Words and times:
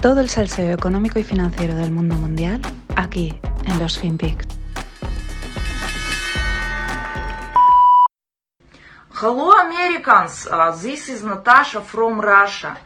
Todo 0.00 0.20
el 0.20 0.28
salseo 0.28 0.72
económico 0.72 1.18
y 1.18 1.24
financiero 1.24 1.74
del 1.74 1.90
mundo 1.90 2.14
mundial 2.14 2.60
aquí 2.94 3.36
en 3.66 3.78
los 3.80 3.98
FinPix. 3.98 4.46
Hello, 9.20 9.52
Americans. 9.58 10.46
Uh, 10.46 10.70
this 10.80 11.08
is 11.08 11.24
Natasha 11.24 11.80
from 11.80 12.20
Russia, 12.20 12.78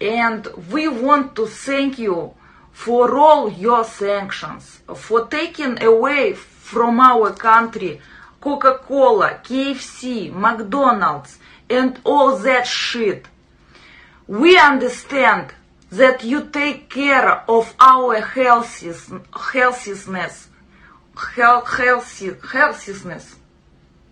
and 0.00 0.48
we 0.72 0.88
want 0.88 1.34
to 1.34 1.46
thank 1.46 1.98
you 1.98 2.32
for 2.72 3.14
all 3.14 3.52
your 3.52 3.84
sanctions, 3.84 4.80
for 4.94 5.28
taking 5.28 5.82
away 5.82 6.32
from 6.32 6.98
our 6.98 7.34
country 7.34 8.00
Coca-Cola, 8.40 9.40
KFC, 9.44 10.32
McDonald's, 10.32 11.38
and 11.68 12.00
all 12.04 12.38
that 12.38 12.66
shit. 12.66 13.28
We 14.26 14.58
understand 14.58 15.52
that 15.91 16.23
you 16.23 16.49
take 16.49 16.89
care 16.89 17.43
of 17.49 17.73
our 17.79 18.21
healthiness, 18.21 19.11
healthiness, 19.53 20.47
health, 21.35 21.67
healthy, 21.77 22.31
healthiness. 22.51 23.35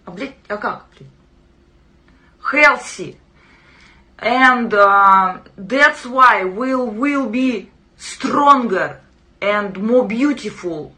А, 0.05 0.11
блядь, 0.11 0.35
а 0.47 0.57
как, 0.57 0.85
блядь? 0.91 1.09
Healthy. 2.51 3.17
And 4.19 4.73
uh, 4.73 5.39
that's 5.55 6.05
why 6.05 6.43
we'll, 6.43 6.87
will 6.87 7.29
be 7.29 7.69
stronger 7.97 8.99
and 9.41 9.77
more 9.77 10.07
beautiful 10.07 10.93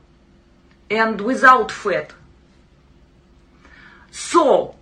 and 0.89 1.19
without 1.19 1.71
fat. 1.71 2.13
So, 4.11 4.75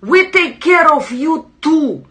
we 0.00 0.30
take 0.30 0.60
care 0.60 0.92
of 0.92 1.10
you 1.10 1.50
too. 1.60 2.04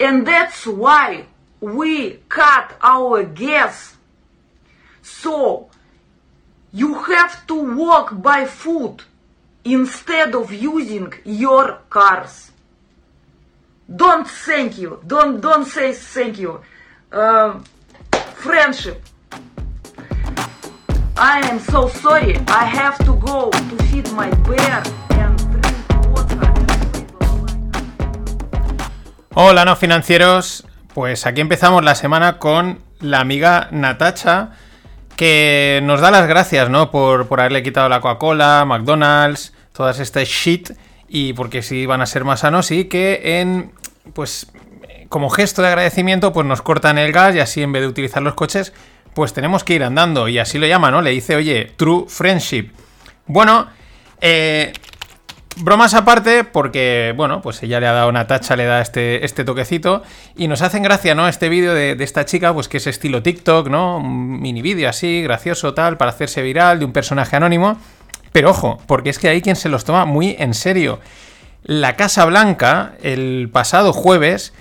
And 0.00 0.26
that's 0.26 0.66
why 0.66 1.26
we 1.59 2.19
cut 2.29 2.77
our 2.81 3.23
gas. 3.23 3.95
So, 5.01 5.69
you 6.71 6.93
have 6.93 7.47
to 7.47 7.55
walk 7.75 8.21
by 8.21 8.45
foot 8.45 9.05
instead 9.63 10.35
of 10.35 10.51
using 10.51 11.13
your 11.25 11.79
cars. 11.89 12.51
Don't 13.93 14.27
thank 14.27 14.77
you. 14.77 15.01
Don't 15.07 15.39
don't 15.39 15.65
say 15.65 15.93
thank 15.93 16.37
you. 16.37 16.59
Uh, 17.11 17.59
friendship. 18.35 19.01
I 21.15 21.39
am 21.47 21.59
so 21.59 21.87
sorry. 21.87 22.37
I 22.47 22.65
have 22.65 22.97
to 23.05 23.15
go 23.15 23.49
to 23.49 23.83
feed 23.85 24.11
my 24.11 24.29
bear 24.45 24.83
and 25.11 25.37
drink 25.51 25.77
water. 26.13 26.53
Hola, 29.33 29.63
no 29.65 29.75
financieros. 29.75 30.66
Pues 30.97 31.27
aquí 31.27 31.41
empezamos 31.41 31.85
la 31.85 31.93
semana 31.93 32.39
con 32.39 32.79
la 33.01 33.19
amiga 33.19 33.67
Natacha, 33.69 34.53
que 35.15 35.79
nos 35.83 36.01
da 36.01 36.09
las 36.09 36.27
gracias, 36.27 36.71
¿no? 36.71 36.89
Por, 36.89 37.27
por 37.27 37.39
haberle 37.39 37.61
quitado 37.61 37.87
la 37.87 38.01
Coca-Cola, 38.01 38.65
McDonald's, 38.65 39.53
todas 39.73 39.99
estas 39.99 40.27
shit, 40.27 40.71
y 41.07 41.33
porque 41.33 41.61
si 41.61 41.85
van 41.85 42.01
a 42.01 42.07
ser 42.07 42.23
más 42.23 42.39
sanos, 42.39 42.71
y 42.71 42.85
que 42.85 43.39
en, 43.39 43.73
pues, 44.13 44.51
como 45.07 45.29
gesto 45.29 45.61
de 45.61 45.67
agradecimiento, 45.67 46.33
pues 46.33 46.47
nos 46.47 46.63
cortan 46.63 46.97
el 46.97 47.11
gas 47.11 47.35
y 47.35 47.41
así 47.41 47.61
en 47.61 47.73
vez 47.73 47.83
de 47.83 47.89
utilizar 47.89 48.23
los 48.23 48.33
coches, 48.33 48.73
pues 49.13 49.33
tenemos 49.33 49.63
que 49.63 49.75
ir 49.75 49.83
andando, 49.83 50.27
y 50.27 50.39
así 50.39 50.57
lo 50.57 50.65
llama, 50.65 50.89
¿no? 50.89 51.03
Le 51.03 51.11
dice, 51.11 51.35
oye, 51.35 51.73
true 51.77 52.05
friendship. 52.07 52.71
Bueno, 53.27 53.67
eh, 54.19 54.73
Bromas 55.59 55.95
aparte, 55.95 56.43
porque, 56.43 57.13
bueno, 57.17 57.41
pues 57.41 57.63
ella 57.63 57.79
le 57.79 57.87
ha 57.87 57.91
dado 57.91 58.09
una 58.09 58.27
tacha, 58.27 58.55
le 58.55 58.65
da 58.65 58.79
este, 58.79 59.25
este 59.25 59.43
toquecito. 59.43 60.03
Y 60.35 60.47
nos 60.47 60.61
hacen 60.61 60.83
gracia, 60.83 61.15
¿no? 61.15 61.27
Este 61.27 61.49
vídeo 61.49 61.73
de, 61.73 61.97
esta 61.99 62.25
chica, 62.25 62.53
pues 62.53 62.67
que 62.67 62.77
es 62.77 62.85
estilo 62.85 63.23
TikTok, 63.23 63.67
¿no? 63.67 63.97
Un 63.97 64.39
mini 64.39 64.61
vídeo 64.61 64.87
así, 64.87 65.23
gracioso, 65.23 65.73
tal, 65.73 65.97
para 65.97 66.11
hacerse 66.11 66.43
viral, 66.43 66.77
de 66.77 66.85
un 66.85 66.93
personaje 66.93 67.35
anónimo. 67.35 67.77
Pero 68.31 68.51
ojo, 68.51 68.77
porque 68.85 69.09
es 69.09 69.17
que 69.17 69.29
hay 69.29 69.41
quien 69.41 69.55
se 69.55 69.67
los 69.67 69.83
toma 69.83 70.05
muy 70.05 70.35
en 70.37 70.53
serio. 70.53 70.99
La 71.63 71.95
Casa 71.95 72.25
Blanca, 72.25 72.93
el 73.01 73.49
pasado 73.51 73.93
jueves, 73.93 74.53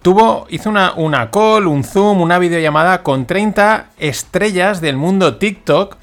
tuvo, 0.00 0.46
hizo 0.48 0.70
una, 0.70 0.94
una 0.94 1.30
call, 1.30 1.66
un 1.66 1.84
zoom, 1.84 2.22
una 2.22 2.38
videollamada 2.38 3.02
con 3.02 3.26
30 3.26 3.90
estrellas 3.98 4.80
del 4.80 4.96
mundo 4.96 5.36
TikTok, 5.36 5.98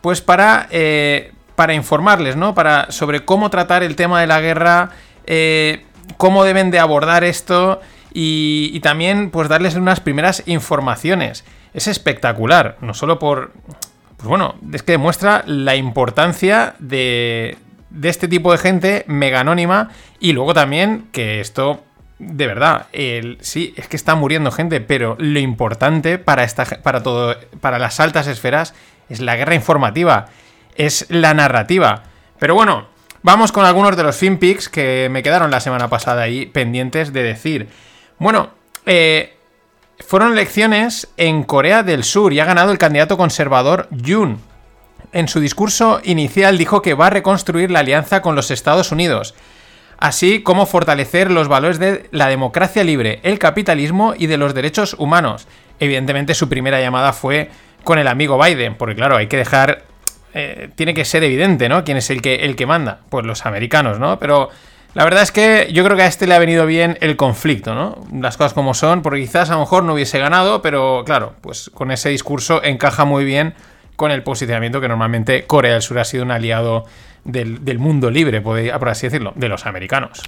pues 0.00 0.20
para, 0.20 0.66
eh, 0.72 1.32
para 1.58 1.74
informarles, 1.74 2.36
¿no? 2.36 2.54
Para, 2.54 2.92
sobre 2.92 3.24
cómo 3.24 3.50
tratar 3.50 3.82
el 3.82 3.96
tema 3.96 4.20
de 4.20 4.28
la 4.28 4.40
guerra, 4.40 4.90
eh, 5.26 5.82
cómo 6.16 6.44
deben 6.44 6.70
de 6.70 6.78
abordar 6.78 7.24
esto 7.24 7.80
y, 8.14 8.78
también 8.78 9.30
pues 9.30 9.48
darles 9.48 9.74
unas 9.74 9.98
primeras 9.98 10.44
informaciones. 10.46 11.44
Es 11.74 11.88
espectacular, 11.88 12.76
no 12.80 12.94
solo 12.94 13.18
por... 13.18 13.54
Pues 14.16 14.28
bueno, 14.28 14.54
es 14.72 14.84
que 14.84 14.92
demuestra 14.92 15.42
la 15.46 15.74
importancia 15.74 16.76
de, 16.78 17.56
de 17.90 18.08
este 18.08 18.28
tipo 18.28 18.52
de 18.52 18.58
gente 18.58 19.04
mega 19.08 19.40
anónima 19.40 19.88
y 20.20 20.34
luego 20.34 20.54
también 20.54 21.08
que 21.10 21.40
esto 21.40 21.82
de 22.20 22.46
verdad, 22.46 22.86
el, 22.92 23.38
sí, 23.40 23.74
es 23.76 23.88
que 23.88 23.96
está 23.96 24.14
muriendo 24.14 24.52
gente, 24.52 24.80
pero 24.80 25.16
lo 25.18 25.40
importante 25.40 26.18
para, 26.18 26.44
esta, 26.44 26.64
para, 26.84 27.02
todo, 27.02 27.36
para 27.60 27.80
las 27.80 27.98
altas 27.98 28.28
esferas 28.28 28.74
es 29.08 29.20
la 29.20 29.34
guerra 29.34 29.56
informativa, 29.56 30.28
es 30.78 31.04
la 31.10 31.34
narrativa. 31.34 32.04
Pero 32.38 32.54
bueno, 32.54 32.86
vamos 33.22 33.52
con 33.52 33.66
algunos 33.66 33.94
de 33.98 34.02
los 34.04 34.16
finpics 34.16 34.70
que 34.70 35.08
me 35.10 35.22
quedaron 35.22 35.50
la 35.50 35.60
semana 35.60 35.88
pasada 35.88 36.22
ahí 36.22 36.46
pendientes 36.46 37.12
de 37.12 37.22
decir. 37.22 37.68
Bueno, 38.18 38.48
eh, 38.86 39.36
fueron 40.00 40.32
elecciones 40.32 41.08
en 41.18 41.42
Corea 41.42 41.82
del 41.82 42.04
Sur 42.04 42.32
y 42.32 42.40
ha 42.40 42.46
ganado 42.46 42.72
el 42.72 42.78
candidato 42.78 43.18
conservador 43.18 43.88
Yoon. 43.90 44.38
En 45.12 45.28
su 45.28 45.40
discurso 45.40 46.00
inicial 46.04 46.56
dijo 46.56 46.80
que 46.80 46.94
va 46.94 47.08
a 47.08 47.10
reconstruir 47.10 47.70
la 47.70 47.80
alianza 47.80 48.22
con 48.22 48.34
los 48.34 48.50
Estados 48.50 48.90
Unidos 48.92 49.34
así 49.98 50.42
como 50.42 50.66
fortalecer 50.66 51.30
los 51.30 51.48
valores 51.48 51.78
de 51.78 52.08
la 52.12 52.28
democracia 52.28 52.84
libre, 52.84 53.20
el 53.24 53.38
capitalismo 53.38 54.14
y 54.16 54.26
de 54.26 54.38
los 54.38 54.54
derechos 54.54 54.94
humanos. 54.98 55.46
Evidentemente 55.80 56.34
su 56.34 56.48
primera 56.48 56.80
llamada 56.80 57.12
fue 57.12 57.50
con 57.84 57.98
el 57.98 58.08
amigo 58.08 58.42
Biden, 58.42 58.76
porque 58.76 58.94
claro, 58.94 59.16
hay 59.16 59.26
que 59.26 59.36
dejar... 59.36 59.84
eh, 60.34 60.70
tiene 60.74 60.94
que 60.94 61.04
ser 61.04 61.24
evidente, 61.24 61.68
¿no? 61.68 61.84
¿Quién 61.84 61.96
es 61.96 62.10
el 62.10 62.22
que, 62.22 62.36
el 62.36 62.56
que 62.56 62.66
manda? 62.66 63.00
Pues 63.08 63.24
los 63.24 63.46
americanos, 63.46 63.98
¿no? 63.98 64.18
Pero 64.18 64.50
la 64.94 65.04
verdad 65.04 65.22
es 65.22 65.32
que 65.32 65.68
yo 65.72 65.84
creo 65.84 65.96
que 65.96 66.02
a 66.02 66.06
este 66.06 66.26
le 66.26 66.34
ha 66.34 66.38
venido 66.38 66.66
bien 66.66 66.98
el 67.00 67.16
conflicto, 67.16 67.74
¿no? 67.74 68.06
Las 68.12 68.36
cosas 68.36 68.54
como 68.54 68.74
son, 68.74 69.02
porque 69.02 69.20
quizás 69.20 69.50
a 69.50 69.54
lo 69.54 69.60
mejor 69.60 69.84
no 69.84 69.94
hubiese 69.94 70.18
ganado, 70.18 70.62
pero 70.62 71.02
claro, 71.04 71.34
pues 71.40 71.70
con 71.72 71.90
ese 71.90 72.08
discurso 72.08 72.62
encaja 72.62 73.04
muy 73.04 73.24
bien 73.24 73.54
con 73.96 74.10
el 74.10 74.22
posicionamiento 74.22 74.80
que 74.80 74.88
normalmente 74.88 75.44
Corea 75.44 75.72
del 75.72 75.82
Sur 75.82 75.98
ha 75.98 76.04
sido 76.04 76.24
un 76.24 76.30
aliado 76.30 76.86
del, 77.24 77.64
del 77.64 77.78
mundo 77.78 78.10
libre, 78.10 78.40
por 78.40 78.88
así 78.88 79.06
decirlo, 79.06 79.32
de 79.34 79.48
los 79.48 79.66
americanos. 79.66 80.22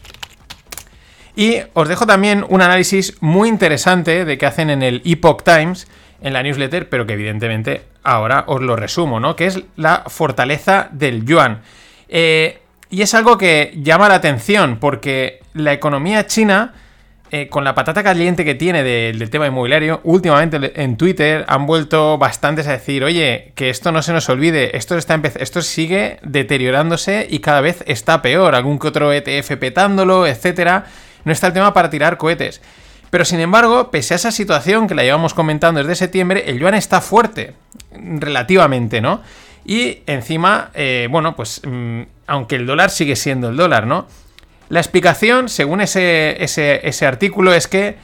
Y 1.36 1.58
os 1.74 1.88
dejo 1.88 2.06
también 2.06 2.44
un 2.48 2.62
análisis 2.62 3.16
muy 3.20 3.48
interesante 3.48 4.24
de 4.24 4.38
que 4.38 4.46
hacen 4.46 4.70
en 4.70 4.82
el 4.82 5.02
Epoch 5.04 5.42
Times, 5.42 5.86
en 6.22 6.32
la 6.32 6.42
newsletter, 6.42 6.88
pero 6.88 7.06
que 7.06 7.14
evidentemente 7.14 7.82
ahora 8.02 8.44
os 8.46 8.60
lo 8.60 8.76
resumo, 8.76 9.20
¿no? 9.20 9.36
Que 9.36 9.46
es 9.46 9.60
la 9.76 10.04
fortaleza 10.06 10.88
del 10.92 11.24
yuan. 11.24 11.60
Eh, 12.08 12.58
y 12.90 13.02
es 13.02 13.14
algo 13.14 13.38
que 13.38 13.72
llama 13.76 14.08
la 14.08 14.16
atención, 14.16 14.78
porque 14.80 15.40
la 15.54 15.72
economía 15.72 16.26
china, 16.26 16.74
eh, 17.30 17.46
con 17.48 17.62
la 17.62 17.76
patata 17.76 18.02
caliente 18.02 18.44
que 18.44 18.56
tiene 18.56 18.82
de- 18.82 19.12
del 19.16 19.30
tema 19.30 19.46
inmobiliario, 19.46 20.00
últimamente 20.02 20.82
en 20.82 20.96
Twitter 20.96 21.44
han 21.46 21.64
vuelto 21.66 22.18
bastantes 22.18 22.66
a 22.66 22.72
decir, 22.72 23.04
oye, 23.04 23.52
que 23.54 23.70
esto 23.70 23.92
no 23.92 24.02
se 24.02 24.12
nos 24.12 24.28
olvide, 24.28 24.76
esto, 24.76 24.98
está 24.98 25.20
esto 25.38 25.62
sigue 25.62 26.18
deteriorándose 26.22 27.26
y 27.30 27.38
cada 27.38 27.60
vez 27.60 27.84
está 27.86 28.20
peor, 28.22 28.56
algún 28.56 28.80
que 28.80 28.88
otro 28.88 29.12
ETF 29.12 29.56
petándolo, 29.56 30.26
etcétera. 30.26 30.86
No 31.24 31.30
está 31.32 31.46
el 31.46 31.52
tema 31.52 31.72
para 31.72 31.90
tirar 31.90 32.16
cohetes. 32.16 32.60
Pero 33.10 33.24
sin 33.24 33.40
embargo, 33.40 33.90
pese 33.90 34.14
a 34.14 34.16
esa 34.16 34.30
situación 34.30 34.86
que 34.86 34.94
la 34.94 35.02
llevamos 35.02 35.34
comentando 35.34 35.80
desde 35.80 35.96
septiembre, 35.96 36.44
el 36.46 36.58
yuan 36.60 36.74
está 36.74 37.00
fuerte, 37.00 37.54
relativamente, 37.92 39.00
¿no? 39.00 39.20
Y 39.64 39.98
encima, 40.06 40.70
eh, 40.74 41.08
bueno, 41.10 41.36
pues 41.36 41.60
mm, 41.66 42.02
aunque 42.26 42.56
el 42.56 42.66
dólar 42.66 42.90
sigue 42.90 43.16
siendo 43.16 43.50
el 43.50 43.56
dólar, 43.56 43.86
¿no? 43.86 44.06
La 44.68 44.80
explicación, 44.80 45.48
según 45.48 45.80
ese, 45.80 46.42
ese, 46.42 46.86
ese 46.88 47.06
artículo, 47.06 47.52
es 47.52 47.66
que 47.66 47.96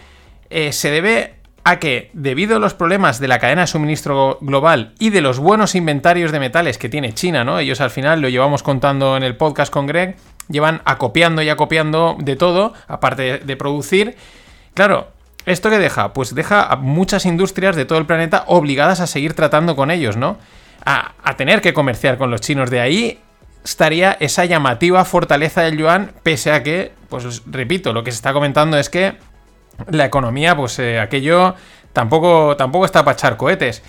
eh, 0.50 0.72
se 0.72 0.90
debe 0.90 1.34
a 1.62 1.78
que, 1.78 2.10
debido 2.12 2.56
a 2.56 2.58
los 2.58 2.74
problemas 2.74 3.18
de 3.18 3.28
la 3.28 3.38
cadena 3.38 3.62
de 3.62 3.66
suministro 3.68 4.38
global 4.40 4.94
y 4.98 5.10
de 5.10 5.20
los 5.20 5.38
buenos 5.38 5.74
inventarios 5.74 6.30
de 6.30 6.40
metales 6.40 6.78
que 6.78 6.88
tiene 6.88 7.12
China, 7.12 7.44
¿no? 7.44 7.58
Ellos 7.58 7.80
al 7.80 7.90
final 7.90 8.20
lo 8.20 8.28
llevamos 8.28 8.62
contando 8.62 9.16
en 9.16 9.22
el 9.22 9.36
podcast 9.36 9.72
con 9.72 9.86
Greg, 9.86 10.16
llevan 10.48 10.82
acopiando 10.84 11.42
y 11.42 11.48
acopiando 11.48 12.16
de 12.20 12.36
todo, 12.36 12.72
aparte 12.88 13.22
de, 13.22 13.38
de 13.38 13.56
producir. 13.56 14.16
Claro, 14.76 15.08
¿esto 15.46 15.70
qué 15.70 15.78
deja? 15.78 16.12
Pues 16.12 16.34
deja 16.34 16.62
a 16.62 16.76
muchas 16.76 17.24
industrias 17.24 17.76
de 17.76 17.86
todo 17.86 17.96
el 17.96 18.04
planeta 18.04 18.44
obligadas 18.46 19.00
a 19.00 19.06
seguir 19.06 19.32
tratando 19.32 19.74
con 19.74 19.90
ellos, 19.90 20.18
¿no? 20.18 20.36
A, 20.84 21.14
tener 21.38 21.62
que 21.62 21.72
comerciar 21.72 22.18
con 22.18 22.30
los 22.30 22.42
chinos. 22.42 22.68
De 22.68 22.80
ahí 22.80 23.18
estaría 23.64 24.18
esa 24.20 24.44
llamativa 24.44 25.02
fortaleza 25.06 25.62
del 25.62 25.78
yuan, 25.78 26.12
pese 26.22 26.52
a 26.52 26.62
que, 26.62 26.92
pues 27.08 27.42
repito, 27.46 27.94
lo 27.94 28.04
que 28.04 28.12
se 28.12 28.16
está 28.16 28.34
comentando 28.34 28.76
es 28.76 28.90
que 28.90 29.16
la 29.88 30.04
economía, 30.04 30.54
pues 30.54 30.78
eh, 30.78 31.00
aquello 31.00 31.54
tampoco, 31.94 32.54
tampoco 32.58 32.84
está 32.84 33.02
para 33.02 33.14
echar 33.14 33.38
cohetes. 33.38 33.82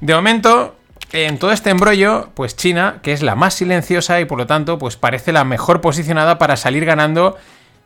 De 0.00 0.14
momento, 0.14 0.74
en 1.12 1.38
todo 1.38 1.52
este 1.52 1.68
embrollo, 1.68 2.30
pues 2.32 2.56
China, 2.56 3.00
que 3.02 3.12
es 3.12 3.22
la 3.22 3.34
más 3.34 3.52
silenciosa 3.52 4.18
y 4.22 4.24
por 4.24 4.38
lo 4.38 4.46
tanto, 4.46 4.78
pues 4.78 4.96
parece 4.96 5.32
la 5.32 5.44
mejor 5.44 5.82
posicionada 5.82 6.38
para 6.38 6.56
salir 6.56 6.86
ganando 6.86 7.36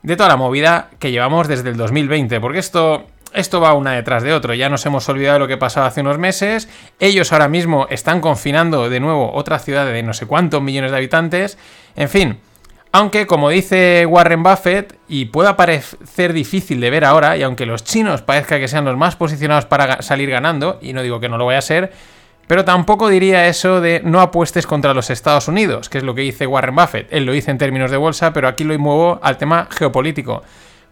de 0.05 0.15
toda 0.15 0.29
la 0.29 0.37
movida 0.37 0.89
que 0.99 1.11
llevamos 1.11 1.47
desde 1.47 1.69
el 1.69 1.77
2020. 1.77 2.39
Porque 2.39 2.59
esto, 2.59 3.07
esto 3.33 3.59
va 3.59 3.73
una 3.73 3.93
detrás 3.93 4.21
de 4.21 4.33
otro. 4.33 4.53
Ya 4.53 4.69
nos 4.69 4.85
hemos 4.85 5.09
olvidado 5.09 5.33
de 5.33 5.39
lo 5.39 5.47
que 5.47 5.57
pasaba 5.57 5.87
hace 5.87 6.01
unos 6.01 6.19
meses. 6.19 6.69
Ellos 6.99 7.33
ahora 7.33 7.47
mismo 7.47 7.87
están 7.89 8.21
confinando 8.21 8.87
de 8.89 8.99
nuevo 8.99 9.33
otra 9.33 9.57
ciudad 9.57 9.85
de 9.85 10.03
no 10.03 10.13
sé 10.13 10.27
cuántos 10.27 10.61
millones 10.61 10.91
de 10.91 10.97
habitantes. 10.97 11.57
En 11.95 12.09
fin. 12.09 12.37
Aunque, 12.91 13.27
como 13.27 13.49
dice 13.49 14.05
Warren 14.05 14.41
Buffett, 14.41 14.97
y 15.09 15.25
pueda 15.25 15.57
parecer 15.57 16.31
difícil 16.31 16.79
de 16.79 16.89
ver 16.89 17.03
ahora, 17.03 17.35
y 17.35 17.43
aunque 17.43 17.65
los 17.65 17.83
chinos 17.83 18.21
parezca 18.21 18.57
que 18.57 18.69
sean 18.69 18.85
los 18.85 18.95
más 18.95 19.17
posicionados 19.17 19.65
para 19.65 20.01
salir 20.01 20.29
ganando, 20.29 20.79
y 20.81 20.93
no 20.93 21.01
digo 21.01 21.19
que 21.19 21.27
no 21.27 21.37
lo 21.37 21.45
vaya 21.45 21.59
a 21.59 21.61
ser, 21.61 21.91
pero 22.47 22.65
tampoco 22.65 23.09
diría 23.09 23.47
eso 23.47 23.81
de 23.81 24.01
no 24.03 24.21
apuestes 24.21 24.67
contra 24.67 24.93
los 24.93 25.09
Estados 25.09 25.47
Unidos, 25.47 25.89
que 25.89 25.97
es 25.97 26.03
lo 26.03 26.13
que 26.13 26.21
dice 26.21 26.45
Warren 26.45 26.75
Buffett. 26.75 27.07
Él 27.11 27.25
lo 27.25 27.31
dice 27.31 27.51
en 27.51 27.57
términos 27.57 27.91
de 27.91 27.97
bolsa, 27.97 28.33
pero 28.33 28.47
aquí 28.47 28.63
lo 28.63 28.77
muevo 28.77 29.19
al 29.23 29.37
tema 29.37 29.67
geopolítico. 29.71 30.43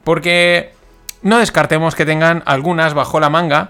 Porque 0.04 0.74
no 1.22 1.38
descartemos 1.38 1.96
que 1.96 2.06
tengan 2.06 2.44
algunas 2.46 2.94
bajo 2.94 3.20
la 3.20 3.30
manga 3.30 3.70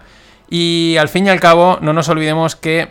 y 0.50 0.98
al 0.98 1.10
fin 1.10 1.28
y 1.28 1.30
al 1.30 1.40
cabo 1.40 1.78
no 1.82 1.94
nos 1.94 2.10
olvidemos 2.10 2.56
que 2.56 2.90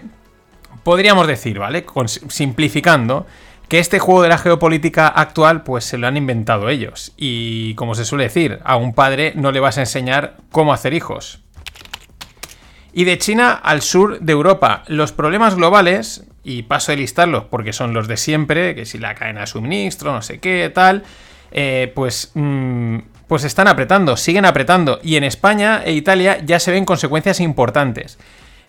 podríamos 0.83 1.27
decir, 1.27 1.59
¿vale? 1.59 1.87
simplificando, 2.07 3.27
que 3.69 3.79
este 3.79 3.99
juego 3.99 4.23
de 4.23 4.29
la 4.29 4.39
geopolítica 4.39 5.09
actual 5.09 5.63
pues 5.63 5.85
se 5.85 5.97
lo 5.97 6.07
han 6.07 6.17
inventado 6.17 6.69
ellos. 6.69 7.13
Y 7.17 7.75
como 7.77 7.95
se 7.95 8.05
suele 8.05 8.25
decir, 8.25 8.61
a 8.65 8.77
un 8.77 8.95
padre 8.95 9.33
no 9.35 9.51
le 9.53 9.61
vas 9.61 9.79
a 9.79 9.83
enseñar 9.83 10.37
cómo 10.51 10.73
hacer 10.73 10.93
hijos. 10.93 11.42
Y 12.93 13.05
de 13.05 13.19
China 13.19 13.53
al 13.53 13.83
sur 13.83 14.21
de 14.21 14.33
Europa, 14.33 14.83
los 14.87 15.13
problemas 15.13 15.55
globales, 15.55 16.25
y 16.45 16.65
paso 16.65 16.93
a 16.93 16.97
listarlos 16.97 17.45
porque 17.45 17.73
son 17.73 17.95
los 17.95 18.09
de 18.09 18.17
siempre, 18.17 18.75
que 18.75 18.85
si 18.85 18.99
la 18.99 19.15
cadena 19.15 19.43
de 19.43 19.47
suministro, 19.47 20.13
no 20.13 20.23
sé 20.23 20.41
qué, 20.41 20.71
tal, 20.75 21.05
eh, 21.53 21.93
pues, 21.95 22.33
mm, 22.35 22.99
pues 23.29 23.45
están 23.45 23.69
apretando, 23.69 24.17
siguen 24.17 24.45
apretando. 24.45 24.99
Y 25.03 25.17
en 25.17 25.25
España 25.25 25.83
e 25.85 25.93
Italia 25.93 26.39
ya 26.45 26.59
se 26.59 26.71
ven 26.71 26.85
consecuencias 26.85 27.41
importantes. 27.41 28.19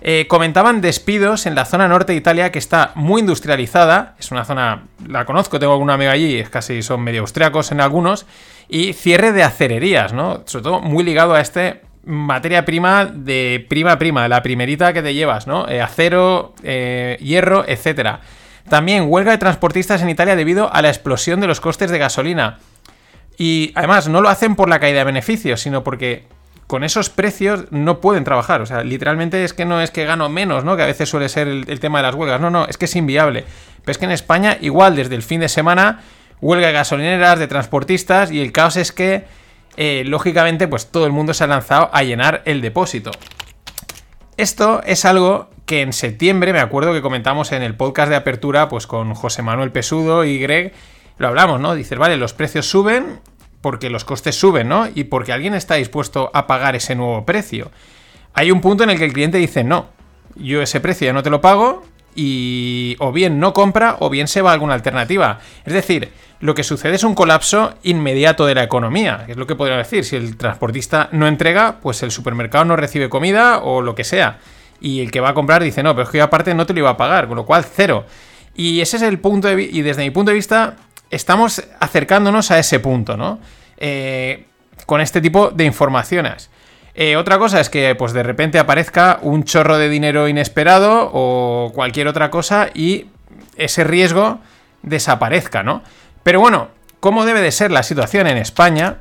Eh, 0.05 0.27
comentaban 0.27 0.81
despidos 0.81 1.45
en 1.45 1.55
la 1.55 1.63
zona 1.65 1.87
norte 1.87 2.11
de 2.11 2.17
Italia 2.17 2.51
que 2.51 2.59
está 2.59 2.91
muy 2.95 3.21
industrializada. 3.21 4.15
Es 4.19 4.31
una 4.31 4.43
zona, 4.43 4.83
la 5.07 5.25
conozco, 5.25 5.59
tengo 5.59 5.71
alguna 5.71 5.93
amiga 5.93 6.11
allí, 6.11 6.37
es 6.37 6.49
casi 6.49 6.81
son 6.81 7.01
medio 7.01 7.21
austriacos 7.21 7.71
en 7.71 7.79
algunos. 7.79 8.25
Y 8.67 8.93
cierre 8.93 9.31
de 9.31 9.43
acererías, 9.43 10.13
¿no? 10.13 10.43
Sobre 10.45 10.63
todo 10.63 10.81
muy 10.81 11.03
ligado 11.03 11.33
a 11.33 11.41
este 11.41 11.81
materia 12.05 12.65
prima 12.65 13.05
de 13.05 13.65
prima 13.69 13.97
prima, 13.97 14.27
la 14.27 14.43
primerita 14.43 14.93
que 14.93 15.01
te 15.01 15.13
llevas, 15.13 15.47
¿no? 15.47 15.67
Eh, 15.69 15.81
acero, 15.81 16.53
eh, 16.63 17.17
hierro, 17.21 17.63
etcétera. 17.67 18.21
También 18.69 19.05
huelga 19.07 19.31
de 19.31 19.37
transportistas 19.37 20.01
en 20.01 20.09
Italia 20.09 20.35
debido 20.35 20.73
a 20.73 20.81
la 20.81 20.89
explosión 20.89 21.39
de 21.39 21.47
los 21.47 21.59
costes 21.59 21.91
de 21.91 21.97
gasolina. 21.97 22.59
Y 23.37 23.71
además 23.75 24.07
no 24.07 24.21
lo 24.21 24.29
hacen 24.29 24.55
por 24.55 24.69
la 24.69 24.79
caída 24.79 24.99
de 24.99 25.05
beneficios, 25.05 25.61
sino 25.61 25.83
porque 25.83 26.25
con 26.67 26.83
esos 26.83 27.09
precios 27.09 27.65
no 27.71 27.99
pueden 27.99 28.23
trabajar. 28.23 28.61
O 28.61 28.65
sea, 28.65 28.83
literalmente 28.83 29.43
es 29.43 29.53
que 29.53 29.65
no 29.65 29.81
es 29.81 29.91
que 29.91 30.05
gano 30.05 30.29
menos, 30.29 30.63
¿no? 30.63 30.77
Que 30.77 30.83
a 30.83 30.87
veces 30.87 31.09
suele 31.09 31.29
ser 31.29 31.47
el, 31.47 31.65
el 31.67 31.79
tema 31.79 31.99
de 31.99 32.03
las 32.03 32.15
huelgas. 32.15 32.39
No, 32.39 32.49
no, 32.49 32.65
es 32.67 32.77
que 32.77 32.85
es 32.85 32.95
inviable. 32.95 33.43
Pero 33.81 33.91
es 33.91 33.97
que 33.97 34.05
en 34.05 34.11
España, 34.11 34.57
igual 34.61 34.95
desde 34.95 35.15
el 35.15 35.23
fin 35.23 35.41
de 35.41 35.49
semana, 35.49 36.01
huelga 36.41 36.67
de 36.67 36.73
gasolineras, 36.73 37.39
de 37.39 37.47
transportistas, 37.47 38.31
y 38.31 38.41
el 38.41 38.51
caos 38.51 38.77
es 38.77 38.91
que 38.91 39.25
eh, 39.77 40.03
lógicamente, 40.05 40.67
pues 40.67 40.87
todo 40.87 41.05
el 41.05 41.11
mundo 41.11 41.33
se 41.33 41.43
ha 41.43 41.47
lanzado 41.47 41.89
a 41.93 42.03
llenar 42.03 42.41
el 42.45 42.61
depósito. 42.61 43.11
Esto 44.37 44.81
es 44.85 45.05
algo 45.05 45.49
que 45.65 45.81
en 45.81 45.93
septiembre, 45.93 46.53
me 46.53 46.59
acuerdo 46.59 46.93
que 46.93 47.01
comentamos 47.01 47.51
en 47.51 47.61
el 47.61 47.75
podcast 47.75 48.09
de 48.09 48.15
apertura, 48.15 48.67
pues 48.67 48.87
con 48.87 49.13
José 49.13 49.41
Manuel 49.41 49.71
Pesudo 49.71 50.25
y 50.25 50.39
Greg, 50.39 50.73
lo 51.17 51.27
hablamos, 51.27 51.59
¿no? 51.59 51.75
Dices, 51.75 51.97
vale, 51.97 52.17
los 52.17 52.33
precios 52.33 52.65
suben 52.67 53.19
porque 53.61 53.89
los 53.89 54.03
costes 54.03 54.35
suben, 54.35 54.67
¿no? 54.67 54.87
Y 54.93 55.05
porque 55.05 55.31
alguien 55.31 55.53
está 55.53 55.75
dispuesto 55.75 56.29
a 56.33 56.47
pagar 56.47 56.75
ese 56.75 56.95
nuevo 56.95 57.25
precio. 57.25 57.71
Hay 58.33 58.51
un 58.51 58.59
punto 58.59 58.83
en 58.83 58.89
el 58.89 58.97
que 58.97 59.05
el 59.05 59.13
cliente 59.13 59.37
dice, 59.37 59.63
no, 59.63 59.87
yo 60.35 60.61
ese 60.61 60.81
precio 60.81 61.05
ya 61.05 61.13
no 61.13 61.23
te 61.23 61.29
lo 61.29 61.39
pago 61.39 61.83
y 62.15 62.95
o 62.99 63.11
bien 63.11 63.39
no 63.39 63.53
compra 63.53 63.97
o 63.99 64.09
bien 64.09 64.27
se 64.27 64.41
va 64.41 64.51
a 64.51 64.53
alguna 64.53 64.73
alternativa. 64.73 65.39
Es 65.65 65.73
decir, 65.73 66.11
lo 66.39 66.55
que 66.55 66.63
sucede 66.63 66.95
es 66.95 67.03
un 67.03 67.15
colapso 67.15 67.73
inmediato 67.83 68.45
de 68.45 68.55
la 68.55 68.63
economía, 68.63 69.23
que 69.25 69.31
es 69.31 69.37
lo 69.37 69.47
que 69.47 69.55
podría 69.55 69.77
decir. 69.77 70.03
Si 70.03 70.15
el 70.15 70.35
transportista 70.37 71.09
no 71.11 71.27
entrega, 71.27 71.77
pues 71.81 72.03
el 72.03 72.11
supermercado 72.11 72.65
no 72.65 72.75
recibe 72.75 73.09
comida 73.09 73.59
o 73.59 73.81
lo 73.81 73.95
que 73.95 74.03
sea. 74.03 74.39
Y 74.81 75.01
el 75.01 75.11
que 75.11 75.21
va 75.21 75.29
a 75.29 75.33
comprar 75.33 75.63
dice, 75.63 75.81
no, 75.81 75.93
pero 75.93 76.03
es 76.03 76.09
que 76.09 76.17
yo 76.17 76.25
aparte 76.25 76.53
no 76.53 76.65
te 76.65 76.73
lo 76.73 76.79
iba 76.79 76.89
a 76.89 76.97
pagar, 76.97 77.27
con 77.27 77.37
lo 77.37 77.45
cual 77.45 77.63
cero. 77.63 78.05
Y 78.55 78.81
ese 78.81 78.97
es 78.97 79.03
el 79.03 79.19
punto 79.19 79.47
de 79.47 79.63
y 79.63 79.81
desde 79.81 80.03
mi 80.03 80.11
punto 80.11 80.31
de 80.31 80.35
vista 80.35 80.75
estamos 81.09 81.63
acercándonos 81.79 82.51
a 82.51 82.59
ese 82.59 82.79
punto, 82.79 83.15
¿no? 83.15 83.39
Eh, 83.77 84.45
con 84.85 84.99
este 84.99 85.21
tipo 85.21 85.49
de 85.49 85.63
informaciones. 85.63 86.49
Eh, 86.95 87.15
otra 87.15 87.39
cosa 87.39 87.59
es 87.59 87.69
que 87.69 87.95
pues 87.95 88.13
de 88.13 88.21
repente 88.21 88.59
aparezca 88.59 89.19
un 89.21 89.43
chorro 89.43 89.77
de 89.77 89.89
dinero 89.89 90.27
inesperado 90.27 91.09
o 91.11 91.71
cualquier 91.73 92.07
otra 92.07 92.29
cosa 92.29 92.69
y 92.73 93.07
ese 93.55 93.83
riesgo 93.83 94.39
desaparezca, 94.83 95.63
¿no? 95.63 95.81
Pero 96.21 96.39
bueno, 96.39 96.69
¿cómo 96.99 97.25
debe 97.25 97.41
de 97.41 97.51
ser 97.51 97.71
la 97.71 97.83
situación 97.83 98.27
en 98.27 98.37
España? 98.37 98.97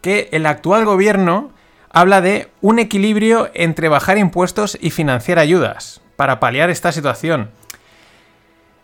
Que 0.00 0.28
el 0.32 0.46
actual 0.46 0.84
gobierno 0.84 1.50
habla 1.90 2.22
de 2.22 2.48
un 2.62 2.78
equilibrio 2.78 3.50
entre 3.52 3.88
bajar 3.88 4.16
impuestos 4.16 4.78
y 4.80 4.90
financiar 4.90 5.38
ayudas 5.38 6.00
para 6.16 6.40
paliar 6.40 6.70
esta 6.70 6.92
situación. 6.92 7.50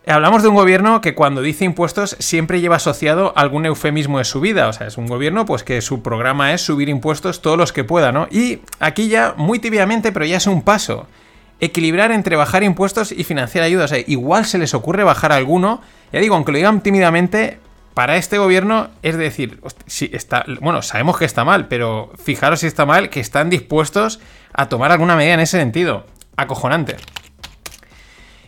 Hablamos 0.08 0.42
de 0.42 0.48
un 0.48 0.54
gobierno 0.54 1.00
que 1.00 1.14
cuando 1.14 1.42
dice 1.42 1.64
impuestos 1.64 2.16
siempre 2.18 2.60
lleva 2.60 2.76
asociado 2.76 3.32
algún 3.36 3.66
eufemismo 3.66 4.18
de 4.18 4.24
su 4.24 4.40
vida. 4.40 4.68
O 4.68 4.72
sea, 4.72 4.86
es 4.86 4.96
un 4.96 5.06
gobierno 5.06 5.44
pues 5.44 5.62
que 5.62 5.80
su 5.82 6.02
programa 6.02 6.54
es 6.54 6.62
subir 6.62 6.88
impuestos 6.88 7.42
todos 7.42 7.58
los 7.58 7.72
que 7.72 7.84
pueda, 7.84 8.10
¿no? 8.10 8.26
Y 8.30 8.60
aquí 8.80 9.08
ya, 9.08 9.34
muy 9.36 9.58
tibiamente, 9.58 10.10
pero 10.10 10.24
ya 10.24 10.38
es 10.38 10.46
un 10.46 10.62
paso. 10.62 11.06
Equilibrar 11.60 12.10
entre 12.12 12.36
bajar 12.36 12.62
impuestos 12.62 13.12
y 13.12 13.22
financiar 13.24 13.64
ayudas. 13.64 13.92
O 13.92 13.94
sea, 13.94 14.04
igual 14.06 14.46
se 14.46 14.58
les 14.58 14.74
ocurre 14.74 15.04
bajar 15.04 15.32
alguno 15.32 15.82
ya 16.12 16.20
digo, 16.20 16.34
aunque 16.34 16.52
lo 16.52 16.58
digan 16.58 16.80
tímidamente, 16.80 17.58
para 17.94 18.16
este 18.16 18.38
gobierno 18.38 18.88
es 19.02 19.16
decir, 19.16 19.60
si 19.86 20.10
está, 20.12 20.44
bueno, 20.60 20.82
sabemos 20.82 21.18
que 21.18 21.24
está 21.24 21.44
mal, 21.44 21.68
pero 21.68 22.12
fijaros 22.22 22.60
si 22.60 22.66
está 22.66 22.86
mal, 22.86 23.10
que 23.10 23.20
están 23.20 23.50
dispuestos 23.50 24.20
a 24.52 24.68
tomar 24.68 24.92
alguna 24.92 25.16
medida 25.16 25.34
en 25.34 25.40
ese 25.40 25.58
sentido. 25.58 26.06
Acojonante. 26.36 26.96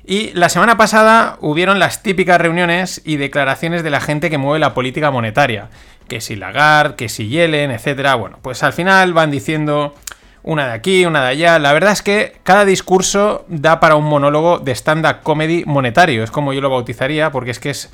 Y 0.04 0.32
la 0.32 0.48
semana 0.48 0.76
pasada 0.76 1.36
hubieron 1.40 1.78
las 1.78 2.02
típicas 2.02 2.40
reuniones 2.40 3.02
y 3.04 3.16
declaraciones 3.16 3.82
de 3.82 3.90
la 3.90 4.00
gente 4.00 4.30
que 4.30 4.38
mueve 4.38 4.58
la 4.58 4.74
política 4.74 5.10
monetaria. 5.10 5.68
Que 6.08 6.20
si 6.20 6.36
Lagarde, 6.36 6.96
que 6.96 7.08
si 7.08 7.28
Yellen, 7.28 7.70
etcétera. 7.70 8.14
Bueno, 8.14 8.38
pues 8.42 8.62
al 8.62 8.72
final 8.72 9.12
van 9.12 9.30
diciendo 9.30 9.94
una 10.42 10.68
de 10.68 10.72
aquí, 10.72 11.04
una 11.04 11.22
de 11.22 11.28
allá. 11.28 11.58
La 11.58 11.72
verdad 11.72 11.92
es 11.92 12.02
que 12.02 12.36
cada 12.42 12.64
discurso 12.64 13.44
da 13.48 13.80
para 13.80 13.96
un 13.96 14.04
monólogo 14.04 14.58
de 14.58 14.72
stand-up 14.72 15.22
comedy 15.22 15.64
monetario, 15.66 16.24
es 16.24 16.30
como 16.30 16.52
yo 16.52 16.60
lo 16.60 16.70
bautizaría, 16.70 17.30
porque 17.30 17.50
es 17.50 17.58
que 17.58 17.70
es... 17.70 17.90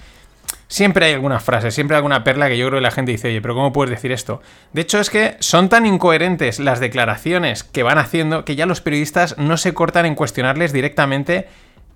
Siempre 0.68 1.06
hay 1.06 1.12
alguna 1.12 1.38
frase, 1.38 1.70
siempre 1.70 1.94
hay 1.94 1.98
alguna 1.98 2.24
perla 2.24 2.48
que 2.48 2.58
yo 2.58 2.66
creo 2.66 2.78
que 2.78 2.82
la 2.82 2.90
gente 2.90 3.12
dice, 3.12 3.28
oye, 3.28 3.40
pero 3.40 3.54
¿cómo 3.54 3.72
puedes 3.72 3.90
decir 3.90 4.10
esto? 4.10 4.42
De 4.72 4.82
hecho, 4.82 4.98
es 4.98 5.10
que 5.10 5.36
son 5.38 5.68
tan 5.68 5.86
incoherentes 5.86 6.58
las 6.58 6.80
declaraciones 6.80 7.62
que 7.62 7.84
van 7.84 7.98
haciendo 7.98 8.44
que 8.44 8.56
ya 8.56 8.66
los 8.66 8.80
periodistas 8.80 9.38
no 9.38 9.58
se 9.58 9.74
cortan 9.74 10.06
en 10.06 10.16
cuestionarles 10.16 10.72
directamente 10.72 11.46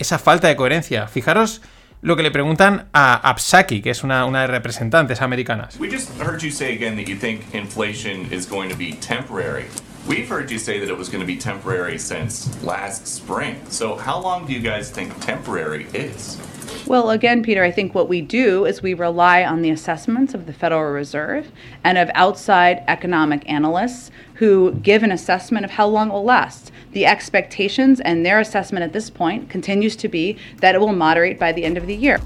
esa 0.01 0.19
falta 0.19 0.49
de 0.49 0.57
coherencia. 0.57 1.07
Fijaros 1.07 1.61
lo 2.03 2.17
que 2.17 2.23
le 2.23 2.31
preguntan 2.31 2.89
a 2.93 3.15
Absaki, 3.15 3.83
que 3.83 3.91
es 3.91 4.03
una, 4.03 4.25
una 4.25 4.41
de 4.41 4.47
representantes 4.47 5.21
americanas. 5.21 5.79
We 5.79 5.91
just 5.91 6.11
heard 6.21 6.41
you 6.41 6.51
say 6.51 6.75
again 6.75 6.97
that 6.97 7.07
you 7.07 7.17
think 7.17 7.43
inflation 7.55 8.33
is 8.33 8.49
going 8.49 8.71
to 8.71 8.77
be 8.77 8.93
temporary. 8.95 9.67
We've 10.07 10.29
heard 10.29 10.51
you 10.51 10.59
say 10.59 10.79
that 10.81 10.89
it 10.89 10.97
was 10.97 11.09
going 11.09 11.21
to 11.21 11.27
be 11.27 11.37
temporary 11.37 11.99
since 11.99 12.63
last 12.65 13.07
spring. 13.07 13.61
So, 13.69 13.97
how 13.97 14.21
long 14.21 14.47
do 14.47 14.53
you 14.53 14.61
guys 14.61 14.91
think 14.91 15.19
temporary 15.21 15.87
is? 15.93 16.39
Well, 16.87 17.11
again, 17.11 17.43
Peter, 17.43 17.63
I 17.63 17.71
think 17.71 17.95
what 17.95 18.09
we 18.09 18.21
do 18.21 18.65
is 18.65 18.83
we 18.83 18.95
rely 18.95 19.45
on 19.45 19.63
the 19.63 19.71
assessments 19.71 20.35
of 20.35 20.47
the 20.47 20.53
Federal 20.53 20.91
Reserve 20.93 21.53
and 21.85 21.99
of 21.99 22.11
outside 22.15 22.83
economic 22.89 23.49
analysts 23.49 24.11
who 24.35 24.73
give 24.83 25.03
an 25.03 25.13
assessment 25.13 25.65
of 25.65 25.71
how 25.73 25.87
long 25.87 26.09
it 26.09 26.13
will 26.13 26.25
last. 26.25 26.73
The 26.93 27.07
expectations 27.07 28.01
and 28.01 28.25
their 28.25 28.41
assessment 28.41 28.83
at 28.83 28.93
this 28.93 29.11
point 29.11 29.51
continues 29.51 29.95
to 29.97 30.09
be 30.09 30.39
that 30.61 30.75
it 30.75 30.81
will 30.81 30.93
moderate 30.93 31.39
by 31.39 31.53
the 31.53 31.65
end 31.65 31.77
of 31.77 31.87
the 31.87 31.95
year. 31.95 32.19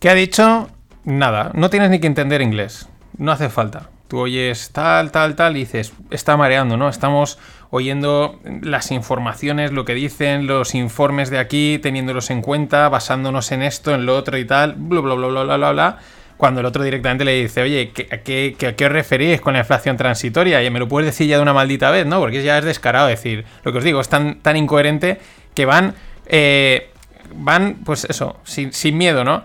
¿Qué 0.00 0.08
ha 0.10 0.14
dicho? 0.14 0.68
Nada, 1.04 1.52
no 1.54 1.68
tienes 1.68 1.90
ni 1.90 1.98
que 1.98 2.08
entender 2.08 2.40
inglés. 2.40 2.88
No 3.18 3.32
hace 3.32 3.48
falta. 3.48 3.88
Tú 4.08 4.18
oyes 4.18 4.70
tal, 4.72 5.10
tal, 5.10 5.34
tal 5.34 5.56
y 5.56 5.60
dices, 5.60 5.92
está 6.10 6.36
mareando, 6.36 6.76
¿no? 6.76 6.88
Estamos 6.88 7.38
oyendo 7.70 8.38
las 8.62 8.92
informaciones, 8.92 9.72
lo 9.72 9.84
que 9.84 9.94
dicen, 9.94 10.46
los 10.46 10.74
informes 10.74 11.30
de 11.30 11.38
aquí, 11.38 11.80
teniéndolos 11.82 12.30
en 12.30 12.42
cuenta, 12.42 12.88
basándonos 12.88 13.50
en 13.50 13.62
esto, 13.62 13.94
en 13.94 14.06
lo 14.06 14.16
otro 14.16 14.38
y 14.38 14.44
tal, 14.44 14.74
bla, 14.76 15.00
bla, 15.00 15.14
bla, 15.14 15.26
bla, 15.26 15.42
bla, 15.42 15.56
bla, 15.56 15.72
bla. 15.72 15.98
cuando 16.36 16.60
el 16.60 16.66
otro 16.66 16.84
directamente 16.84 17.24
le 17.24 17.42
dice, 17.42 17.62
oye, 17.62 17.90
¿qué, 17.92 18.06
qué, 18.22 18.54
qué, 18.56 18.74
qué 18.76 18.86
os 18.86 18.92
referís 18.92 19.40
con 19.40 19.54
la 19.54 19.60
inflación 19.60 19.96
transitoria? 19.96 20.62
Y 20.62 20.70
me 20.70 20.78
lo 20.78 20.86
puedes 20.86 21.06
decir 21.06 21.26
ya 21.26 21.36
de 21.36 21.42
una 21.42 21.54
maldita 21.54 21.90
vez, 21.90 22.06
¿no? 22.06 22.20
Porque 22.20 22.42
ya 22.42 22.58
es 22.58 22.64
descarado 22.64 23.08
decir, 23.08 23.44
lo 23.64 23.72
que 23.72 23.78
os 23.78 23.84
digo, 23.84 24.00
es 24.00 24.08
tan, 24.08 24.40
tan 24.40 24.56
incoherente 24.56 25.18
que 25.54 25.64
van, 25.64 25.94
eh, 26.26 26.90
van, 27.34 27.78
pues 27.84 28.04
eso, 28.04 28.38
sin, 28.44 28.72
sin 28.72 28.98
miedo, 28.98 29.24
¿no? 29.24 29.42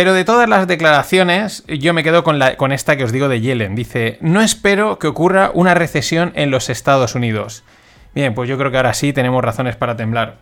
Pero 0.00 0.14
de 0.14 0.24
todas 0.24 0.48
las 0.48 0.66
declaraciones, 0.66 1.62
yo 1.68 1.92
me 1.92 2.02
quedo 2.02 2.24
con, 2.24 2.72
esta 2.72 2.96
que 2.96 3.04
os 3.04 3.12
digo 3.12 3.28
de 3.28 3.42
Yellen. 3.42 3.74
Dice, 3.74 4.16
no 4.22 4.40
espero 4.40 4.98
que 4.98 5.06
ocurra 5.06 5.50
una 5.52 5.74
recesión 5.74 6.32
en 6.36 6.50
los 6.50 6.70
Estados 6.70 7.14
Unidos. 7.14 7.64
Bien, 8.14 8.32
pues 8.32 8.48
yo 8.48 8.56
creo 8.56 8.70
que 8.70 8.78
ahora 8.78 8.94
sí 8.94 9.12
tenemos 9.12 9.44
razones 9.44 9.76
para 9.76 9.96
temblar. 9.98 10.38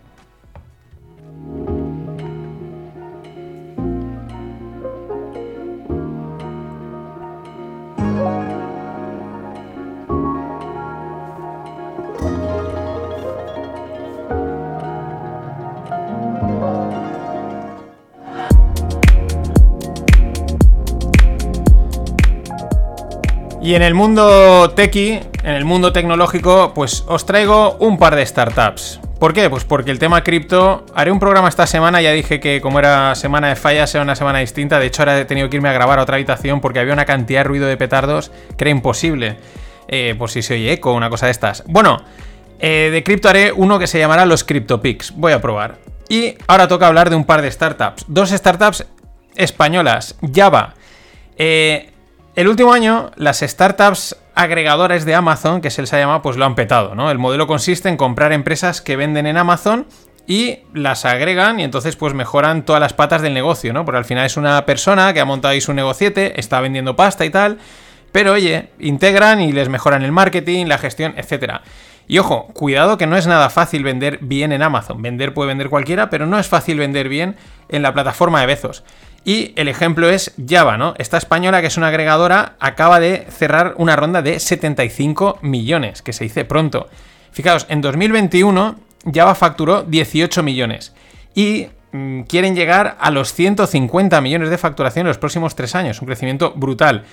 Y 23.68 23.74
en 23.74 23.82
el 23.82 23.92
mundo 23.92 24.70
tequi, 24.70 25.20
en 25.42 25.54
el 25.54 25.66
mundo 25.66 25.92
tecnológico, 25.92 26.72
pues 26.74 27.04
os 27.06 27.26
traigo 27.26 27.76
un 27.80 27.98
par 27.98 28.16
de 28.16 28.24
startups. 28.24 28.98
¿Por 29.20 29.34
qué? 29.34 29.50
Pues 29.50 29.64
porque 29.64 29.90
el 29.90 29.98
tema 29.98 30.24
cripto. 30.24 30.86
Haré 30.94 31.12
un 31.12 31.20
programa 31.20 31.50
esta 31.50 31.66
semana, 31.66 32.00
ya 32.00 32.10
dije 32.12 32.40
que 32.40 32.62
como 32.62 32.78
era 32.78 33.14
semana 33.14 33.48
de 33.48 33.56
fallas, 33.56 33.94
era 33.94 34.02
una 34.02 34.16
semana 34.16 34.38
distinta. 34.38 34.80
De 34.80 34.86
hecho, 34.86 35.02
ahora 35.02 35.20
he 35.20 35.26
tenido 35.26 35.50
que 35.50 35.56
irme 35.56 35.68
a 35.68 35.74
grabar 35.74 35.98
a 35.98 36.02
otra 36.04 36.14
habitación 36.14 36.62
porque 36.62 36.78
había 36.78 36.94
una 36.94 37.04
cantidad 37.04 37.40
de 37.40 37.44
ruido 37.44 37.66
de 37.66 37.76
petardos 37.76 38.32
que 38.56 38.64
era 38.64 38.70
imposible. 38.70 39.36
Eh, 39.86 40.14
por 40.16 40.30
si 40.30 40.40
se 40.40 40.54
oye 40.54 40.72
eco, 40.72 40.94
una 40.94 41.10
cosa 41.10 41.26
de 41.26 41.32
estas. 41.32 41.62
Bueno, 41.66 42.02
eh, 42.60 42.88
de 42.90 43.04
cripto 43.04 43.28
haré 43.28 43.52
uno 43.52 43.78
que 43.78 43.86
se 43.86 43.98
llamará 43.98 44.24
los 44.24 44.44
CryptoPix. 44.44 45.12
Voy 45.14 45.32
a 45.32 45.42
probar. 45.42 45.76
Y 46.08 46.36
ahora 46.46 46.68
toca 46.68 46.86
hablar 46.86 47.10
de 47.10 47.16
un 47.16 47.26
par 47.26 47.42
de 47.42 47.50
startups. 47.50 48.06
Dos 48.08 48.30
startups 48.30 48.86
españolas. 49.36 50.16
Java. 50.34 50.72
Eh, 51.36 51.90
el 52.38 52.46
último 52.46 52.72
año, 52.72 53.10
las 53.16 53.40
startups 53.40 54.16
agregadores 54.36 55.04
de 55.04 55.16
Amazon, 55.16 55.60
que 55.60 55.70
se 55.70 55.82
les 55.82 55.92
ha 55.92 55.98
llamado, 55.98 56.22
pues 56.22 56.36
lo 56.36 56.44
han 56.44 56.54
petado, 56.54 56.94
¿no? 56.94 57.10
El 57.10 57.18
modelo 57.18 57.48
consiste 57.48 57.88
en 57.88 57.96
comprar 57.96 58.32
empresas 58.32 58.80
que 58.80 58.94
venden 58.94 59.26
en 59.26 59.36
Amazon 59.36 59.88
y 60.24 60.60
las 60.72 61.04
agregan 61.04 61.58
y 61.58 61.64
entonces 61.64 61.96
pues 61.96 62.14
mejoran 62.14 62.64
todas 62.64 62.80
las 62.80 62.92
patas 62.92 63.22
del 63.22 63.34
negocio, 63.34 63.72
¿no? 63.72 63.84
Porque 63.84 63.98
al 63.98 64.04
final 64.04 64.24
es 64.24 64.36
una 64.36 64.64
persona 64.66 65.12
que 65.12 65.18
ha 65.18 65.24
montado 65.24 65.50
ahí 65.50 65.60
su 65.60 65.72
negociete, 65.72 66.38
está 66.38 66.60
vendiendo 66.60 66.94
pasta 66.94 67.24
y 67.24 67.30
tal, 67.30 67.58
pero 68.12 68.34
oye, 68.34 68.68
integran 68.78 69.40
y 69.40 69.50
les 69.50 69.68
mejoran 69.68 70.04
el 70.04 70.12
marketing, 70.12 70.66
la 70.66 70.78
gestión, 70.78 71.14
etcétera. 71.16 71.62
Y 72.06 72.18
ojo, 72.18 72.46
cuidado 72.54 72.98
que 72.98 73.08
no 73.08 73.16
es 73.16 73.26
nada 73.26 73.50
fácil 73.50 73.82
vender 73.82 74.20
bien 74.22 74.52
en 74.52 74.62
Amazon. 74.62 75.02
Vender 75.02 75.34
puede 75.34 75.48
vender 75.48 75.70
cualquiera, 75.70 76.08
pero 76.08 76.24
no 76.24 76.38
es 76.38 76.46
fácil 76.46 76.78
vender 76.78 77.08
bien 77.08 77.34
en 77.68 77.82
la 77.82 77.92
plataforma 77.92 78.40
de 78.40 78.46
Bezos. 78.46 78.84
Y 79.28 79.52
el 79.56 79.68
ejemplo 79.68 80.08
es 80.08 80.32
Java, 80.48 80.78
¿no? 80.78 80.94
Esta 80.96 81.18
española, 81.18 81.60
que 81.60 81.66
es 81.66 81.76
una 81.76 81.88
agregadora, 81.88 82.54
acaba 82.60 82.98
de 82.98 83.26
cerrar 83.28 83.74
una 83.76 83.94
ronda 83.94 84.22
de 84.22 84.40
75 84.40 85.40
millones, 85.42 86.00
que 86.00 86.14
se 86.14 86.24
dice 86.24 86.46
pronto. 86.46 86.88
Fijaos, 87.30 87.66
en 87.68 87.82
2021 87.82 88.76
Java 89.12 89.34
facturó 89.34 89.82
18 89.82 90.42
millones. 90.42 90.94
Y 91.34 91.66
mm, 91.92 92.22
quieren 92.22 92.56
llegar 92.56 92.96
a 92.98 93.10
los 93.10 93.34
150 93.34 94.18
millones 94.22 94.48
de 94.48 94.56
facturación 94.56 95.02
en 95.02 95.08
los 95.08 95.18
próximos 95.18 95.54
tres 95.54 95.74
años. 95.74 96.00
Un 96.00 96.06
crecimiento 96.06 96.54
brutal. 96.56 97.04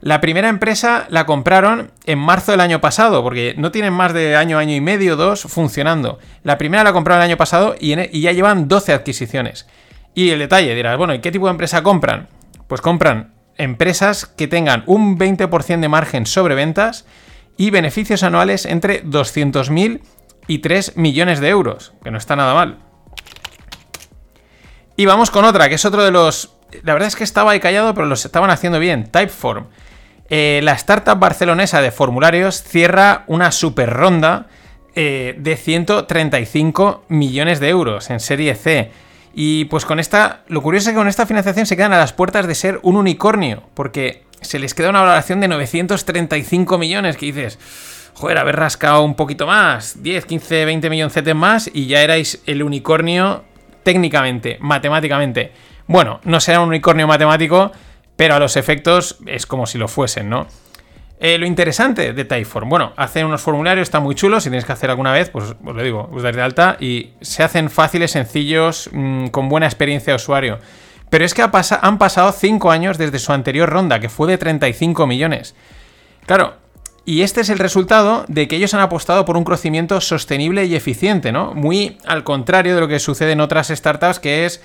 La 0.00 0.20
primera 0.20 0.50
empresa 0.50 1.06
la 1.08 1.26
compraron 1.26 1.90
en 2.06 2.20
marzo 2.20 2.52
del 2.52 2.60
año 2.60 2.80
pasado, 2.80 3.24
porque 3.24 3.56
no 3.58 3.72
tienen 3.72 3.94
más 3.94 4.12
de 4.12 4.36
año, 4.36 4.58
año 4.58 4.76
y 4.76 4.80
medio, 4.80 5.16
dos 5.16 5.42
funcionando. 5.42 6.20
La 6.44 6.56
primera 6.56 6.84
la 6.84 6.92
compraron 6.92 7.22
el 7.22 7.30
año 7.30 7.36
pasado 7.36 7.74
y, 7.80 7.98
y 8.16 8.20
ya 8.20 8.30
llevan 8.30 8.68
12 8.68 8.92
adquisiciones. 8.92 9.66
Y 10.14 10.30
el 10.30 10.38
detalle, 10.38 10.74
dirás, 10.74 10.96
bueno, 10.96 11.14
¿y 11.14 11.20
qué 11.20 11.32
tipo 11.32 11.46
de 11.46 11.52
empresa 11.52 11.82
compran? 11.82 12.28
Pues 12.68 12.80
compran 12.80 13.34
empresas 13.56 14.26
que 14.26 14.48
tengan 14.48 14.84
un 14.86 15.18
20% 15.18 15.80
de 15.80 15.88
margen 15.88 16.26
sobre 16.26 16.54
ventas 16.54 17.06
y 17.56 17.70
beneficios 17.70 18.22
anuales 18.22 18.66
entre 18.66 19.04
200.000 19.04 20.00
y 20.46 20.58
3 20.58 20.96
millones 20.96 21.40
de 21.40 21.48
euros, 21.48 21.94
que 22.02 22.10
no 22.10 22.18
está 22.18 22.36
nada 22.36 22.54
mal. 22.54 22.78
Y 24.96 25.06
vamos 25.06 25.30
con 25.30 25.44
otra, 25.44 25.68
que 25.68 25.74
es 25.74 25.84
otro 25.84 26.04
de 26.04 26.10
los... 26.10 26.56
La 26.82 26.92
verdad 26.92 27.08
es 27.08 27.16
que 27.16 27.24
estaba 27.24 27.52
ahí 27.52 27.60
callado, 27.60 27.94
pero 27.94 28.06
los 28.06 28.24
estaban 28.24 28.50
haciendo 28.50 28.78
bien. 28.78 29.10
Typeform. 29.10 29.66
Eh, 30.28 30.60
la 30.62 30.72
startup 30.72 31.18
barcelonesa 31.18 31.80
de 31.80 31.90
formularios 31.90 32.62
cierra 32.62 33.24
una 33.26 33.52
super 33.52 33.90
ronda 33.90 34.46
eh, 34.94 35.34
de 35.38 35.56
135 35.56 37.04
millones 37.08 37.60
de 37.60 37.68
euros 37.68 38.10
en 38.10 38.20
serie 38.20 38.54
C. 38.54 38.90
Y 39.34 39.64
pues 39.66 39.84
con 39.84 39.98
esta, 39.98 40.42
lo 40.46 40.62
curioso 40.62 40.88
es 40.88 40.94
que 40.94 40.98
con 40.98 41.08
esta 41.08 41.26
financiación 41.26 41.66
se 41.66 41.76
quedan 41.76 41.92
a 41.92 41.98
las 41.98 42.12
puertas 42.12 42.46
de 42.46 42.54
ser 42.54 42.78
un 42.82 42.96
unicornio, 42.96 43.64
porque 43.74 44.22
se 44.40 44.58
les 44.60 44.74
queda 44.74 44.90
una 44.90 45.00
valoración 45.00 45.40
de 45.40 45.48
935 45.48 46.78
millones, 46.78 47.16
que 47.16 47.26
dices, 47.26 47.58
joder, 48.14 48.38
haber 48.38 48.56
rascado 48.56 49.02
un 49.02 49.16
poquito 49.16 49.46
más, 49.46 50.02
10, 50.02 50.24
15, 50.26 50.64
20 50.64 50.90
millones 50.90 51.34
más 51.34 51.68
y 51.72 51.86
ya 51.86 52.02
erais 52.02 52.42
el 52.46 52.62
unicornio 52.62 53.44
técnicamente, 53.82 54.56
matemáticamente. 54.60 55.52
Bueno, 55.86 56.20
no 56.24 56.40
será 56.40 56.60
un 56.60 56.68
unicornio 56.68 57.08
matemático, 57.08 57.72
pero 58.16 58.36
a 58.36 58.38
los 58.38 58.56
efectos 58.56 59.18
es 59.26 59.46
como 59.46 59.66
si 59.66 59.78
lo 59.78 59.88
fuesen, 59.88 60.30
¿no? 60.30 60.46
Eh, 61.20 61.38
lo 61.38 61.46
interesante 61.46 62.12
de 62.12 62.24
Typeform, 62.24 62.68
bueno, 62.68 62.92
hacen 62.96 63.26
unos 63.26 63.40
formularios, 63.40 63.86
están 63.86 64.02
muy 64.02 64.14
chulos, 64.14 64.42
si 64.42 64.50
tienes 64.50 64.64
que 64.64 64.72
hacer 64.72 64.90
alguna 64.90 65.12
vez, 65.12 65.30
pues 65.30 65.54
os 65.64 65.74
lo 65.74 65.82
digo, 65.82 66.10
os 66.12 66.22
dais 66.22 66.34
de 66.34 66.42
alta 66.42 66.76
y 66.80 67.12
se 67.20 67.42
hacen 67.42 67.70
fáciles, 67.70 68.10
sencillos, 68.10 68.90
mmm, 68.92 69.28
con 69.28 69.48
buena 69.48 69.66
experiencia 69.66 70.12
de 70.12 70.16
usuario. 70.16 70.58
Pero 71.10 71.24
es 71.24 71.32
que 71.32 71.42
han 71.42 71.98
pasado 71.98 72.32
5 72.32 72.70
años 72.70 72.98
desde 72.98 73.20
su 73.20 73.32
anterior 73.32 73.70
ronda, 73.70 74.00
que 74.00 74.08
fue 74.08 74.26
de 74.26 74.38
35 74.38 75.06
millones. 75.06 75.54
Claro, 76.26 76.54
y 77.04 77.22
este 77.22 77.42
es 77.42 77.50
el 77.50 77.58
resultado 77.58 78.24
de 78.28 78.48
que 78.48 78.56
ellos 78.56 78.74
han 78.74 78.80
apostado 78.80 79.24
por 79.24 79.36
un 79.36 79.44
crecimiento 79.44 80.00
sostenible 80.00 80.64
y 80.64 80.74
eficiente, 80.74 81.32
¿no? 81.32 81.54
Muy 81.54 81.98
al 82.06 82.24
contrario 82.24 82.74
de 82.74 82.80
lo 82.80 82.88
que 82.88 82.98
sucede 82.98 83.32
en 83.32 83.40
otras 83.40 83.68
startups, 83.68 84.18
que 84.18 84.46
es 84.46 84.62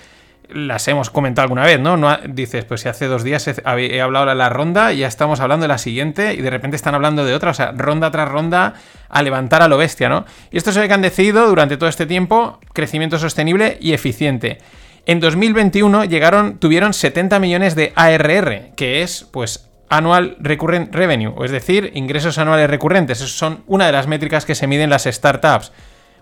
las 0.52 0.88
hemos 0.88 1.10
comentado 1.10 1.44
alguna 1.44 1.64
vez, 1.64 1.80
¿no? 1.80 1.98
no 1.98 2.18
dices, 2.28 2.66
pues 2.66 2.82
si 2.82 2.90
hace 2.90 3.08
dos 3.08 3.24
días 3.24 3.48
he, 3.48 4.02
hablado 4.02 4.26
de 4.26 4.36
la 4.36 4.50
ronda 4.50 4.92
ya 4.94 5.08
estamos 5.08 5.40
hablando 5.40 5.64
de 5.64 5.68
la 5.68 5.78
siguiente 5.78 6.34
y 6.34 6.42
de 6.42 6.50
repente 6.50 6.76
están 6.76 6.96
hablando 6.96 7.26
de 7.26 7.34
otra, 7.34 7.52
o 7.52 7.54
sea, 7.54 7.72
ronda 7.76 8.12
tras 8.12 8.30
ronda 8.30 8.74
a 9.08 9.22
levantar 9.24 9.62
a 9.62 9.68
lo 9.68 9.78
bestia, 9.78 10.10
¿no? 10.10 10.26
Y 10.52 10.58
esto 10.58 10.70
es 10.70 10.76
lo 10.76 10.88
que 10.88 10.94
han 10.94 11.02
decidido 11.02 11.48
durante 11.48 11.78
todo 11.78 11.90
este 11.90 12.06
tiempo, 12.06 12.60
crecimiento 12.74 13.20
sostenible 13.20 13.78
y 13.80 13.94
eficiente. 13.94 14.60
En 15.06 15.20
2021 15.20 16.06
llegaron, 16.06 16.60
tuvieron 16.60 16.94
70 16.94 17.40
millones 17.40 17.76
de 17.76 17.94
ARR, 17.96 18.76
que 18.76 19.02
es, 19.02 19.28
pues, 19.32 19.70
Annual 19.90 20.38
Recurrent 20.40 20.94
Revenue, 20.94 21.34
es 21.44 21.52
decir, 21.52 21.92
ingresos 21.96 22.38
anuales 22.38 22.70
recurrentes. 22.70 23.20
Esas 23.20 23.32
son 23.32 23.64
una 23.66 23.88
de 23.88 23.92
las 23.92 24.06
métricas 24.06 24.46
que 24.46 24.56
se 24.56 24.68
miden 24.68 24.90
las 24.90 25.06
startups. 25.06 25.72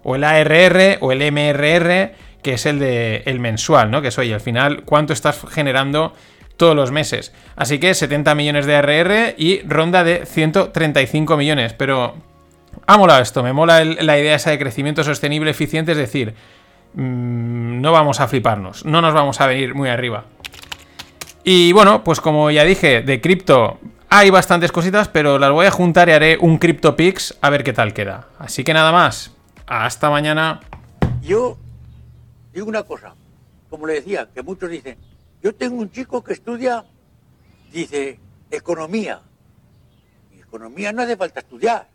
O 0.03 0.15
el 0.15 0.23
ARR 0.23 0.99
o 1.01 1.11
el 1.11 1.31
MRR 1.31 2.13
que 2.47 2.53
es 2.53 2.65
el 2.65 2.79
de 2.79 3.23
el 3.25 3.41
mensual, 3.41 3.91
¿no? 3.91 4.01
Que 4.01 4.07
es, 4.07 4.17
oye, 4.17 4.33
al 4.33 4.39
final, 4.39 4.83
¿cuánto 4.85 5.11
estás 5.11 5.41
generando 5.51 6.13
todos 6.55 6.77
los 6.77 6.91
meses? 6.91 7.33
Así 7.57 7.77
que 7.77 7.93
70 7.93 8.35
millones 8.35 8.65
de 8.65 8.73
ARR 8.73 9.35
y 9.37 9.63
ronda 9.67 10.05
de 10.05 10.25
135 10.25 11.35
millones. 11.35 11.73
Pero 11.73 12.15
ha 12.85 12.97
molado 12.97 13.21
esto, 13.21 13.43
me 13.43 13.51
mola 13.51 13.83
la 13.83 14.17
idea 14.17 14.35
esa 14.35 14.51
de 14.51 14.59
crecimiento 14.59 15.03
sostenible, 15.03 15.51
eficiente, 15.51 15.91
es 15.91 15.97
decir, 15.97 16.35
mmm, 16.93 17.81
no 17.81 17.91
vamos 17.91 18.21
a 18.21 18.29
fliparnos, 18.29 18.85
no 18.85 19.01
nos 19.01 19.13
vamos 19.13 19.41
a 19.41 19.47
venir 19.47 19.75
muy 19.75 19.89
arriba. 19.89 20.23
Y 21.43 21.73
bueno, 21.73 22.01
pues 22.05 22.21
como 22.21 22.49
ya 22.49 22.63
dije, 22.63 23.01
de 23.01 23.19
cripto 23.19 23.77
hay 24.07 24.29
bastantes 24.29 24.71
cositas, 24.71 25.09
pero 25.09 25.37
las 25.37 25.51
voy 25.51 25.65
a 25.65 25.71
juntar 25.71 26.07
y 26.07 26.13
haré 26.13 26.37
un 26.39 26.59
CryptoPix 26.59 27.39
a 27.41 27.49
ver 27.49 27.65
qué 27.65 27.73
tal 27.73 27.91
queda. 27.91 28.29
Así 28.39 28.63
que 28.63 28.73
nada 28.73 28.93
más, 28.93 29.35
hasta 29.65 30.09
mañana. 30.09 30.61
Yo 31.21 31.57
digo 32.57 32.69
una 32.69 32.81
cosa, 32.81 33.13
como 33.69 33.85
le 33.85 33.93
decía, 33.93 34.31
que 34.33 34.41
muchos 34.41 34.67
dicen, 34.67 34.97
yo 35.43 35.53
tengo 35.53 35.79
un 35.79 35.91
chico 35.91 36.23
que 36.23 36.33
estudia, 36.33 36.83
dice, 37.71 38.19
economía. 38.49 39.21
Y 40.35 40.39
economía 40.39 40.91
no 40.91 41.03
hace 41.03 41.15
falta 41.15 41.41
estudiar. 41.41 41.87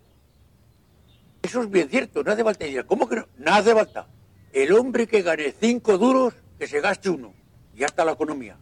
Eso 1.43 1.63
es 1.63 1.69
bien 1.69 1.89
cierto, 1.89 2.23
no 2.23 2.31
hace 2.31 2.45
falta 2.45 2.65
estudiar. 2.65 2.87
¿Cómo 2.87 3.09
que 3.09 3.17
no? 3.17 3.27
No 3.39 3.53
hace 3.53 3.75
falta. 3.75 4.07
El 4.53 4.73
hombre 4.73 5.09
que 5.09 5.23
gane 5.23 5.53
cinco 5.59 5.99
duros, 5.99 6.35
que 6.57 6.69
se 6.69 6.81
gaste 6.81 7.11
uno. 7.11 7.35
Y 7.75 7.81
ya 7.81 7.87
está 7.87 8.05
la 8.05 8.13
economía. 8.13 8.57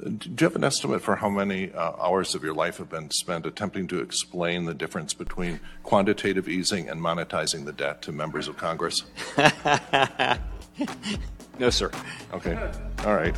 Do 0.00 0.30
you 0.36 0.46
have 0.46 0.56
an 0.56 0.64
estimate 0.64 1.00
for 1.00 1.14
how 1.14 1.30
many 1.30 1.70
uh, 1.74 1.92
hours 1.96 2.34
of 2.34 2.42
your 2.42 2.54
life 2.56 2.78
have 2.78 2.90
been 2.90 3.08
spent 3.12 3.46
attempting 3.46 3.86
to 3.86 4.00
explain 4.00 4.64
the 4.64 4.74
difference 4.74 5.14
between 5.14 5.60
quantitative 5.84 6.48
easing 6.48 6.88
and 6.88 7.00
monetizing 7.00 7.66
the 7.66 7.72
debt 7.72 8.02
to 8.02 8.10
members 8.10 8.48
of 8.48 8.56
Congress? 8.56 9.04
no, 11.58 11.70
sir. 11.70 11.90
Okay. 12.32 12.56
All 13.06 13.18
right. 13.18 13.34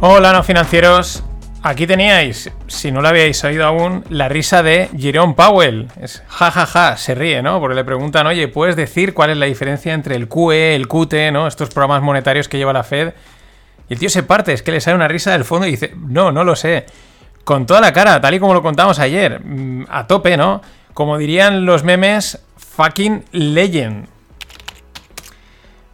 Hola, 0.00 0.32
no 0.32 0.42
financieros. 0.42 1.22
Aquí 1.62 1.86
teníais, 1.86 2.50
si 2.68 2.90
no 2.90 3.02
lo 3.02 3.08
habíais 3.08 3.44
oído 3.44 3.66
aún, 3.66 4.02
la 4.08 4.30
risa 4.30 4.62
de 4.62 4.88
Jerome 4.96 5.34
Powell. 5.34 5.88
Es 6.00 6.22
ja, 6.26 6.50
ja, 6.50 6.64
ja, 6.64 6.96
se 6.96 7.14
ríe, 7.14 7.42
¿no? 7.42 7.60
Porque 7.60 7.74
le 7.74 7.84
preguntan, 7.84 8.26
oye, 8.26 8.48
¿puedes 8.48 8.76
decir 8.76 9.12
cuál 9.12 9.28
es 9.28 9.36
la 9.36 9.44
diferencia 9.44 9.92
entre 9.92 10.16
el 10.16 10.26
QE, 10.26 10.74
el 10.74 10.88
QT, 10.88 11.32
¿no? 11.32 11.46
Estos 11.46 11.68
programas 11.68 12.00
monetarios 12.02 12.48
que 12.48 12.56
lleva 12.56 12.72
la 12.72 12.82
Fed. 12.82 13.12
Y 13.90 13.92
el 13.92 13.98
tío 13.98 14.08
se 14.08 14.22
parte, 14.22 14.54
es 14.54 14.62
que 14.62 14.72
le 14.72 14.80
sale 14.80 14.96
una 14.96 15.06
risa 15.06 15.32
del 15.32 15.44
fondo 15.44 15.66
y 15.66 15.72
dice, 15.72 15.92
no, 15.94 16.32
no 16.32 16.44
lo 16.44 16.56
sé. 16.56 16.86
Con 17.44 17.66
toda 17.66 17.82
la 17.82 17.92
cara, 17.92 18.22
tal 18.22 18.32
y 18.32 18.40
como 18.40 18.54
lo 18.54 18.62
contamos 18.62 18.98
ayer, 18.98 19.44
mm, 19.44 19.84
a 19.90 20.06
tope, 20.06 20.38
¿no? 20.38 20.62
Como 21.00 21.16
dirían 21.16 21.64
los 21.64 21.82
memes, 21.82 22.44
fucking 22.58 23.24
legend. 23.32 24.06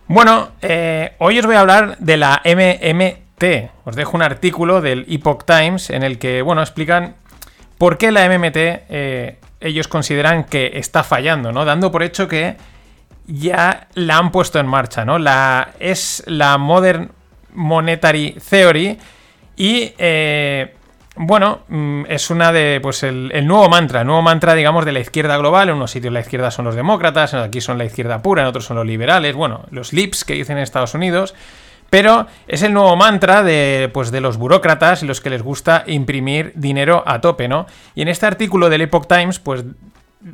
Bueno, 0.09 0.49
eh, 0.61 1.13
hoy 1.19 1.39
os 1.39 1.47
voy 1.47 1.55
a 1.55 1.61
hablar 1.61 1.97
de 1.99 2.17
la 2.17 2.43
MMT. 2.45 3.71
Os 3.85 3.95
dejo 3.95 4.17
un 4.17 4.23
artículo 4.23 4.81
del 4.81 5.07
Epoch 5.09 5.45
Times 5.45 5.91
en 5.91 6.03
el 6.03 6.19
que, 6.19 6.43
bueno, 6.43 6.61
explican 6.61 7.15
por 7.79 7.99
qué 7.99 8.11
la 8.11 8.29
MMT 8.29 8.57
eh, 8.57 9.39
ellos 9.61 9.87
consideran 9.87 10.43
que 10.43 10.73
está 10.75 11.05
fallando, 11.05 11.53
¿no? 11.53 11.65
Dando 11.65 11.93
por 11.93 12.03
hecho 12.03 12.27
que 12.27 12.57
ya 13.29 13.87
la 13.95 14.19
han 14.19 14.33
puesto 14.33 14.59
en 14.59 14.67
marcha, 14.67 15.05
¿no? 15.05 15.21
La, 15.21 15.71
es 15.79 16.25
la 16.27 16.59
Modern 16.59 17.13
Monetary 17.55 18.39
Theory 18.51 18.99
y 19.57 19.93
eh, 19.99 20.75
bueno, 21.17 21.61
mm, 21.69 22.05
es 22.09 22.31
una 22.31 22.53
de, 22.53 22.79
pues 22.83 23.03
el, 23.03 23.31
nuevo 23.47 23.69
mantra, 23.69 24.03
el 24.03 24.07
nuevo 24.07 24.23
mantra, 24.23 24.55
digamos, 24.55 24.85
de 24.85 24.93
la 24.93 25.01
izquierda 25.01 25.37
global. 25.39 25.71
En 25.71 25.77
unos 25.77 25.91
sitios 25.91 26.13
la 26.13 26.21
izquierda 26.21 26.51
son 26.51 26.67
los 26.67 26.75
demócratas, 26.75 27.33
aquí 27.35 27.61
son 27.61 27.79
la 27.79 27.85
izquierda 27.85 28.23
pura, 28.23 28.43
en 28.43 28.49
otros 28.49 28.67
son 28.67 28.77
los 28.77 28.87
liberales, 28.87 29.35
bueno, 29.35 29.65
los 29.71 29.93
lips 29.93 30.25
que 30.25 30.35
dicen 30.35 30.59
en 30.59 30.63
Estados 30.63 30.95
Unidos. 30.95 31.35
Pero 31.89 32.27
es 32.49 32.63
el 32.63 32.73
nuevo 32.73 32.97
mantra 32.97 33.43
de, 33.43 33.91
pues, 33.95 34.11
de 34.11 34.21
los 34.21 34.37
burócratas 34.37 35.03
y 35.03 35.07
los 35.07 35.21
que 35.21 35.31
les 35.31 35.43
gusta 35.43 35.85
imprimir 35.87 36.53
dinero 36.55 37.03
a 37.07 37.21
tope, 37.21 37.49
¿no? 37.49 37.67
Y 37.95 38.03
en 38.03 38.09
este 38.09 38.27
artículo 38.27 38.69
del 38.69 38.83
Epoch 38.83 39.07
Times, 39.07 39.39
pues 39.39 39.65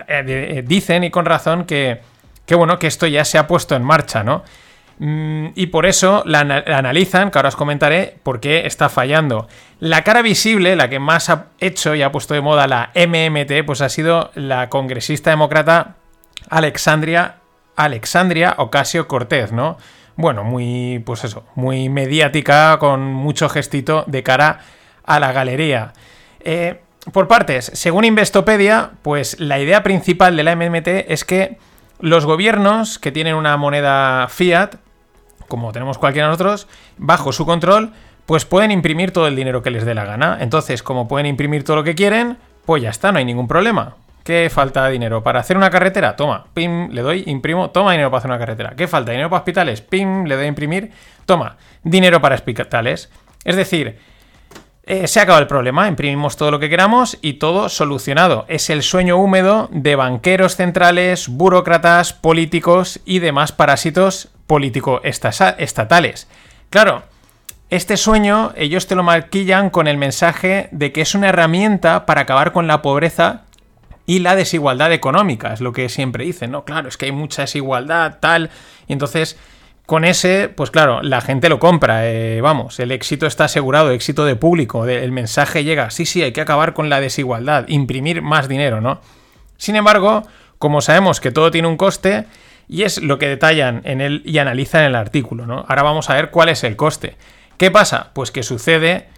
eh, 0.09 0.25
eh, 0.27 0.65
dicen, 0.67 1.05
y 1.05 1.11
con 1.11 1.27
razón, 1.27 1.65
que, 1.65 2.01
que, 2.47 2.55
bueno, 2.55 2.79
que 2.79 2.87
esto 2.87 3.07
ya 3.07 3.25
se 3.25 3.39
ha 3.39 3.47
puesto 3.47 3.77
en 3.77 3.83
marcha, 3.83 4.25
¿no? 4.25 4.43
Mm, 5.05 5.55
y 5.57 5.67
por 5.67 5.85
eso 5.87 6.23
la, 6.27 6.39
analizan, 6.39 7.33
que 7.33 7.39
ahora 7.39 7.49
os 7.49 7.57
comentaré 7.57 8.19
por 8.23 8.39
qué 8.39 8.69
está 8.69 8.89
fallando. 8.89 9.49
La 9.81 10.05
cara 10.05 10.23
visible, 10.23 10.77
la 10.77 10.89
que 10.89 11.01
más 11.01 11.29
ha 11.29 11.47
hecho 11.59 11.97
y 11.97 12.03
ha 12.03 12.13
puesto 12.13 12.35
de 12.35 12.41
moda 12.41 12.69
la 12.69 12.93
MMT, 12.95 13.67
pues 13.67 13.81
ha 13.81 13.89
sido 13.89 14.31
la 14.37 14.69
congresista 14.69 15.31
demócrata 15.31 15.97
Alexandria, 16.51 17.39
Alexandria 17.75 18.55
Ocasio 18.59 19.09
Cortez, 19.09 19.51
¿no? 19.51 19.77
Bueno, 20.15 20.45
muy, 20.45 21.03
pues 21.05 21.25
eso, 21.25 21.47
muy 21.57 21.89
mediática, 21.89 22.79
con 22.79 23.13
mucho 23.13 23.49
gestito 23.49 24.05
de 24.07 24.23
cara 24.23 24.61
a 25.05 25.19
la 25.19 25.33
galería. 25.33 25.95
Eh, 26.45 26.81
por 27.13 27.27
partes, 27.27 27.73
según 27.75 28.05
Investopedia, 28.05 28.93
pues 29.03 29.41
la 29.41 29.59
idea 29.59 29.83
principal 29.83 30.37
de 30.37 30.45
la 30.45 30.55
MMT 30.55 30.87
es 31.09 31.25
que 31.25 31.59
los 31.99 32.25
gobiernos 32.25 33.01
que 33.01 33.11
tienen 33.11 33.35
una 33.35 33.57
moneda 33.57 34.29
fiat 34.29 34.77
como 35.53 35.71
tenemos 35.71 35.99
cualquiera 35.99 36.29
de 36.29 36.31
nosotros, 36.31 36.67
bajo 36.97 37.31
su 37.31 37.45
control, 37.45 37.93
pues 38.25 38.47
pueden 38.47 38.71
imprimir 38.71 39.11
todo 39.11 39.29
el 39.29 39.37
dinero 39.37 39.63
que 39.63 39.71
les 39.71 39.85
dé 39.85 39.95
la 39.95 40.07
gana. 40.07 40.39
Entonces, 40.41 40.83
como 40.83 41.07
pueden 41.09 41.27
imprimir 41.27 41.63
todo 41.63 41.77
lo 41.77 41.85
que 41.85 41.95
quieren, 41.95 42.39
pues 42.65 42.83
ya 42.83 42.89
está, 42.89 43.13
no 43.13 43.19
hay 43.19 43.27
ningún 43.27 43.47
problema. 43.47 43.97
¿Qué 44.25 44.49
falta 44.51 44.89
dinero? 44.89 45.23
¿Para 45.23 45.41
hacer 45.41 45.59
una 45.59 45.69
carretera? 45.69 46.17
Toma, 46.17 46.47
pim, 46.55 46.89
le 46.89 47.03
doy, 47.03 47.25
imprimo, 47.27 47.69
toma 47.69 47.93
dinero 47.93 48.11
para 48.11 48.21
hacer 48.21 48.31
una 48.31 48.39
carretera. 48.39 48.73
¿Qué 48.75 48.89
falta? 48.89 49.11
¿Dinero 49.11 49.29
para 49.29 49.41
hospitales? 49.41 49.83
Pim, 49.83 50.25
le 50.25 50.37
doy 50.37 50.47
a 50.47 50.49
imprimir, 50.49 50.91
toma, 51.27 51.59
dinero 51.83 52.23
para 52.23 52.35
hospitales. 52.35 53.11
Es 53.45 53.55
decir, 53.55 53.99
eh, 54.85 55.07
se 55.07 55.21
acaba 55.21 55.39
el 55.39 55.49
problema, 55.49 55.87
imprimimos 55.87 56.39
todo 56.39 56.51
lo 56.51 56.61
que 56.61 56.71
queramos 56.71 57.19
y 57.21 57.35
todo 57.35 57.69
solucionado. 57.69 58.47
Es 58.49 58.71
el 58.71 58.83
sueño 58.83 59.19
húmedo 59.19 59.69
de 59.71 59.97
banqueros 59.97 60.57
centrales, 60.57 61.29
burócratas, 61.29 62.15
políticos 62.15 63.01
y 63.05 63.19
demás 63.19 63.53
parásitos 63.53 64.32
político-estatales. 64.47 66.29
Claro, 66.71 67.03
este 67.71 67.97
sueño 67.97 68.53
ellos 68.57 68.87
te 68.87 68.95
lo 68.95 69.03
maquillan 69.03 69.71
con 69.71 69.89
el 69.89 69.97
mensaje 69.97 70.69
de 70.73 70.93
que 70.93 71.01
es 71.01 71.15
una 71.15 71.31
herramienta 71.31 72.07
para 72.07 72.23
acabar 72.23 72.53
con 72.53 72.67
la 72.67 72.83
pobreza 72.83 73.45
y 74.05 74.19
la 74.19 74.37
desigualdad 74.37 74.93
económica, 74.93 75.53
es 75.53 75.61
lo 75.61 75.73
que 75.73 75.89
siempre 75.89 76.25
dicen, 76.25 76.51
¿no? 76.51 76.65
Claro, 76.65 76.89
es 76.89 76.97
que 76.97 77.07
hay 77.07 77.13
mucha 77.13 77.43
desigualdad, 77.43 78.19
tal, 78.21 78.51
y 78.89 78.93
entonces 78.93 79.39
con 79.87 80.05
ese, 80.05 80.49
pues 80.49 80.71
claro, 80.71 81.03
la 81.03 81.21
gente 81.21 81.49
lo 81.49 81.59
compra, 81.59 82.07
eh, 82.09 82.41
vamos, 82.41 82.79
el 82.81 82.93
éxito 82.93 83.27
está 83.27 83.45
asegurado, 83.45 83.91
éxito 83.91 84.25
de 84.25 84.37
público, 84.37 84.87
el 84.87 85.13
mensaje 85.13 85.65
llega, 85.65 85.91
sí, 85.91 86.07
sí, 86.07 86.23
hay 86.23 86.33
que 86.33 86.41
acabar 86.41 86.73
con 86.73 86.89
la 86.89 87.01
desigualdad, 87.01 87.65
imprimir 87.69 88.23
más 88.23 88.49
dinero, 88.49 88.81
¿no? 88.81 89.01
Sin 89.57 89.77
embargo, 89.77 90.25
como 90.59 90.81
sabemos 90.81 91.21
que 91.21 91.31
todo 91.31 91.51
tiene 91.51 91.69
un 91.69 91.77
coste, 91.77 92.27
y 92.69 92.83
es 92.83 93.03
lo 93.03 93.19
que 93.19 93.29
detallan 93.29 93.83
en 93.85 94.01
el 94.01 94.23
y 94.25 94.39
analizan 94.39 94.85
el 94.85 94.95
artículo, 94.95 95.47
¿no? 95.47 95.65
Ahora 95.69 95.83
vamos 95.83 96.11
a 96.11 96.15
ver 96.15 96.31
cuál 96.31 96.49
es 96.49 96.65
el 96.65 96.77
coste. 96.77 97.17
¿Qué 97.57 97.71
pasa? 97.71 98.11
Pues 98.15 98.31
que 98.31 98.43
sucede 98.43 99.09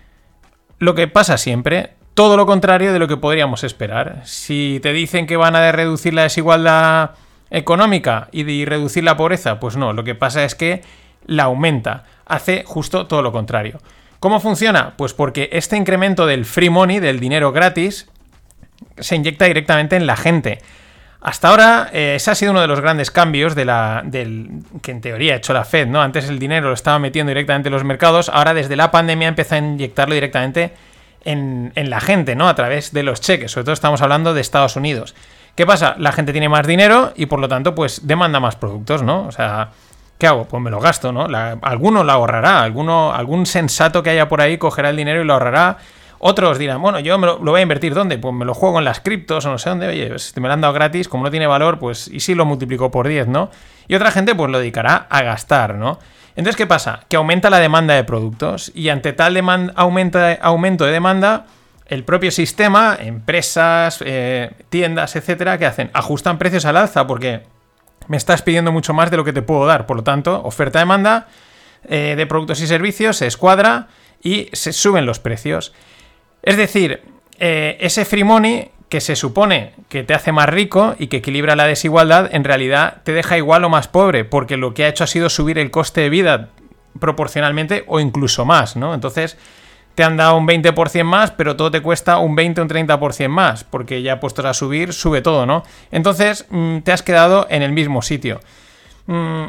lo 0.78 0.94
que 0.94 1.08
pasa 1.08 1.38
siempre, 1.38 1.90
todo 2.14 2.36
lo 2.36 2.46
contrario 2.46 2.92
de 2.92 2.98
lo 2.98 3.08
que 3.08 3.16
podríamos 3.16 3.64
esperar. 3.64 4.22
Si 4.24 4.80
te 4.82 4.92
dicen 4.92 5.26
que 5.26 5.36
van 5.36 5.56
a 5.56 5.72
reducir 5.72 6.14
la 6.14 6.22
desigualdad 6.22 7.12
económica 7.50 8.28
y 8.32 8.42
de 8.42 8.64
reducir 8.66 9.04
la 9.04 9.16
pobreza, 9.16 9.60
pues 9.60 9.76
no, 9.76 9.92
lo 9.92 10.04
que 10.04 10.14
pasa 10.14 10.44
es 10.44 10.54
que 10.54 10.82
la 11.26 11.44
aumenta, 11.44 12.04
hace 12.26 12.64
justo 12.66 13.06
todo 13.06 13.22
lo 13.22 13.32
contrario. 13.32 13.80
¿Cómo 14.20 14.40
funciona? 14.40 14.94
Pues 14.96 15.12
porque 15.12 15.50
este 15.52 15.76
incremento 15.76 16.26
del 16.26 16.44
free 16.44 16.70
money, 16.70 16.98
del 16.98 17.20
dinero 17.20 17.52
gratis, 17.52 18.08
se 18.98 19.16
inyecta 19.16 19.44
directamente 19.44 19.96
en 19.96 20.06
la 20.06 20.16
gente. 20.16 20.60
Hasta 21.24 21.48
ahora, 21.48 21.88
eh, 21.90 22.16
ese 22.16 22.30
ha 22.30 22.34
sido 22.34 22.52
uno 22.52 22.60
de 22.60 22.66
los 22.66 22.82
grandes 22.82 23.10
cambios 23.10 23.54
de 23.54 23.64
la, 23.64 24.02
del, 24.04 24.62
que 24.82 24.90
en 24.90 25.00
teoría 25.00 25.32
ha 25.32 25.36
hecho 25.38 25.54
la 25.54 25.64
Fed, 25.64 25.86
¿no? 25.86 26.02
Antes 26.02 26.28
el 26.28 26.38
dinero 26.38 26.68
lo 26.68 26.74
estaba 26.74 26.98
metiendo 26.98 27.30
directamente 27.30 27.70
en 27.70 27.72
los 27.72 27.82
mercados, 27.82 28.28
ahora 28.28 28.52
desde 28.52 28.76
la 28.76 28.90
pandemia 28.90 29.28
empieza 29.28 29.54
a 29.54 29.58
inyectarlo 29.58 30.14
directamente 30.14 30.74
en, 31.24 31.72
la 31.74 32.00
gente, 32.00 32.36
¿no? 32.36 32.46
A 32.46 32.54
través 32.54 32.92
de 32.92 33.02
los 33.02 33.22
cheques, 33.22 33.50
sobre 33.50 33.64
todo 33.64 33.72
estamos 33.72 34.02
hablando 34.02 34.34
de 34.34 34.42
Estados 34.42 34.76
Unidos. 34.76 35.14
¿Qué 35.54 35.64
pasa? 35.64 35.94
La 35.96 36.12
gente 36.12 36.32
tiene 36.32 36.50
más 36.50 36.66
dinero 36.66 37.14
y 37.16 37.24
por 37.24 37.38
lo 37.38 37.48
tanto, 37.48 37.74
pues 37.74 38.06
demanda 38.06 38.38
más 38.38 38.56
productos, 38.56 39.02
¿no? 39.02 39.26
O 39.26 39.32
sea, 39.32 39.70
¿qué 40.18 40.26
hago? 40.26 40.44
Pues 40.44 40.62
me 40.62 40.70
lo 40.70 40.78
gasto, 40.78 41.10
¿no? 41.10 41.26
alguno 41.62 42.04
lo 42.04 42.12
ahorrará, 42.12 42.60
alguno, 42.60 43.14
algún 43.14 43.46
sensato 43.46 44.02
que 44.02 44.10
haya 44.10 44.28
por 44.28 44.42
ahí 44.42 44.58
cogerá 44.58 44.90
el 44.90 44.96
dinero 44.96 45.22
y 45.22 45.24
lo 45.24 45.32
ahorrará. 45.32 45.78
Otros 46.18 46.58
dirán, 46.58 46.80
bueno, 46.80 47.00
yo 47.00 47.18
me 47.18 47.26
lo, 47.26 47.38
voy 47.38 47.60
a 47.60 47.62
invertir 47.62 47.94
¿dónde? 47.94 48.18
Pues 48.18 48.34
me 48.34 48.44
lo 48.44 48.54
juego 48.54 48.78
en 48.78 48.84
las 48.84 49.00
criptos 49.00 49.44
o 49.46 49.50
no 49.50 49.58
sé 49.58 49.70
dónde. 49.70 49.88
Oye, 49.88 50.18
si 50.18 50.40
me 50.40 50.48
lo 50.48 50.54
han 50.54 50.60
dado 50.60 50.72
gratis, 50.72 51.08
como 51.08 51.24
no 51.24 51.30
tiene 51.30 51.46
valor, 51.46 51.78
pues 51.78 52.08
y 52.08 52.20
si 52.20 52.34
lo 52.34 52.44
multiplico 52.44 52.90
por 52.90 53.08
10, 53.08 53.28
¿no? 53.28 53.50
Y 53.88 53.94
otra 53.94 54.10
gente 54.10 54.34
pues 54.34 54.50
lo 54.50 54.58
dedicará 54.58 55.06
a 55.10 55.22
gastar, 55.22 55.74
¿no? 55.74 55.98
Entonces, 56.36 56.56
¿qué 56.56 56.66
pasa? 56.66 57.00
Que 57.08 57.16
aumenta 57.16 57.50
la 57.50 57.60
demanda 57.60 57.94
de 57.94 58.04
productos 58.04 58.72
y 58.74 58.88
ante 58.88 59.12
tal 59.12 59.36
aumenta, 59.76 60.32
aumento 60.40 60.84
de 60.84 60.92
demanda, 60.92 61.46
el 61.86 62.04
propio 62.04 62.30
sistema, 62.30 62.96
empresas, 62.98 64.02
eh, 64.04 64.50
tiendas, 64.68 65.16
etcétera, 65.16 65.58
¿qué 65.58 65.66
hacen? 65.66 65.90
Ajustan 65.92 66.38
precios 66.38 66.64
al 66.64 66.76
alza 66.76 67.06
porque 67.06 67.42
me 68.08 68.16
estás 68.16 68.42
pidiendo 68.42 68.72
mucho 68.72 68.94
más 68.94 69.10
de 69.10 69.16
lo 69.16 69.24
que 69.24 69.32
te 69.32 69.42
puedo 69.42 69.66
dar. 69.66 69.86
Por 69.86 69.98
lo 69.98 70.02
tanto, 70.02 70.42
oferta-demanda 70.42 71.28
eh, 71.88 72.14
de 72.16 72.26
productos 72.26 72.60
y 72.60 72.66
servicios 72.66 73.18
se 73.18 73.26
escuadra 73.26 73.88
y 74.22 74.48
se 74.52 74.72
suben 74.72 75.06
los 75.06 75.18
precios. 75.18 75.72
Es 76.44 76.56
decir, 76.56 77.00
eh, 77.38 77.76
ese 77.80 78.04
free 78.04 78.22
money 78.22 78.70
que 78.88 79.00
se 79.00 79.16
supone 79.16 79.72
que 79.88 80.04
te 80.04 80.14
hace 80.14 80.30
más 80.30 80.48
rico 80.48 80.94
y 80.98 81.08
que 81.08 81.16
equilibra 81.16 81.56
la 81.56 81.66
desigualdad, 81.66 82.28
en 82.32 82.44
realidad 82.44 82.98
te 83.02 83.12
deja 83.12 83.36
igual 83.36 83.64
o 83.64 83.68
más 83.68 83.88
pobre, 83.88 84.24
porque 84.24 84.56
lo 84.56 84.74
que 84.74 84.84
ha 84.84 84.88
hecho 84.88 85.04
ha 85.04 85.08
sido 85.08 85.30
subir 85.30 85.58
el 85.58 85.70
coste 85.70 86.02
de 86.02 86.10
vida 86.10 86.50
proporcionalmente 87.00 87.84
o 87.88 87.98
incluso 87.98 88.44
más, 88.44 88.76
¿no? 88.76 88.94
Entonces, 88.94 89.36
te 89.94 90.04
han 90.04 90.16
dado 90.16 90.36
un 90.36 90.46
20% 90.46 91.04
más, 91.04 91.30
pero 91.30 91.56
todo 91.56 91.70
te 91.70 91.80
cuesta 91.80 92.18
un 92.18 92.34
20 92.34 92.60
o 92.60 92.64
un 92.64 92.70
30% 92.70 93.28
más, 93.28 93.64
porque 93.64 94.02
ya 94.02 94.20
puestos 94.20 94.44
a 94.44 94.54
subir, 94.54 94.92
sube 94.92 95.22
todo, 95.22 95.46
¿no? 95.46 95.64
Entonces 95.90 96.46
mm, 96.50 96.78
te 96.80 96.92
has 96.92 97.02
quedado 97.02 97.46
en 97.48 97.62
el 97.62 97.72
mismo 97.72 98.02
sitio. 98.02 98.40
Mm, 99.06 99.46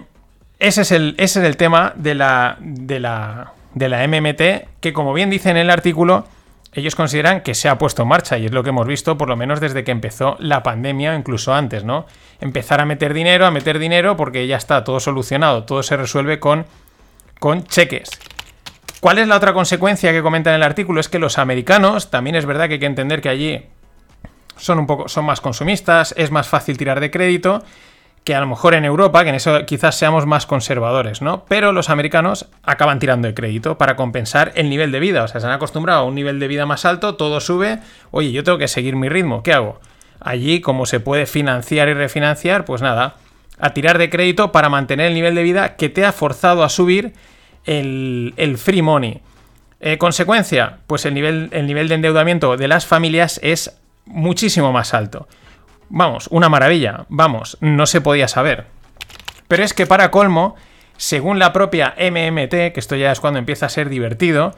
ese, 0.59 0.81
es 0.81 0.91
el, 0.91 1.15
ese 1.17 1.39
es 1.41 1.45
el 1.45 1.57
tema 1.57 1.93
de 1.95 2.15
la, 2.15 2.57
de, 2.59 2.99
la, 2.99 3.53
de 3.73 3.89
la 3.89 4.07
MMT, 4.07 4.79
que 4.79 4.93
como 4.93 5.13
bien 5.13 5.29
dice 5.29 5.49
en 5.49 5.57
el 5.57 5.69
artículo, 5.69 6.25
ellos 6.75 6.95
consideran 6.95 7.41
que 7.41 7.55
se 7.55 7.69
ha 7.69 7.77
puesto 7.77 8.03
en 8.03 8.09
marcha 8.09 8.37
y 8.37 8.45
es 8.45 8.51
lo 8.51 8.61
que 8.61 8.69
hemos 8.69 8.85
visto 8.85 9.17
por 9.17 9.29
lo 9.29 9.37
menos 9.37 9.61
desde 9.61 9.83
que 9.83 9.91
empezó 9.91 10.35
la 10.39 10.61
pandemia 10.61 11.13
o 11.13 11.15
incluso 11.15 11.53
antes, 11.53 11.83
¿no? 11.85 12.05
Empezar 12.41 12.81
a 12.81 12.85
meter 12.85 13.13
dinero, 13.13 13.45
a 13.45 13.51
meter 13.51 13.79
dinero 13.79 14.17
porque 14.17 14.45
ya 14.45 14.57
está 14.57 14.83
todo 14.83 14.99
solucionado, 14.99 15.63
todo 15.63 15.81
se 15.83 15.95
resuelve 15.95 16.39
con, 16.39 16.65
con 17.39 17.63
cheques. 17.63 18.09
¿Cuál 18.99 19.19
es 19.19 19.27
la 19.27 19.37
otra 19.37 19.53
consecuencia 19.53 20.11
que 20.11 20.21
comenta 20.21 20.49
en 20.49 20.57
el 20.57 20.63
artículo? 20.63 20.99
Es 20.99 21.07
que 21.07 21.19
los 21.19 21.37
americanos, 21.37 22.11
también 22.11 22.35
es 22.35 22.45
verdad 22.45 22.67
que 22.67 22.73
hay 22.73 22.79
que 22.79 22.85
entender 22.85 23.21
que 23.21 23.29
allí 23.29 23.65
son 24.57 24.79
un 24.79 24.87
poco 24.87 25.07
son 25.07 25.25
más 25.25 25.41
consumistas, 25.41 26.13
es 26.17 26.31
más 26.31 26.47
fácil 26.47 26.77
tirar 26.77 26.99
de 26.99 27.11
crédito. 27.11 27.63
Que 28.25 28.33
a 28.33 28.39
lo 28.39 28.47
mejor 28.47 28.73
en 28.73 28.85
Europa, 28.85 29.23
que 29.23 29.29
en 29.29 29.35
eso 29.35 29.65
quizás 29.67 29.95
seamos 29.95 30.25
más 30.25 30.47
conservadores, 30.47 31.21
¿no? 31.21 31.45
Pero 31.47 31.71
los 31.71 31.91
americanos 31.91 32.47
acaban 32.63 32.97
tirando 32.97 33.27
de 33.27 33.35
crédito 33.35 33.77
para 33.77 33.95
compensar 33.95 34.51
el 34.55 34.67
nivel 34.67 34.91
de 34.91 34.99
vida. 34.99 35.23
O 35.23 35.27
sea, 35.27 35.39
se 35.39 35.45
han 35.45 35.53
acostumbrado 35.53 36.01
a 36.01 36.03
un 36.05 36.15
nivel 36.15 36.39
de 36.39 36.47
vida 36.47 36.65
más 36.65 36.85
alto, 36.85 37.15
todo 37.15 37.39
sube. 37.39 37.79
Oye, 38.09 38.31
yo 38.31 38.43
tengo 38.43 38.57
que 38.57 38.67
seguir 38.67 38.95
mi 38.95 39.09
ritmo, 39.09 39.43
¿qué 39.43 39.53
hago? 39.53 39.79
Allí, 40.19 40.59
como 40.59 40.87
se 40.87 40.99
puede 40.99 41.27
financiar 41.27 41.87
y 41.87 41.93
refinanciar, 41.93 42.65
pues 42.65 42.81
nada, 42.81 43.17
a 43.59 43.73
tirar 43.73 43.99
de 43.99 44.09
crédito 44.09 44.51
para 44.51 44.69
mantener 44.69 45.07
el 45.07 45.13
nivel 45.13 45.35
de 45.35 45.43
vida 45.43 45.75
que 45.75 45.89
te 45.89 46.03
ha 46.03 46.11
forzado 46.11 46.63
a 46.63 46.69
subir 46.69 47.13
el, 47.65 48.55
free 48.57 48.81
money. 48.81 49.21
Eh, 49.79 49.99
consecuencia, 49.99 50.79
pues 50.87 51.05
el 51.05 51.13
nivel, 51.13 51.49
el 51.51 51.67
nivel 51.67 51.87
de 51.87 51.95
endeudamiento 51.95 52.57
de 52.57 52.67
las 52.67 52.87
familias 52.87 53.39
es 53.43 53.77
muchísimo 54.05 54.71
más 54.71 54.95
alto. 54.95 55.27
Vamos, 55.89 56.27
una 56.31 56.49
maravilla, 56.49 57.05
vamos, 57.09 57.57
no 57.61 57.85
se 57.85 58.01
podía 58.01 58.27
saber. 58.27 58.65
Pero 59.47 59.63
es 59.63 59.73
que 59.73 59.85
para 59.85 60.11
colmo, 60.11 60.55
según 60.97 61.39
la 61.39 61.53
propia 61.53 61.95
MMT, 61.97 62.49
que 62.49 62.73
esto 62.75 62.95
ya 62.95 63.11
es 63.11 63.19
cuando 63.19 63.39
empieza 63.39 63.67
a 63.67 63.69
ser 63.69 63.89
divertido, 63.89 64.55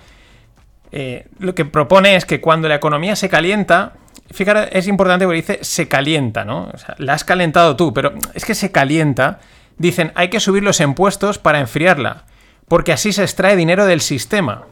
eh, 0.91 1.27
lo 1.39 1.53
que 1.53 1.65
propone 1.65 2.15
es 2.15 2.25
que 2.25 2.39
cuando 2.39 2.69
la 2.69 2.75
economía 2.75 3.15
se 3.15 3.29
calienta, 3.29 3.93
fíjate, 4.31 4.77
es 4.77 4.87
importante 4.87 5.25
porque 5.25 5.41
dice 5.41 5.59
se 5.61 5.87
calienta, 5.87 6.45
¿no? 6.45 6.69
O 6.73 6.77
sea, 6.77 6.95
la 6.97 7.13
has 7.13 7.23
calentado 7.23 7.75
tú, 7.75 7.93
pero 7.93 8.13
es 8.33 8.45
que 8.45 8.55
se 8.55 8.71
calienta. 8.71 9.39
Dicen, 9.77 10.11
hay 10.15 10.29
que 10.29 10.39
subir 10.39 10.63
los 10.63 10.79
impuestos 10.79 11.37
para 11.37 11.59
enfriarla, 11.59 12.25
porque 12.67 12.93
así 12.93 13.11
se 13.11 13.23
extrae 13.23 13.55
dinero 13.55 13.85
del 13.85 14.01
sistema. 14.01 14.63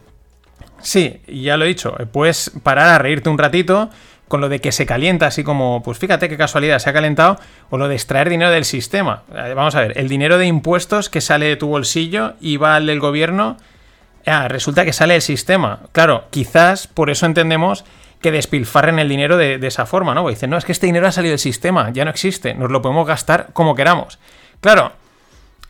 Sí, 0.81 1.21
ya 1.27 1.57
lo 1.57 1.65
he 1.65 1.69
dicho, 1.69 1.95
puedes 2.11 2.51
parar 2.63 2.89
a 2.89 2.97
reírte 2.97 3.29
un 3.29 3.37
ratito, 3.37 3.89
con 4.27 4.41
lo 4.41 4.49
de 4.49 4.59
que 4.59 4.71
se 4.71 4.85
calienta, 4.85 5.27
así 5.27 5.43
como, 5.43 5.83
pues 5.83 5.99
fíjate 5.99 6.29
qué 6.29 6.37
casualidad, 6.37 6.79
se 6.79 6.89
ha 6.89 6.93
calentado, 6.93 7.39
o 7.69 7.77
lo 7.77 7.87
de 7.87 7.95
extraer 7.95 8.29
dinero 8.29 8.51
del 8.51 8.65
sistema. 8.65 9.23
Eh, 9.35 9.53
vamos 9.55 9.75
a 9.75 9.81
ver, 9.81 9.97
el 9.97 10.09
dinero 10.09 10.37
de 10.37 10.47
impuestos 10.47 11.09
que 11.09 11.21
sale 11.21 11.47
de 11.47 11.55
tu 11.55 11.67
bolsillo 11.67 12.33
y 12.41 12.57
va 12.57 12.75
al 12.75 12.87
del 12.87 12.99
gobierno, 12.99 13.57
ah, 14.25 14.47
resulta 14.47 14.83
que 14.83 14.93
sale 14.93 15.13
del 15.13 15.21
sistema. 15.21 15.81
Claro, 15.91 16.25
quizás 16.31 16.87
por 16.87 17.09
eso 17.09 17.25
entendemos 17.25 17.85
que 18.21 18.31
despilfarren 18.31 18.97
el 18.97 19.07
dinero 19.07 19.37
de, 19.37 19.59
esa 19.61 19.85
forma, 19.85 20.15
¿no? 20.15 20.27
dicen, 20.27 20.49
no, 20.49 20.57
es 20.57 20.65
que 20.65 20.71
este 20.71 20.87
dinero 20.87 21.05
ha 21.07 21.11
salido 21.11 21.33
del 21.33 21.39
sistema, 21.39 21.91
ya 21.91 22.05
no 22.05 22.09
existe, 22.09 22.55
nos 22.55 22.71
lo 22.71 22.81
podemos 22.81 23.05
gastar 23.05 23.49
como 23.53 23.75
queramos. 23.75 24.17
Claro, 24.61 24.93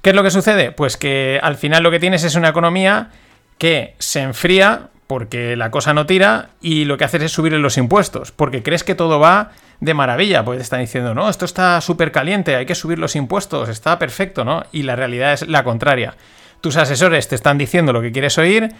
¿qué 0.01 0.11
es 0.11 0.15
lo 0.15 0.23
que 0.23 0.31
sucede? 0.31 0.71
Pues 0.71 0.95
que 0.95 1.39
al 1.43 1.57
final 1.57 1.83
lo 1.83 1.91
que 1.91 1.99
tienes 1.99 2.23
es 2.23 2.35
una 2.35 2.47
economía 2.47 3.09
que 3.57 3.95
se 3.99 4.21
enfría 4.21 4.89
porque 5.07 5.55
la 5.55 5.71
cosa 5.71 5.93
no 5.93 6.05
tira 6.05 6.49
y 6.61 6.85
lo 6.85 6.97
que 6.97 7.03
haces 7.03 7.21
es 7.23 7.31
subirle 7.31 7.59
los 7.59 7.77
impuestos, 7.77 8.31
porque 8.31 8.63
crees 8.63 8.83
que 8.83 8.95
todo 8.95 9.19
va 9.19 9.51
de 9.79 9.93
maravilla, 9.93 10.43
pues 10.43 10.61
están 10.61 10.79
diciendo, 10.79 11.13
no, 11.13 11.29
esto 11.29 11.45
está 11.45 11.79
súper 11.81 12.11
caliente, 12.11 12.55
hay 12.55 12.65
que 12.65 12.75
subir 12.75 12.97
los 12.97 13.15
impuestos, 13.15 13.69
está 13.69 13.99
perfecto, 13.99 14.45
¿no? 14.45 14.63
Y 14.71 14.83
la 14.83 14.95
realidad 14.95 15.33
es 15.33 15.47
la 15.47 15.63
contraria. 15.63 16.15
Tus 16.61 16.77
asesores 16.77 17.27
te 17.27 17.35
están 17.35 17.57
diciendo 17.57 17.93
lo 17.93 18.01
que 18.01 18.11
quieres 18.11 18.37
oír, 18.37 18.73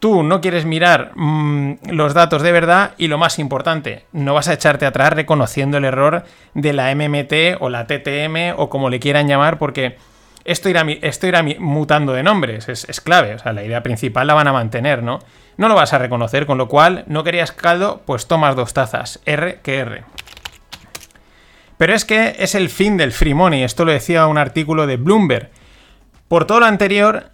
tú 0.00 0.22
no 0.22 0.40
quieres 0.40 0.64
mirar 0.64 1.12
mm, 1.14 1.90
los 1.90 2.14
datos 2.14 2.42
de 2.42 2.52
verdad 2.52 2.92
y 2.98 3.08
lo 3.08 3.18
más 3.18 3.38
importante, 3.38 4.04
no 4.12 4.34
vas 4.34 4.48
a 4.48 4.54
echarte 4.54 4.86
atrás 4.86 5.12
reconociendo 5.12 5.76
el 5.78 5.84
error 5.84 6.24
de 6.54 6.72
la 6.72 6.92
MMT 6.94 7.60
o 7.60 7.68
la 7.68 7.86
TTM 7.86 8.54
o 8.56 8.68
como 8.68 8.90
le 8.90 9.00
quieran 9.00 9.28
llamar, 9.28 9.58
porque 9.58 9.96
esto 10.44 10.68
irá, 10.68 10.84
esto 11.02 11.26
irá 11.26 11.44
mutando 11.58 12.14
de 12.14 12.22
nombres, 12.22 12.68
es, 12.68 12.88
es 12.88 13.00
clave, 13.00 13.34
o 13.34 13.38
sea, 13.38 13.52
la 13.52 13.64
idea 13.64 13.82
principal 13.82 14.26
la 14.26 14.34
van 14.34 14.48
a 14.48 14.52
mantener, 14.52 15.02
¿no? 15.02 15.20
No 15.58 15.68
lo 15.68 15.74
vas 15.74 15.92
a 15.92 15.98
reconocer, 15.98 16.46
con 16.46 16.56
lo 16.56 16.68
cual 16.68 17.04
no 17.08 17.24
querías 17.24 17.52
caldo, 17.52 18.00
pues 18.06 18.26
tomas 18.26 18.56
dos 18.56 18.72
tazas, 18.72 19.20
R 19.26 19.60
que 19.62 19.78
R. 19.78 20.04
Pero 21.76 21.94
es 21.94 22.04
que 22.04 22.36
es 22.38 22.54
el 22.54 22.70
fin 22.70 22.96
del 22.96 23.12
free 23.12 23.34
money, 23.34 23.62
esto 23.62 23.84
lo 23.84 23.92
decía 23.92 24.26
un 24.28 24.38
artículo 24.38 24.86
de 24.86 24.96
Bloomberg. 24.96 25.50
Por 26.28 26.46
todo 26.46 26.60
lo 26.60 26.66
anterior 26.66 27.30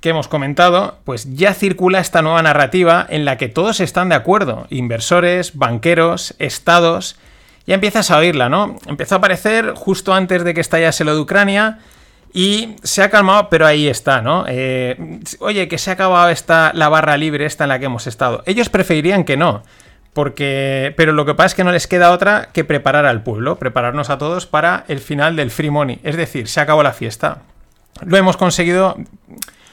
que 0.00 0.10
hemos 0.10 0.28
comentado, 0.28 0.98
pues 1.04 1.34
ya 1.34 1.54
circula 1.54 2.00
esta 2.00 2.22
nueva 2.22 2.42
narrativa 2.42 3.06
en 3.08 3.24
la 3.24 3.38
que 3.38 3.48
todos 3.48 3.80
están 3.80 4.10
de 4.10 4.16
acuerdo, 4.16 4.66
inversores, 4.68 5.56
banqueros, 5.56 6.34
estados, 6.38 7.16
ya 7.66 7.74
empiezas 7.74 8.10
a 8.10 8.18
oírla, 8.18 8.48
¿no? 8.48 8.76
Empezó 8.86 9.14
a 9.14 9.18
aparecer 9.18 9.72
justo 9.74 10.12
antes 10.12 10.44
de 10.44 10.52
que 10.52 10.60
estallase 10.60 11.04
lo 11.04 11.14
de 11.14 11.20
Ucrania, 11.20 11.78
y 12.32 12.76
se 12.82 13.02
ha 13.02 13.10
calmado, 13.10 13.48
pero 13.50 13.66
ahí 13.66 13.88
está, 13.88 14.22
¿no? 14.22 14.44
Eh, 14.48 15.20
oye, 15.40 15.68
que 15.68 15.76
se 15.76 15.90
ha 15.90 15.94
acabado 15.94 16.30
esta, 16.30 16.72
la 16.74 16.88
barra 16.88 17.16
libre 17.16 17.44
esta 17.44 17.64
en 17.64 17.68
la 17.68 17.78
que 17.78 17.86
hemos 17.86 18.06
estado. 18.06 18.42
Ellos 18.46 18.70
preferirían 18.70 19.24
que 19.24 19.36
no. 19.36 19.62
Porque. 20.14 20.94
Pero 20.96 21.12
lo 21.12 21.24
que 21.24 21.34
pasa 21.34 21.48
es 21.48 21.54
que 21.54 21.64
no 21.64 21.72
les 21.72 21.86
queda 21.86 22.10
otra 22.10 22.48
que 22.52 22.64
preparar 22.64 23.06
al 23.06 23.22
pueblo, 23.22 23.56
prepararnos 23.56 24.10
a 24.10 24.18
todos 24.18 24.46
para 24.46 24.84
el 24.88 25.00
final 25.00 25.36
del 25.36 25.50
free 25.50 25.70
money. 25.70 26.00
Es 26.02 26.16
decir, 26.16 26.48
se 26.48 26.60
acabó 26.60 26.82
la 26.82 26.92
fiesta. 26.92 27.38
Lo 28.04 28.16
hemos 28.16 28.36
conseguido. 28.36 28.96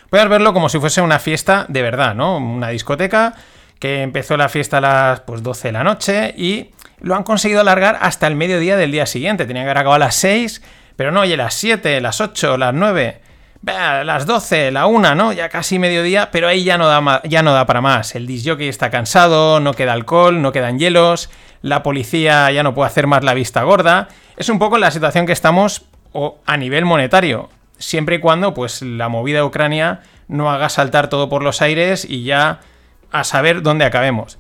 Puedes 0.10 0.28
verlo 0.28 0.54
como 0.54 0.70
si 0.70 0.80
fuese 0.80 1.02
una 1.02 1.20
fiesta 1.20 1.66
de 1.70 1.82
verdad, 1.82 2.16
¿no? 2.16 2.38
Una 2.38 2.70
discoteca 2.70 3.36
que 3.80 4.02
empezó 4.02 4.36
la 4.38 4.50
fiesta 4.50 4.80
a 4.80 4.82
las 4.82 5.20
pues, 5.22 5.44
12 5.44 5.70
de 5.70 5.72
la 5.72 5.84
noche 5.84 6.34
y 6.36 6.72
lo 7.00 7.16
han 7.16 7.24
conseguido 7.24 7.62
alargar 7.62 7.98
hasta 8.02 8.28
el 8.28 8.36
mediodía 8.36 8.76
del 8.76 8.92
día 8.92 9.06
siguiente. 9.06 9.46
Tenía 9.46 9.64
que 9.64 9.70
haber 9.70 9.78
acabado 9.78 9.96
a 9.96 10.08
las 10.08 10.16
6 10.16 10.62
pero 11.00 11.14
no, 11.14 11.22
oye, 11.22 11.38
las 11.38 11.54
7, 11.54 12.02
las 12.02 12.20
8, 12.20 12.58
las 12.58 12.74
9, 12.74 13.22
las 13.64 14.26
12, 14.26 14.70
la 14.72 14.86
1, 14.86 15.16
¿no? 15.16 15.32
Ya 15.32 15.48
casi 15.48 15.80
mediodía, 15.80 16.30
pero 16.30 16.50
ahí 16.50 16.66
ya 16.66 16.78
no 16.78 16.90
da, 16.90 17.22
ya 17.24 17.42
no 17.42 17.54
da 17.54 17.66
para 17.66 17.80
más. 17.80 18.16
El 18.16 18.28
disjockey 18.28 18.68
está 18.68 18.90
cansado, 18.90 19.62
no 19.62 19.74
queda 19.74 19.94
alcohol, 19.94 20.42
no 20.42 20.52
quedan 20.52 20.78
hielos, 20.78 21.30
la 21.62 21.84
policía 21.84 22.52
ya 22.52 22.64
no 22.64 22.74
puede 22.74 22.88
hacer 22.88 23.08
más 23.08 23.24
la 23.24 23.34
vista 23.34 23.64
gorda. 23.64 24.10
Es 24.36 24.50
un 24.50 24.60
poco 24.60 24.78
la 24.78 24.92
situación 24.92 25.26
que 25.26 25.32
estamos 25.32 25.86
a 26.46 26.58
nivel 26.58 26.84
monetario, 26.84 27.50
siempre 27.78 28.18
y 28.18 28.20
cuando 28.20 28.54
pues 28.54 28.82
la 28.82 29.08
movida 29.08 29.38
de 29.38 29.44
Ucrania 29.44 30.02
no 30.28 30.52
haga 30.52 30.68
saltar 30.68 31.08
todo 31.08 31.30
por 31.30 31.44
los 31.44 31.62
aires 31.62 32.04
y 32.04 32.24
ya 32.26 32.60
a 33.10 33.24
saber 33.24 33.62
dónde 33.62 33.86
acabemos. 33.86 34.38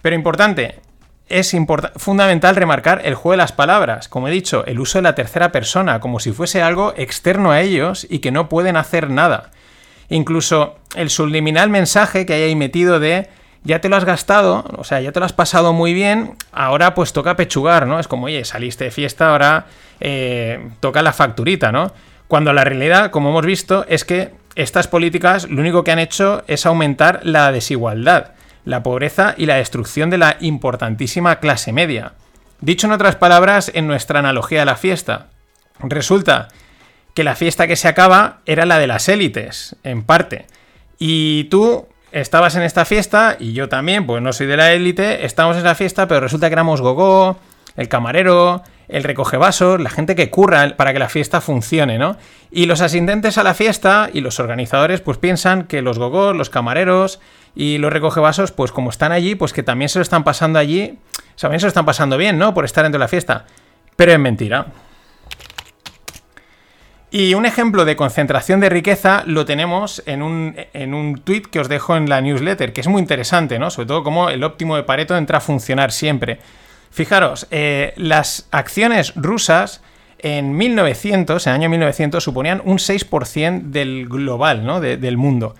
Pero 0.00 0.16
importante, 0.16 0.80
es 1.28 1.54
fundamental 1.96 2.56
remarcar 2.56 3.02
el 3.04 3.14
juego 3.14 3.32
de 3.32 3.38
las 3.38 3.52
palabras, 3.52 4.08
como 4.08 4.28
he 4.28 4.30
dicho, 4.30 4.64
el 4.66 4.80
uso 4.80 4.98
de 4.98 5.02
la 5.02 5.14
tercera 5.14 5.52
persona, 5.52 6.00
como 6.00 6.20
si 6.20 6.32
fuese 6.32 6.62
algo 6.62 6.94
externo 6.96 7.50
a 7.50 7.60
ellos 7.60 8.06
y 8.08 8.20
que 8.20 8.30
no 8.30 8.48
pueden 8.48 8.76
hacer 8.76 9.10
nada. 9.10 9.50
Incluso 10.08 10.76
el 10.96 11.10
subliminal 11.10 11.68
mensaje 11.68 12.24
que 12.24 12.32
hay 12.32 12.42
ahí 12.42 12.56
metido 12.56 12.98
de 12.98 13.28
ya 13.64 13.80
te 13.80 13.88
lo 13.88 13.96
has 13.96 14.04
gastado, 14.04 14.64
o 14.78 14.84
sea, 14.84 15.00
ya 15.00 15.12
te 15.12 15.20
lo 15.20 15.26
has 15.26 15.32
pasado 15.32 15.72
muy 15.72 15.92
bien, 15.92 16.36
ahora 16.52 16.94
pues 16.94 17.12
toca 17.12 17.36
pechugar, 17.36 17.86
¿no? 17.86 18.00
Es 18.00 18.08
como, 18.08 18.26
oye, 18.26 18.44
saliste 18.44 18.84
de 18.84 18.90
fiesta, 18.90 19.30
ahora 19.30 19.66
eh, 20.00 20.70
toca 20.80 21.02
la 21.02 21.12
facturita, 21.12 21.72
¿no? 21.72 21.92
Cuando 22.28 22.52
la 22.52 22.64
realidad, 22.64 23.10
como 23.10 23.30
hemos 23.30 23.44
visto, 23.44 23.84
es 23.88 24.04
que 24.04 24.30
estas 24.54 24.88
políticas 24.88 25.48
lo 25.50 25.60
único 25.60 25.84
que 25.84 25.90
han 25.90 25.98
hecho 25.98 26.42
es 26.46 26.64
aumentar 26.64 27.20
la 27.24 27.52
desigualdad 27.52 28.32
la 28.68 28.82
pobreza 28.82 29.34
y 29.38 29.46
la 29.46 29.54
destrucción 29.54 30.10
de 30.10 30.18
la 30.18 30.36
importantísima 30.40 31.40
clase 31.40 31.72
media. 31.72 32.12
Dicho 32.60 32.86
en 32.86 32.92
otras 32.92 33.16
palabras, 33.16 33.70
en 33.74 33.86
nuestra 33.86 34.18
analogía 34.18 34.60
de 34.60 34.66
la 34.66 34.76
fiesta, 34.76 35.28
resulta 35.80 36.48
que 37.14 37.24
la 37.24 37.34
fiesta 37.34 37.66
que 37.66 37.76
se 37.76 37.88
acaba 37.88 38.40
era 38.44 38.66
la 38.66 38.78
de 38.78 38.86
las 38.86 39.08
élites, 39.08 39.76
en 39.84 40.02
parte. 40.02 40.46
Y 40.98 41.44
tú 41.44 41.88
estabas 42.12 42.56
en 42.56 42.62
esta 42.62 42.84
fiesta, 42.84 43.38
y 43.40 43.54
yo 43.54 43.70
también, 43.70 44.06
pues 44.06 44.20
no 44.22 44.34
soy 44.34 44.46
de 44.46 44.58
la 44.58 44.72
élite, 44.74 45.24
estamos 45.24 45.56
en 45.56 45.60
esa 45.60 45.74
fiesta, 45.74 46.06
pero 46.06 46.20
resulta 46.20 46.48
que 46.48 46.52
éramos 46.52 46.82
gogó, 46.82 47.38
el 47.76 47.88
camarero, 47.88 48.62
el 48.88 49.04
recoge 49.04 49.38
vasos, 49.38 49.80
la 49.80 49.88
gente 49.88 50.14
que 50.14 50.28
curra 50.28 50.76
para 50.76 50.92
que 50.92 50.98
la 50.98 51.08
fiesta 51.08 51.40
funcione, 51.40 51.96
¿no? 51.96 52.18
Y 52.50 52.66
los 52.66 52.80
asistentes 52.82 53.38
a 53.38 53.44
la 53.44 53.54
fiesta 53.54 54.10
y 54.12 54.20
los 54.20 54.40
organizadores 54.40 55.00
pues 55.00 55.16
piensan 55.16 55.64
que 55.64 55.80
los 55.80 55.98
gogos, 55.98 56.36
los 56.36 56.50
camareros, 56.50 57.20
y 57.58 57.78
los 57.78 57.92
recogevasos, 57.92 58.52
pues 58.52 58.70
como 58.70 58.88
están 58.88 59.10
allí, 59.10 59.34
pues 59.34 59.52
que 59.52 59.64
también 59.64 59.88
se 59.88 59.98
lo 59.98 60.04
están 60.04 60.22
pasando 60.22 60.60
allí, 60.60 60.96
también 61.38 61.58
se 61.58 61.66
lo 61.66 61.68
están 61.68 61.84
pasando 61.84 62.16
bien, 62.16 62.38
¿no? 62.38 62.54
Por 62.54 62.64
estar 62.64 62.84
dentro 62.84 63.00
de 63.00 63.02
la 63.02 63.08
fiesta. 63.08 63.46
Pero 63.96 64.12
es 64.12 64.18
mentira. 64.20 64.66
Y 67.10 67.34
un 67.34 67.46
ejemplo 67.46 67.84
de 67.84 67.96
concentración 67.96 68.60
de 68.60 68.68
riqueza 68.68 69.24
lo 69.26 69.44
tenemos 69.44 70.04
en 70.06 70.22
un, 70.22 70.54
en 70.72 70.94
un 70.94 71.20
tweet 71.22 71.42
que 71.50 71.58
os 71.58 71.68
dejo 71.68 71.96
en 71.96 72.08
la 72.08 72.20
newsletter, 72.20 72.72
que 72.72 72.80
es 72.80 72.86
muy 72.86 73.02
interesante, 73.02 73.58
¿no? 73.58 73.70
Sobre 73.70 73.88
todo 73.88 74.04
cómo 74.04 74.30
el 74.30 74.44
óptimo 74.44 74.76
de 74.76 74.84
Pareto 74.84 75.16
entra 75.16 75.38
a 75.38 75.40
funcionar 75.40 75.90
siempre. 75.90 76.38
Fijaros, 76.92 77.48
eh, 77.50 77.92
las 77.96 78.46
acciones 78.52 79.14
rusas 79.16 79.82
en 80.20 80.56
1900, 80.56 81.44
en 81.44 81.50
el 81.50 81.60
año 81.60 81.70
1900, 81.70 82.22
suponían 82.22 82.62
un 82.64 82.78
6% 82.78 83.62
del 83.62 84.06
global, 84.08 84.64
¿no? 84.64 84.80
del 84.80 85.16
mundo. 85.16 85.56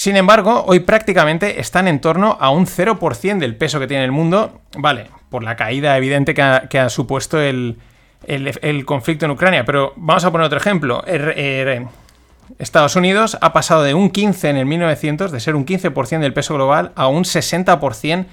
Sin 0.00 0.16
embargo, 0.16 0.64
hoy 0.66 0.80
prácticamente 0.80 1.60
están 1.60 1.86
en 1.86 2.00
torno 2.00 2.38
a 2.40 2.48
un 2.48 2.64
0% 2.64 3.36
del 3.36 3.54
peso 3.54 3.78
que 3.78 3.86
tiene 3.86 4.02
el 4.02 4.12
mundo, 4.12 4.62
vale, 4.78 5.10
por 5.28 5.42
la 5.42 5.56
caída 5.56 5.94
evidente 5.94 6.32
que 6.32 6.78
ha, 6.78 6.88
supuesto 6.88 7.38
el, 7.38 7.76
conflicto 8.86 9.26
en 9.26 9.32
Ucrania. 9.32 9.66
Pero 9.66 9.92
vamos 9.96 10.24
a 10.24 10.32
poner 10.32 10.46
otro 10.46 10.56
ejemplo. 10.56 11.04
Er, 11.06 11.38
er, 11.38 11.82
Estados 12.58 12.96
Unidos 12.96 13.36
ha 13.42 13.52
pasado 13.52 13.82
de 13.82 13.92
un 13.92 14.08
15 14.08 14.48
en 14.48 14.56
el 14.56 14.64
1900, 14.64 15.32
de 15.32 15.38
ser 15.38 15.54
un 15.54 15.66
15% 15.66 16.20
del 16.20 16.32
peso 16.32 16.54
global, 16.54 16.92
a 16.94 17.06
un 17.08 17.24
60% 17.24 18.24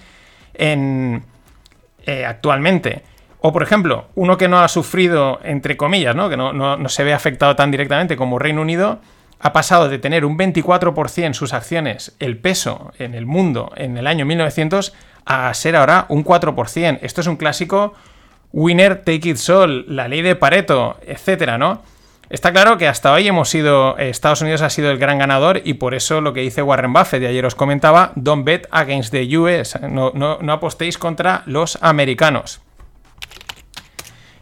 en, 0.53 1.21
eh, 2.05 2.25
actualmente. 2.25 3.03
O, 3.41 3.51
por 3.51 3.61
ejemplo, 3.61 4.07
uno 4.15 4.37
que 4.37 4.47
no 4.47 4.59
ha 4.59 4.69
sufrido, 4.69 5.41
entre 5.43 5.75
comillas, 5.75 6.15
¿no? 6.15 6.29
que 6.29 6.37
no, 6.37 6.53
no 6.53 6.87
se 6.87 7.03
ve 7.03 7.13
afectado 7.13 7.57
tan 7.57 7.71
directamente 7.71 8.15
como 8.15 8.39
Reino 8.39 8.61
Unido, 8.61 9.01
ha 9.39 9.53
pasado 9.53 9.89
de 9.89 9.99
tener 9.99 10.25
un 10.25 10.37
24% 10.37 11.33
sus 11.33 11.53
acciones, 11.53 12.15
el 12.19 12.37
peso 12.37 12.91
en 12.97 13.13
el 13.13 13.25
mundo 13.25 13.71
en 13.75 13.97
el 13.97 14.07
año 14.07 14.25
1900, 14.25 14.93
a 15.25 15.53
ser 15.53 15.75
ahora 15.75 16.05
un 16.09 16.23
4%. 16.23 16.99
Esto 17.01 17.21
es 17.21 17.27
un 17.27 17.37
clásico 17.37 17.93
winner 18.51 19.03
take 19.03 19.29
it 19.29 19.49
all, 19.49 19.85
la 19.93 20.07
ley 20.07 20.21
de 20.21 20.35
Pareto, 20.35 20.97
etcétera, 21.05 21.57
¿no? 21.57 21.83
Está 22.29 22.51
claro 22.51 22.77
que 22.77 22.87
hasta 22.87 23.13
hoy 23.13 23.27
hemos 23.27 23.49
sido, 23.49 23.97
Estados 23.97 24.41
Unidos 24.41 24.61
ha 24.61 24.69
sido 24.69 24.91
el 24.91 24.97
gran 24.97 25.17
ganador 25.17 25.61
y 25.63 25.75
por 25.75 25.93
eso 25.93 26.19
lo 26.19 26.33
que 26.33 26.41
dice 26.41 26.61
Warren 26.61 26.91
Buffett, 26.91 27.23
y 27.23 27.25
ayer 27.25 27.45
os 27.45 27.55
comentaba, 27.55 28.11
don't 28.15 28.45
bet 28.45 28.67
against 28.71 29.11
the 29.11 29.37
US, 29.37 29.79
no 29.81 30.51
apostéis 30.51 30.97
contra 30.97 31.43
los 31.45 31.77
americanos. 31.81 32.61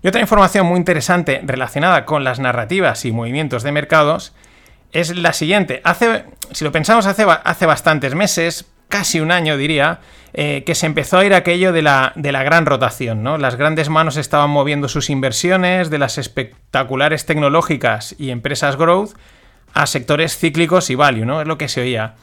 Y 0.01 0.07
otra 0.07 0.21
información 0.21 0.67
muy 0.67 0.77
interesante 0.77 1.41
relacionada 1.43 2.05
con 2.05 2.23
las 2.23 2.39
narrativas 2.39 3.05
y 3.05 3.11
movimientos 3.11 3.63
de 3.63 3.71
mercados 3.71 4.33
es 4.95 5.15
la 5.15 5.33
siguiente. 5.33 5.81
Hace, 5.83 6.23
si 6.51 6.63
lo 6.63 6.71
pensamos 6.71 7.05
hace, 7.05 7.25
hace 7.43 7.65
bastantes 7.65 8.15
meses, 8.15 8.65
casi 8.87 9.19
un 9.19 9.29
año 9.29 9.57
diría, 9.57 9.99
eh, 10.33 10.63
que 10.65 10.73
se 10.73 10.85
empezó 10.85 11.17
a 11.17 11.25
ir 11.25 11.33
aquello 11.33 11.73
de 11.73 11.81
la, 11.81 12.13
de 12.15 12.31
la 12.31 12.43
gran 12.43 12.65
rotación, 12.65 13.21
¿no? 13.21 13.37
Las 13.37 13.57
grandes 13.57 13.89
manos 13.89 14.15
estaban 14.15 14.49
moviendo 14.49 14.87
sus 14.87 15.09
inversiones 15.09 15.89
de 15.89 15.97
las 15.97 16.17
espectaculares 16.17 17.25
tecnológicas 17.25 18.15
y 18.17 18.29
empresas 18.29 18.77
growth 18.77 19.11
a 19.73 19.85
sectores 19.85 20.37
cíclicos 20.37 20.89
y 20.89 20.95
value, 20.95 21.25
¿no? 21.25 21.41
Es 21.41 21.47
lo 21.47 21.57
que 21.57 21.67
se 21.67 21.81
oía. 21.81 22.15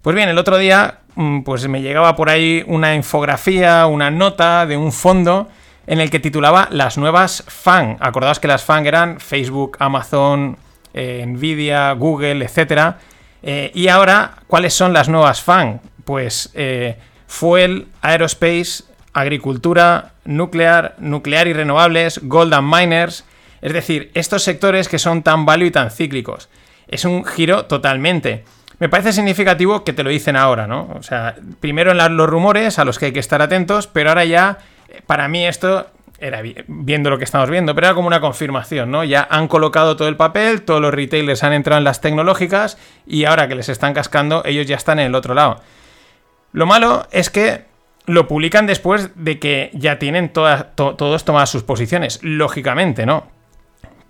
Pues 0.00 0.16
bien, 0.16 0.30
el 0.30 0.38
otro 0.38 0.56
día 0.56 1.00
mm, 1.16 1.42
pues 1.42 1.68
me 1.68 1.82
llegaba 1.82 2.16
por 2.16 2.30
ahí 2.30 2.64
una 2.66 2.94
infografía, 2.94 3.84
una 3.86 4.10
nota 4.10 4.64
de 4.64 4.78
un 4.78 4.90
fondo 4.90 5.48
en 5.86 6.00
el 6.00 6.08
que 6.08 6.18
titulaba 6.18 6.68
Las 6.70 6.96
nuevas 6.96 7.44
FAN. 7.46 7.98
Acordaos 8.00 8.40
que 8.40 8.48
las 8.48 8.64
FAN 8.64 8.86
eran 8.86 9.20
Facebook, 9.20 9.76
Amazon, 9.80 10.56
eh, 10.96 11.24
Nvidia, 11.26 11.92
Google, 11.92 12.44
etc. 12.44 12.96
Eh, 13.42 13.70
y 13.74 13.88
ahora, 13.88 14.36
¿cuáles 14.46 14.74
son 14.74 14.92
las 14.92 15.08
nuevas 15.08 15.42
FAN? 15.42 15.80
Pues 16.04 16.50
eh, 16.54 16.96
Fuel, 17.26 17.88
Aerospace, 18.00 18.84
Agricultura, 19.12 20.14
Nuclear, 20.24 20.96
Nuclear 20.98 21.48
y 21.48 21.52
Renovables, 21.52 22.20
Gold 22.22 22.54
and 22.54 22.74
Miners. 22.74 23.24
Es 23.60 23.72
decir, 23.72 24.10
estos 24.14 24.42
sectores 24.42 24.88
que 24.88 24.98
son 24.98 25.22
tan 25.22 25.44
value 25.44 25.66
y 25.66 25.70
tan 25.70 25.90
cíclicos. 25.90 26.48
Es 26.88 27.04
un 27.04 27.24
giro 27.24 27.66
totalmente. 27.66 28.44
Me 28.78 28.88
parece 28.88 29.12
significativo 29.12 29.84
que 29.84 29.92
te 29.92 30.02
lo 30.02 30.10
dicen 30.10 30.36
ahora, 30.36 30.66
¿no? 30.66 30.90
O 30.98 31.02
sea, 31.02 31.36
primero 31.60 31.92
en 31.92 32.16
los 32.16 32.28
rumores 32.28 32.78
a 32.78 32.84
los 32.84 32.98
que 32.98 33.06
hay 33.06 33.12
que 33.12 33.20
estar 33.20 33.42
atentos, 33.42 33.86
pero 33.86 34.10
ahora 34.10 34.24
ya, 34.24 34.58
para 35.06 35.28
mí 35.28 35.46
esto 35.46 35.86
era 36.18 36.42
viendo 36.66 37.10
lo 37.10 37.18
que 37.18 37.24
estamos 37.24 37.50
viendo, 37.50 37.74
pero 37.74 37.88
era 37.88 37.94
como 37.94 38.08
una 38.08 38.20
confirmación, 38.20 38.90
¿no? 38.90 39.04
Ya 39.04 39.26
han 39.30 39.48
colocado 39.48 39.96
todo 39.96 40.08
el 40.08 40.16
papel, 40.16 40.62
todos 40.62 40.80
los 40.80 40.92
retailers 40.92 41.44
han 41.44 41.52
entrado 41.52 41.78
en 41.78 41.84
las 41.84 42.00
tecnológicas 42.00 42.78
y 43.06 43.24
ahora 43.24 43.48
que 43.48 43.54
les 43.54 43.68
están 43.68 43.94
cascando, 43.94 44.42
ellos 44.44 44.66
ya 44.66 44.76
están 44.76 44.98
en 44.98 45.06
el 45.06 45.14
otro 45.14 45.34
lado. 45.34 45.60
Lo 46.52 46.66
malo 46.66 47.06
es 47.10 47.28
que 47.28 47.64
lo 48.06 48.28
publican 48.28 48.66
después 48.66 49.10
de 49.14 49.38
que 49.38 49.70
ya 49.74 49.98
tienen 49.98 50.32
todos 50.32 51.24
tomadas 51.24 51.50
sus 51.50 51.64
posiciones, 51.64 52.20
lógicamente, 52.22 53.04
¿no? 53.04 53.26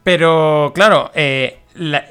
Pero 0.04 0.70
claro, 0.74 1.10
eh, 1.14 1.58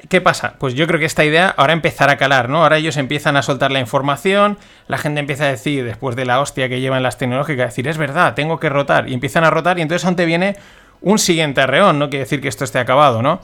¿qué 0.08 0.20
pasa? 0.20 0.54
Pues 0.58 0.74
yo 0.74 0.86
creo 0.86 1.00
que 1.00 1.06
esta 1.06 1.24
idea 1.24 1.54
ahora 1.56 1.72
empezará 1.72 2.12
a 2.12 2.16
calar, 2.16 2.48
¿no? 2.48 2.62
Ahora 2.62 2.78
ellos 2.78 2.96
empiezan 2.96 3.36
a 3.36 3.42
soltar 3.42 3.70
la 3.70 3.80
información, 3.80 4.58
la 4.88 4.98
gente 4.98 5.20
empieza 5.20 5.44
a 5.44 5.48
decir, 5.48 5.84
después 5.84 6.16
de 6.16 6.24
la 6.24 6.40
hostia 6.40 6.68
que 6.68 6.80
llevan 6.80 7.02
las 7.02 7.18
tecnológicas, 7.18 7.70
decir, 7.70 7.88
es 7.88 7.98
verdad, 7.98 8.34
tengo 8.34 8.60
que 8.60 8.68
rotar, 8.68 9.08
y 9.08 9.14
empiezan 9.14 9.44
a 9.44 9.50
rotar, 9.50 9.78
y 9.78 9.82
entonces 9.82 10.06
ante 10.06 10.24
viene 10.24 10.56
un 11.00 11.18
siguiente 11.18 11.60
arreón, 11.60 11.98
no 11.98 12.08
quiere 12.08 12.24
decir 12.24 12.40
que 12.40 12.48
esto 12.48 12.64
esté 12.64 12.78
acabado, 12.78 13.22
¿no? 13.22 13.40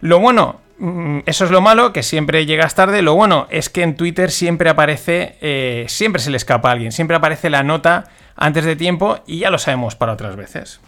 Lo 0.00 0.18
bueno, 0.18 0.60
mm, 0.78 1.20
eso 1.26 1.44
es 1.44 1.50
lo 1.50 1.60
malo, 1.60 1.92
que 1.92 2.02
siempre 2.02 2.46
llegas 2.46 2.74
tarde, 2.74 3.02
lo 3.02 3.14
bueno 3.14 3.46
es 3.50 3.68
que 3.68 3.82
en 3.82 3.96
Twitter 3.96 4.30
siempre 4.30 4.70
aparece, 4.70 5.36
eh, 5.40 5.84
siempre 5.88 6.22
se 6.22 6.30
le 6.30 6.36
escapa 6.36 6.70
a 6.70 6.72
alguien, 6.72 6.92
siempre 6.92 7.16
aparece 7.16 7.50
la 7.50 7.62
nota 7.62 8.04
antes 8.36 8.64
de 8.64 8.76
tiempo, 8.76 9.18
y 9.26 9.40
ya 9.40 9.50
lo 9.50 9.58
sabemos 9.58 9.94
para 9.94 10.12
otras 10.12 10.36
veces. 10.36 10.80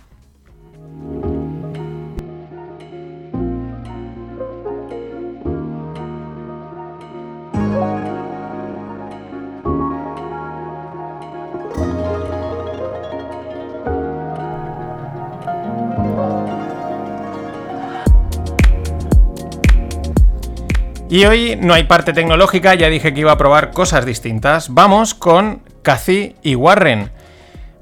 Y 21.13 21.27
hoy 21.27 21.59
no 21.61 21.75
hay 21.75 21.85
parte 21.85 22.15
tecnológica, 22.15 22.75
ya 22.75 22.89
dije 22.89 23.13
que 23.13 23.21
iba 23.21 23.33
a 23.33 23.37
probar 23.37 23.73
cosas 23.73 24.07
distintas. 24.07 24.73
Vamos 24.73 25.13
con 25.13 25.61
Cathy 25.83 26.37
y 26.43 26.55
Warren. 26.55 27.11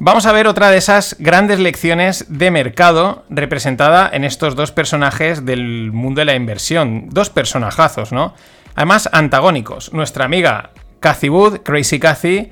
Vamos 0.01 0.27
a 0.27 0.33
ver 0.33 0.49
otra 0.49 0.69
de 0.69 0.79
esas 0.79 1.15
grandes 1.21 1.61
lecciones 1.61 2.25
de 2.29 2.51
mercado 2.51 3.25
representada 3.31 4.11
en 4.13 4.25
estos 4.25 4.57
dos 4.57 4.73
personajes 4.73 5.47
del 5.47 5.93
mundo 5.93 6.23
de 6.23 6.25
la 6.25 6.35
inversión. 6.35 7.09
Dos 7.11 7.31
personajazos, 7.31 8.11
¿no? 8.11 8.35
Además, 8.75 9.09
antagónicos. 9.13 9.93
Nuestra 9.93 10.25
amiga 10.25 10.71
Cathy 10.99 11.29
Wood, 11.29 11.61
Crazy 11.61 12.01
Cathy, 12.01 12.51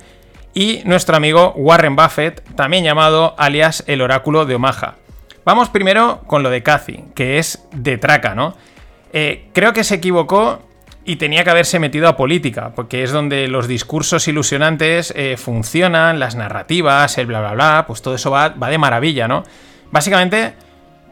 y 0.55 0.83
nuestro 0.85 1.17
amigo 1.17 1.55
Warren 1.57 1.97
Buffett, 1.97 2.55
también 2.55 2.85
llamado 2.85 3.35
alias 3.37 3.83
el 3.89 4.01
oráculo 4.01 4.47
de 4.47 4.55
Omaha. 4.55 4.95
Vamos 5.45 5.71
primero 5.71 6.21
con 6.29 6.45
lo 6.45 6.51
de 6.51 6.63
Cathy, 6.63 7.03
que 7.17 7.41
es 7.41 7.67
de 7.73 7.99
traca, 7.99 8.37
¿no? 8.37 8.55
Eh, 9.13 9.49
creo 9.53 9.73
que 9.73 9.83
se 9.85 9.97
equivocó 9.97 10.68
y 11.05 11.17
tenía 11.17 11.45
que 11.45 11.51
haberse 11.51 11.79
metido 11.79 12.09
a 12.09 12.17
política, 12.17 12.73
porque 12.75 13.03
es 13.03 13.13
donde 13.13 13.49
los 13.49 13.67
discursos 13.67 14.29
ilusionantes 14.29 15.13
eh, 15.17 15.37
funcionan, 15.39 16.19
las 16.19 16.35
narrativas, 16.35 17.17
el 17.19 17.27
bla 17.27 17.41
bla 17.41 17.53
bla, 17.53 17.85
pues 17.87 18.03
todo 18.03 18.15
eso 18.15 18.31
va, 18.31 18.51
va 18.51 18.69
de 18.69 18.79
maravilla, 18.79 19.27
¿no? 19.27 19.45
Básicamente 19.91 20.55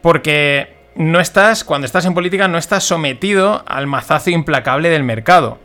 porque 0.01 0.77
no 0.95 1.19
estás, 1.19 1.63
cuando 1.63 1.85
estás 1.85 2.05
en 2.05 2.13
política, 2.13 2.47
no 2.47 2.57
estás 2.57 2.83
sometido 2.83 3.63
al 3.67 3.87
mazazo 3.87 4.29
implacable 4.29 4.89
del 4.89 5.03
mercado. 5.03 5.59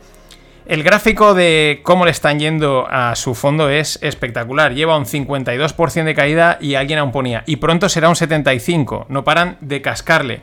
El 0.65 0.83
gráfico 0.83 1.33
de 1.33 1.81
cómo 1.83 2.05
le 2.05 2.11
están 2.11 2.39
yendo 2.39 2.87
a 2.89 3.15
su 3.15 3.35
fondo 3.35 3.69
es 3.69 3.99
espectacular. 4.01 4.73
Lleva 4.73 4.97
un 4.97 5.05
52% 5.05 6.03
de 6.05 6.15
caída 6.15 6.57
y 6.61 6.75
alguien 6.75 6.99
aún 6.99 7.11
ponía. 7.11 7.43
Y 7.45 7.57
pronto 7.57 7.89
será 7.89 8.07
un 8.07 8.15
75%. 8.15 9.07
No 9.09 9.25
paran 9.25 9.57
de 9.59 9.81
cascarle. 9.81 10.39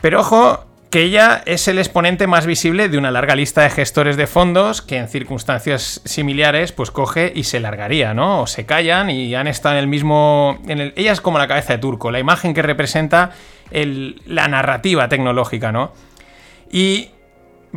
Pero 0.00 0.20
ojo, 0.20 0.64
que 0.92 1.00
ella 1.00 1.42
es 1.46 1.68
el 1.68 1.78
exponente 1.78 2.26
más 2.26 2.44
visible 2.44 2.90
de 2.90 2.98
una 2.98 3.10
larga 3.10 3.34
lista 3.34 3.62
de 3.62 3.70
gestores 3.70 4.18
de 4.18 4.26
fondos 4.26 4.82
que 4.82 4.98
en 4.98 5.08
circunstancias 5.08 6.02
similares 6.04 6.72
pues 6.72 6.90
coge 6.90 7.32
y 7.34 7.44
se 7.44 7.60
largaría, 7.60 8.12
¿no? 8.12 8.42
O 8.42 8.46
se 8.46 8.66
callan 8.66 9.08
y 9.08 9.34
han 9.34 9.46
estado 9.46 9.76
en 9.76 9.80
el 9.80 9.86
mismo... 9.86 10.58
Ella 10.68 11.12
es 11.12 11.22
como 11.22 11.38
la 11.38 11.48
cabeza 11.48 11.72
de 11.72 11.78
turco, 11.78 12.10
la 12.10 12.18
imagen 12.18 12.52
que 12.52 12.60
representa 12.60 13.30
la 13.70 14.48
narrativa 14.48 15.08
tecnológica, 15.08 15.72
¿no? 15.72 15.94
Y 16.70 17.08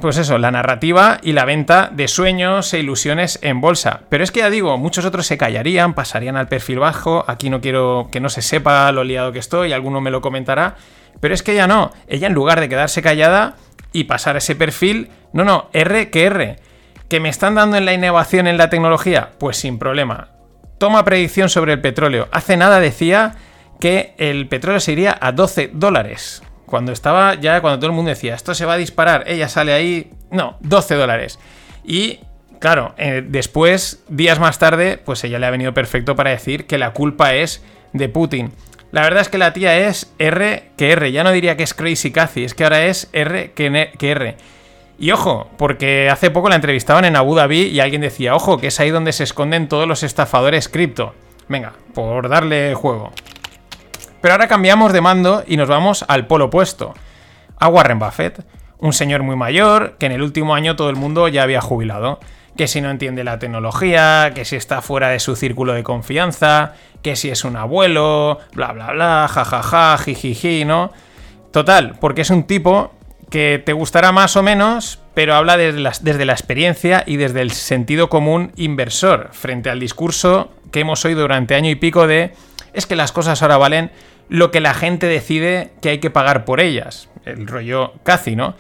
pues 0.02 0.18
eso, 0.18 0.38
la 0.38 0.52
narrativa 0.52 1.20
y 1.24 1.32
la 1.32 1.46
venta 1.46 1.90
de 1.94 2.10
sueños 2.10 2.74
e 2.74 2.80
ilusiones 2.80 3.40
en 3.42 3.62
bolsa. 3.62 4.02
Pero 4.10 4.26
es 4.26 4.32
que 4.32 4.42
ya 4.42 4.50
digo, 4.50 4.78
muchos 4.78 5.06
otros 5.06 5.26
se 5.26 5.38
callarían, 5.38 5.94
pasarían 5.94 6.36
al 6.36 6.50
perfil 6.50 6.80
bajo, 6.80 7.24
aquí 7.30 7.50
no 7.50 7.62
quiero 7.62 8.10
que 8.12 8.20
no 8.20 8.28
se 8.28 8.42
sepa 8.42 8.92
lo 8.92 9.06
liado 9.06 9.32
que 9.32 9.40
estoy, 9.40 9.72
alguno 9.72 10.02
me 10.02 10.12
lo 10.12 10.20
comentará, 10.20 10.76
pero 11.20 11.34
es 11.34 11.44
que 11.44 11.54
ella 11.54 11.68
no. 11.68 11.92
Ella 12.08 12.28
en 12.28 12.34
lugar 12.34 12.60
de 12.60 12.70
quedarse 12.70 13.02
callada 13.02 13.56
y 13.92 14.06
pasar 14.06 14.38
ese 14.38 14.56
perfil, 14.56 15.10
no, 15.34 15.44
no, 15.44 15.70
R 15.74 16.10
que 16.10 16.26
R. 16.26 16.58
¿Que 17.10 17.20
me 17.20 17.30
están 17.30 17.56
dando 17.56 17.78
en 17.78 17.86
la 17.86 17.94
innovación 17.94 18.48
en 18.48 18.58
la 18.58 18.70
tecnología? 18.70 19.32
Pues 19.38 19.58
sin 19.58 19.78
problema. 19.78 20.30
Toma 20.78 21.06
predicción 21.06 21.50
sobre 21.50 21.74
el 21.74 21.82
petróleo. 21.82 22.28
Hace 22.32 22.58
nada 22.58 22.80
decía 22.80 23.36
que 23.80 24.14
el 24.18 24.48
petróleo 24.48 24.80
se 24.80 24.94
iría 24.94 25.18
a 25.20 25.32
12 25.32 25.72
dólares. 25.74 26.44
Cuando 26.66 26.92
estaba 26.92 27.36
ya, 27.36 27.62
cuando 27.62 27.80
todo 27.80 27.92
el 27.92 27.96
mundo 27.96 28.10
decía, 28.10 28.34
esto 28.34 28.56
se 28.56 28.66
va 28.66 28.74
a 28.74 28.78
disparar, 28.78 29.24
ella 29.28 29.48
sale 29.48 29.74
ahí, 29.74 30.12
no, 30.32 30.58
12 30.62 30.96
dólares. 30.96 31.40
Y 31.84 32.20
claro, 32.60 32.96
eh, 32.98 33.24
después, 33.26 34.04
días 34.10 34.40
más 34.40 34.58
tarde, 34.58 34.98
pues 34.98 35.24
ella 35.24 35.38
le 35.38 35.46
ha 35.46 35.52
venido 35.52 35.74
perfecto 35.74 36.16
para 36.16 36.32
decir 36.32 36.66
que 36.66 36.78
la 36.78 36.92
culpa 36.92 37.36
es 37.36 37.64
de 37.94 38.10
Putin. 38.10 38.52
La 38.96 39.02
verdad 39.02 39.24
es 39.24 39.28
que 39.28 39.38
la 39.38 39.52
tía 39.52 39.78
es 39.90 40.14
R 40.20 40.72
que 40.78 40.94
R. 40.94 41.12
Ya 41.12 41.26
no 41.26 41.34
diría 41.34 41.58
que 41.58 41.64
es 41.64 41.74
Crazy 41.74 42.14
Cathy, 42.14 42.46
es 42.46 42.54
que 42.54 42.64
ahora 42.64 42.86
es 42.86 43.10
R 43.12 43.52
que, 43.52 43.92
R. 44.00 44.38
Y 44.98 45.12
ojo, 45.12 45.50
porque 45.58 46.10
hace 46.10 46.32
poco 46.32 46.48
la 46.48 46.56
entrevistaban 46.56 47.04
en 47.04 47.18
Abu 47.18 47.36
Dhabi 47.36 47.64
y 47.64 47.82
alguien 47.82 48.00
decía, 48.00 48.34
ojo, 48.34 48.58
que 48.58 48.68
es 48.68 48.80
ahí 48.80 48.92
donde 48.92 49.12
se 49.12 49.26
esconden 49.26 49.68
todos 49.68 49.86
los 49.86 50.04
estafadores 50.04 50.70
cripto. 50.70 51.14
Venga, 51.50 51.74
por 51.94 52.30
darle 52.30 52.74
juego. 52.74 53.12
Pero 54.22 54.34
ahora 54.34 54.48
cambiamos 54.48 54.94
de 54.94 55.02
mando 55.02 55.44
y 55.46 55.58
nos 55.58 55.68
vamos 55.68 56.06
al 56.08 56.26
polo 56.26 56.46
opuesto. 56.46 56.94
A 57.60 57.68
Warren 57.68 58.00
Buffett, 58.00 58.46
un 58.78 58.94
señor 58.94 59.24
muy 59.24 59.36
mayor 59.36 59.98
que 59.98 60.06
en 60.06 60.14
el 60.14 60.22
último 60.22 60.56
año 60.56 60.78
todo 60.78 60.90
el 60.90 60.96
mundo 60.96 61.28
ya 61.28 61.44
había 61.44 61.60
jubilado 61.60 62.22
que 62.58 62.68
si 62.68 62.82
no 62.82 62.90
entiende 62.90 63.24
la 63.24 63.40
tecnología, 63.40 64.32
que 64.34 64.46
si 64.46 64.56
está 64.56 64.82
fuera 64.82 65.10
de 65.10 65.20
su 65.20 65.36
círculo 65.36 65.74
de 65.74 65.84
confianza, 65.84 66.74
que 67.02 67.16
si 67.16 67.30
es 67.30 67.44
un 67.44 67.58
abuelo, 67.58 68.40
bla 68.54 68.72
bla 68.72 68.92
bla, 68.92 69.28
jajaja, 69.30 69.98
jijiji, 69.98 70.66
¿no? 70.66 70.92
Total, 71.52 71.98
porque 72.00 72.22
es 72.22 72.30
un 72.30 72.44
tipo 72.44 72.92
que 73.30 73.62
te 73.64 73.74
gustará 73.74 74.12
más 74.12 74.36
o 74.36 74.44
menos, 74.44 75.00
pero 75.14 75.36
habla 75.36 75.58
desde 75.58 75.80
la, 75.80 75.94
desde 76.02 76.26
la 76.26 76.34
experiencia 76.34 77.04
y 77.06 77.18
desde 77.18 77.42
el 77.42 77.52
sentido 77.52 78.10
común 78.10 78.52
inversor, 78.56 79.30
frente 79.32 79.70
al 79.70 79.80
discurso 79.80 80.52
que 80.72 80.82
hemos 80.82 81.04
oído 81.06 81.22
durante 81.22 81.56
año 81.56 81.70
y 81.70 81.76
pico 81.76 82.08
de 82.08 82.34
es 82.74 82.86
que 82.86 82.96
las 82.96 83.12
cosas 83.12 83.42
ahora 83.42 83.58
valen 83.58 83.92
lo 84.28 84.52
que 84.52 84.60
la 84.60 84.74
gente 84.74 85.08
decide 85.08 85.72
que 85.82 85.90
hay 85.90 86.00
que 86.00 86.10
pagar 86.10 86.46
por 86.46 86.60
ellas. 86.60 87.10
El 87.26 87.48
rollo 87.48 87.94
casi, 88.04 88.36
¿no? 88.36 88.56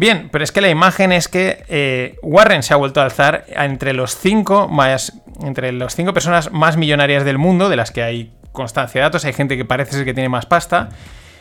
Bien, 0.00 0.30
pero 0.32 0.42
es 0.42 0.50
que 0.50 0.62
la 0.62 0.70
imagen 0.70 1.12
es 1.12 1.28
que 1.28 1.62
eh, 1.68 2.16
Warren 2.22 2.62
se 2.62 2.72
ha 2.72 2.78
vuelto 2.78 3.02
a 3.02 3.04
alzar 3.04 3.44
entre 3.48 3.92
los 3.92 4.16
cinco 4.16 4.66
más. 4.66 5.12
Entre 5.42 5.72
las 5.72 5.94
cinco 5.94 6.14
personas 6.14 6.50
más 6.52 6.78
millonarias 6.78 7.22
del 7.22 7.36
mundo, 7.36 7.68
de 7.68 7.76
las 7.76 7.90
que 7.90 8.02
hay 8.02 8.32
constancia 8.50 8.98
de 8.98 9.02
datos, 9.02 9.26
hay 9.26 9.34
gente 9.34 9.58
que 9.58 9.66
parece 9.66 9.92
ser 9.92 10.06
que 10.06 10.14
tiene 10.14 10.30
más 10.30 10.46
pasta. 10.46 10.88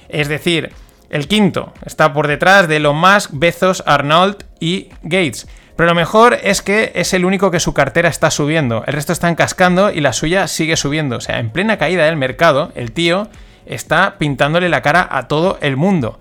Es 0.09 0.27
decir, 0.27 0.73
el 1.09 1.29
quinto 1.29 1.71
está 1.85 2.11
por 2.11 2.27
detrás 2.27 2.67
de 2.67 2.75
Elon 2.75 2.97
Musk, 2.97 3.29
Bezos, 3.31 3.81
Arnold 3.85 4.43
y 4.59 4.89
Gates. 5.03 5.47
Pero 5.77 5.87
lo 5.87 5.95
mejor 5.95 6.37
es 6.43 6.61
que 6.61 6.91
es 6.95 7.13
el 7.13 7.23
único 7.23 7.51
que 7.51 7.61
su 7.61 7.73
cartera 7.73 8.09
está 8.09 8.29
subiendo. 8.29 8.83
El 8.85 8.93
resto 8.93 9.13
están 9.13 9.35
cascando 9.35 9.89
y 9.89 10.01
la 10.01 10.11
suya 10.11 10.49
sigue 10.49 10.75
subiendo. 10.75 11.15
O 11.15 11.21
sea, 11.21 11.39
en 11.39 11.49
plena 11.49 11.77
caída 11.77 12.03
del 12.03 12.17
mercado, 12.17 12.73
el 12.75 12.91
tío 12.91 13.29
está 13.65 14.17
pintándole 14.17 14.67
la 14.67 14.81
cara 14.81 15.07
a 15.09 15.29
todo 15.29 15.59
el 15.61 15.77
mundo. 15.77 16.19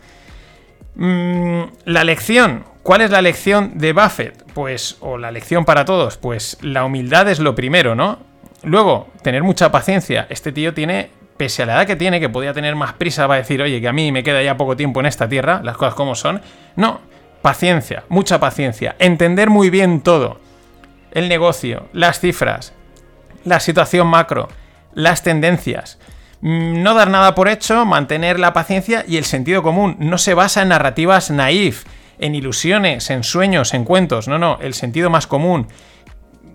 Mm, 0.99 1.63
la 1.85 2.05
lección. 2.05 2.65
¿Cuál 2.83 3.03
es 3.03 3.11
la 3.11 3.23
lección 3.23 3.79
de 3.79 3.93
Buffett? 3.93 4.45
Pues, 4.53 4.97
o 5.01 5.17
la 5.17 5.31
lección 5.31 5.65
para 5.65 5.85
todos, 5.85 6.17
pues 6.17 6.59
la 6.61 6.85
humildad 6.85 7.29
es 7.29 7.39
lo 7.39 7.55
primero, 7.55 7.95
¿no? 7.95 8.19
Luego, 8.65 9.09
tener 9.23 9.45
mucha 9.45 9.71
paciencia. 9.71 10.27
Este 10.29 10.51
tío 10.51 10.75
tiene, 10.75 11.11
pese 11.37 11.63
a 11.63 11.67
la 11.67 11.75
edad 11.75 11.87
que 11.87 11.95
tiene, 11.95 12.19
que 12.19 12.29
podía 12.29 12.53
tener 12.53 12.75
más 12.75 12.95
prisa, 12.95 13.29
va 13.29 13.35
a 13.35 13.39
decir, 13.39 13.63
oye, 13.63 13.81
que 13.81 13.87
a 13.87 13.93
mí 13.93 14.11
me 14.11 14.25
queda 14.25 14.43
ya 14.43 14.57
poco 14.57 14.77
tiempo 14.77 14.99
en 14.99 15.07
esta 15.07 15.29
tierra, 15.29 15.61
las 15.63 15.77
cosas 15.77 15.95
como 15.95 16.17
son. 16.17 16.41
No, 16.75 17.01
paciencia, 17.43 18.03
mucha 18.09 18.41
paciencia. 18.41 18.97
Entender 18.99 19.51
muy 19.51 19.71
bien 19.71 20.01
todo. 20.01 20.41
El 21.13 21.29
negocio, 21.29 21.89
las 21.93 22.19
cifras, 22.19 22.73
la 23.45 23.61
situación 23.61 24.09
macro, 24.09 24.49
las 24.95 25.23
tendencias. 25.23 25.99
Mm, 26.40 26.83
no 26.83 26.94
dar 26.94 27.11
nada 27.11 27.35
por 27.35 27.48
hecho, 27.48 27.85
mantener 27.85 28.38
la 28.38 28.53
paciencia 28.53 29.05
y 29.07 29.16
el 29.16 29.24
sentido 29.24 29.62
común. 29.62 29.96
No 29.98 30.18
se 30.18 30.35
basa 30.35 30.62
en 30.62 30.68
narrativas 30.68 31.31
naif, 31.31 31.85
en 32.18 32.35
ilusiones, 32.35 33.11
en 33.11 33.24
sueños, 33.24 33.74
en 33.74 33.85
cuentos. 33.85 34.29
No, 34.29 34.38
no, 34.38 34.59
el 34.61 34.74
sentido 34.74 35.11
más 35.11 35.27
común. 35.27 35.68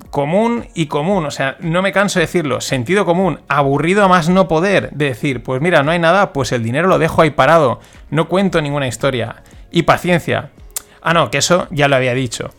Común 0.10 0.68
y 0.76 0.86
común, 0.86 1.26
o 1.26 1.32
sea, 1.32 1.58
no 1.60 1.82
me 1.82 1.92
canso 1.92 2.20
de 2.20 2.28
decirlo, 2.28 2.62
sentido 2.62 3.04
común, 3.04 3.40
aburrido 3.48 4.04
a 4.04 4.08
más 4.08 4.30
no 4.30 4.48
poder, 4.48 4.92
de 4.92 5.06
decir, 5.06 5.42
pues 5.42 5.60
mira, 5.60 5.82
no 5.82 5.90
hay 5.90 5.98
nada, 5.98 6.34
pues 6.34 6.52
el 6.52 6.62
dinero 6.62 6.88
lo 6.88 7.00
dejo 7.00 7.24
ahí 7.24 7.32
parado, 7.32 7.80
no 8.12 8.30
cuento 8.30 8.62
ninguna 8.62 8.88
historia. 8.88 9.42
Y 9.72 9.84
paciencia. 9.84 10.52
Ah, 11.02 11.16
no, 11.16 11.32
que 11.32 11.40
eso 11.40 11.68
ya 11.72 11.88
lo 11.88 11.96
había 11.96 12.14
dicho. 12.14 12.52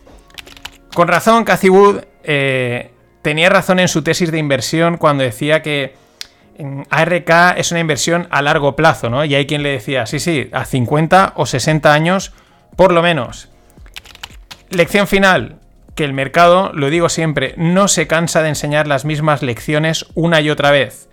Con 0.95 1.07
razón, 1.07 1.45
Cathy 1.45 1.69
Wood 1.69 2.01
eh, 2.25 2.91
tenía 3.23 3.49
razón 3.51 3.79
en 3.79 3.87
su 3.87 4.03
tesis 4.03 4.33
de 4.33 4.39
inversión 4.39 4.97
cuando 4.97 5.23
decía 5.23 5.63
que 5.63 5.95
ARK 6.91 7.57
es 7.57 7.71
una 7.71 7.81
inversión 7.81 8.29
a 8.31 8.43
largo 8.43 8.77
plazo, 8.77 9.11
¿no? 9.11 9.25
Y 9.25 9.35
hay 9.35 9.47
quien 9.47 9.63
le 9.63 9.71
decía, 9.71 10.07
sí, 10.07 10.21
sí, 10.21 10.49
a 10.53 10.65
50 10.65 11.33
o 11.37 11.47
60 11.47 11.93
años 11.93 12.33
por 12.77 12.93
lo 12.93 13.03
menos. 13.03 13.49
Lección 14.71 15.07
final, 15.07 15.57
que 15.95 16.05
el 16.05 16.13
mercado, 16.13 16.73
lo 16.73 16.91
digo 16.91 17.09
siempre, 17.09 17.55
no 17.57 17.89
se 17.89 18.07
cansa 18.07 18.43
de 18.43 18.49
enseñar 18.49 18.87
las 18.87 19.05
mismas 19.05 19.43
lecciones 19.43 20.07
una 20.15 20.41
y 20.41 20.51
otra 20.51 20.71
vez. 20.71 21.09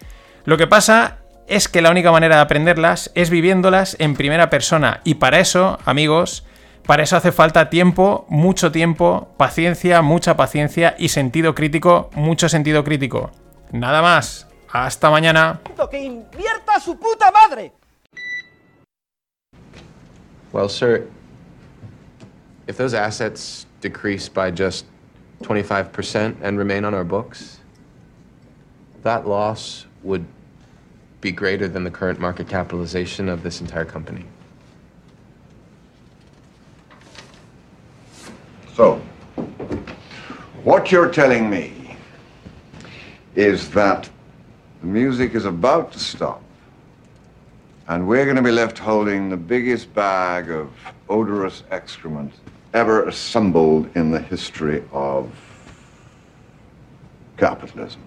Lo 0.46 0.58
que 0.58 0.68
pasa 0.68 1.18
es 1.48 1.68
que 1.68 1.82
la 1.82 1.92
única 1.92 2.12
manera 2.12 2.38
de 2.38 2.42
aprenderlas 2.42 3.12
es 3.14 3.30
viviéndolas 3.30 3.96
en 4.00 4.16
primera 4.16 4.50
persona. 4.50 5.02
Y 5.04 5.16
para 5.16 5.40
eso, 5.40 5.78
amigos, 5.86 6.46
para 6.86 7.04
eso 7.04 7.16
hace 7.16 7.32
falta 7.32 7.70
tiempo, 7.70 8.26
mucho 8.30 8.72
tiempo, 8.72 9.34
paciencia, 9.38 10.02
mucha 10.02 10.36
paciencia 10.36 10.96
y 10.98 11.10
sentido 11.10 11.54
crítico, 11.54 12.10
mucho 12.16 12.50
sentido 12.50 12.84
crítico. 12.84 13.32
Nada 13.72 14.02
más. 14.02 14.51
Hasta 14.74 15.10
mañana. 15.10 15.60
¡Que 15.90 16.00
invierta 16.00 16.80
su 16.80 16.96
puta 16.96 17.30
madre! 17.30 17.74
Well, 20.54 20.70
sir, 20.70 21.08
if 22.68 22.78
those 22.78 22.94
assets 22.94 23.66
decrease 23.82 24.30
by 24.30 24.50
just 24.50 24.86
25% 25.44 26.38
and 26.42 26.58
remain 26.58 26.86
on 26.86 26.94
our 26.94 27.04
books, 27.04 27.60
that 29.04 29.28
loss 29.28 29.88
would 30.04 30.26
be 31.20 31.32
greater 31.32 31.68
than 31.68 31.84
the 31.84 31.92
current 31.92 32.20
market 32.20 32.48
capitalization 32.48 33.28
of 33.28 33.44
this 33.44 33.60
entire 33.60 33.86
company. 33.86 34.26
So, 38.74 39.02
what 40.64 40.92
you're 40.92 41.12
telling 41.12 41.50
me 41.50 41.98
is 43.36 43.70
that 43.72 44.10
the 44.82 44.88
music 44.88 45.36
is 45.36 45.46
about 45.46 45.91
to 45.91 46.00
stop, 46.00 46.41
and 47.88 48.08
we're 48.08 48.26
going 48.26 48.36
to 48.36 48.41
be 48.41 48.52
left 48.52 48.80
holding 48.80 49.30
the 49.30 49.38
biggest 49.38 49.94
bag 49.94 50.50
of 50.50 50.72
odorous 51.08 51.63
excrement 51.70 52.34
ever 52.74 53.08
assembled 53.08 53.96
in 53.96 54.12
the 54.12 54.20
history 54.20 54.84
of 54.91 55.32
capitalism. 57.38 58.02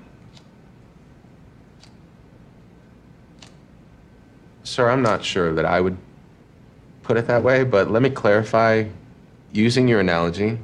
Sir, 4.64 4.90
I'm 4.90 5.02
not 5.02 5.24
sure 5.24 5.54
that 5.54 5.64
I 5.64 5.80
would 5.80 5.96
put 7.02 7.16
it 7.16 7.26
that 7.28 7.42
way, 7.42 7.62
but 7.62 7.90
let 7.90 8.02
me 8.02 8.10
clarify 8.10 8.84
using 9.52 9.86
your 9.86 10.00
analogy. 10.00 10.58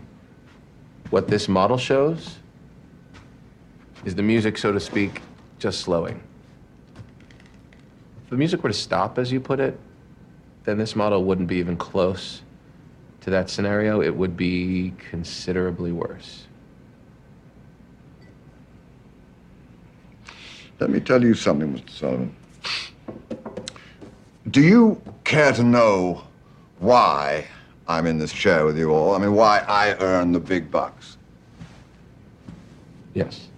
What 1.10 1.28
this 1.28 1.48
model 1.48 1.76
shows 1.76 2.36
is 4.04 4.14
the 4.14 4.22
music, 4.22 4.56
so 4.56 4.72
to 4.72 4.80
speak, 4.80 5.20
just 5.60 5.80
slowing. 5.80 6.20
If 8.24 8.30
the 8.30 8.36
music 8.36 8.62
were 8.62 8.70
to 8.70 8.74
stop, 8.74 9.18
as 9.18 9.30
you 9.30 9.38
put 9.40 9.60
it, 9.60 9.78
then 10.64 10.78
this 10.78 10.96
model 10.96 11.24
wouldn't 11.24 11.48
be 11.48 11.56
even 11.56 11.76
close 11.76 12.42
to 13.20 13.30
that 13.30 13.50
scenario. 13.50 14.00
It 14.00 14.16
would 14.16 14.36
be 14.36 14.94
considerably 15.10 15.92
worse. 15.92 16.46
Let 20.80 20.88
me 20.90 20.98
tell 20.98 21.22
you 21.22 21.34
something, 21.34 21.74
Mr. 21.74 21.90
Sullivan. 21.90 22.34
Do 24.50 24.62
you 24.62 25.00
care 25.24 25.52
to 25.52 25.62
know 25.62 26.24
why 26.78 27.46
I'm 27.86 28.06
in 28.06 28.18
this 28.18 28.32
chair 28.32 28.64
with 28.64 28.78
you 28.78 28.90
all? 28.90 29.14
I 29.14 29.18
mean, 29.18 29.34
why 29.34 29.58
I 29.68 29.94
earn 30.00 30.32
the 30.32 30.40
big 30.40 30.70
bucks? 30.70 31.18
Yes. 33.12 33.49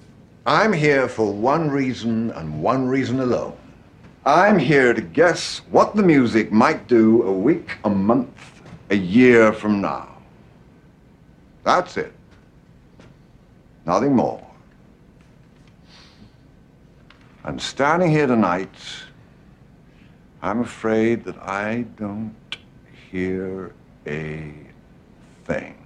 I'm 0.44 0.72
here 0.72 1.08
for 1.08 1.32
one 1.32 1.70
reason 1.70 2.32
and 2.32 2.60
one 2.62 2.88
reason 2.88 3.20
alone. 3.20 3.56
I'm 4.26 4.58
here 4.58 4.92
to 4.92 5.00
guess 5.00 5.58
what 5.70 5.94
the 5.94 6.02
music 6.02 6.50
might 6.50 6.88
do 6.88 7.22
a 7.22 7.32
week, 7.32 7.76
a 7.84 7.90
month, 7.90 8.62
a 8.90 8.96
year 8.96 9.52
from 9.52 9.80
now. 9.80 10.08
That's 11.62 11.96
it. 11.96 12.12
Nothing 13.86 14.16
more. 14.16 14.44
I'm 17.44 17.58
standing 17.58 18.10
here 18.10 18.26
tonight, 18.26 18.74
I'm 20.42 20.60
afraid 20.60 21.24
that 21.24 21.38
I 21.38 21.82
don't 21.96 22.34
hear 23.10 23.74
a 24.06 24.52
thing. 25.44 25.76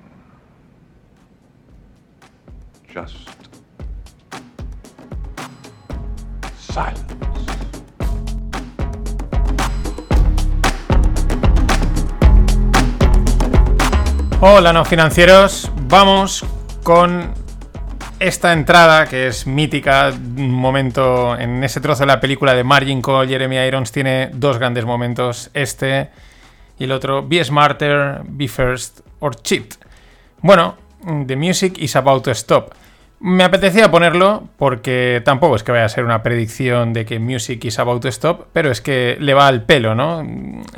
Just 2.88 3.45
Hola, 14.40 14.72
no 14.72 14.84
financieros. 14.84 15.70
Vamos 15.88 16.44
con 16.82 17.32
esta 18.20 18.52
entrada 18.52 19.06
que 19.06 19.26
es 19.28 19.46
mítica, 19.46 20.10
un 20.10 20.52
momento 20.52 21.38
en 21.38 21.64
ese 21.64 21.80
trozo 21.80 22.00
de 22.02 22.06
la 22.08 22.20
película 22.20 22.54
de 22.54 22.62
Margin 22.62 23.00
Call, 23.00 23.28
Jeremy 23.28 23.56
Irons 23.56 23.90
tiene 23.92 24.30
dos 24.34 24.58
grandes 24.58 24.84
momentos, 24.84 25.50
este 25.54 26.10
y 26.78 26.84
el 26.84 26.92
otro, 26.92 27.26
Be 27.26 27.42
Smarter, 27.42 28.20
Be 28.24 28.48
First 28.48 29.00
or 29.20 29.34
Cheat. 29.36 29.74
Bueno, 30.42 30.76
The 31.26 31.36
Music 31.36 31.78
is 31.78 31.96
about 31.96 32.24
to 32.24 32.32
stop. 32.32 32.74
Me 33.18 33.44
apetecía 33.44 33.90
ponerlo 33.90 34.48
porque 34.58 35.22
tampoco 35.24 35.56
es 35.56 35.62
que 35.62 35.72
vaya 35.72 35.86
a 35.86 35.88
ser 35.88 36.04
una 36.04 36.22
predicción 36.22 36.92
de 36.92 37.06
que 37.06 37.18
Music 37.18 37.64
is 37.64 37.78
about 37.78 38.02
to 38.02 38.08
stop, 38.08 38.48
pero 38.52 38.70
es 38.70 38.82
que 38.82 39.16
le 39.18 39.32
va 39.32 39.48
al 39.48 39.62
pelo, 39.62 39.94
¿no? 39.94 40.22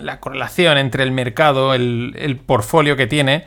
La 0.00 0.20
correlación 0.20 0.78
entre 0.78 1.02
el 1.02 1.10
mercado, 1.10 1.74
el, 1.74 2.14
el 2.16 2.36
portfolio 2.36 2.96
que 2.96 3.08
tiene 3.08 3.44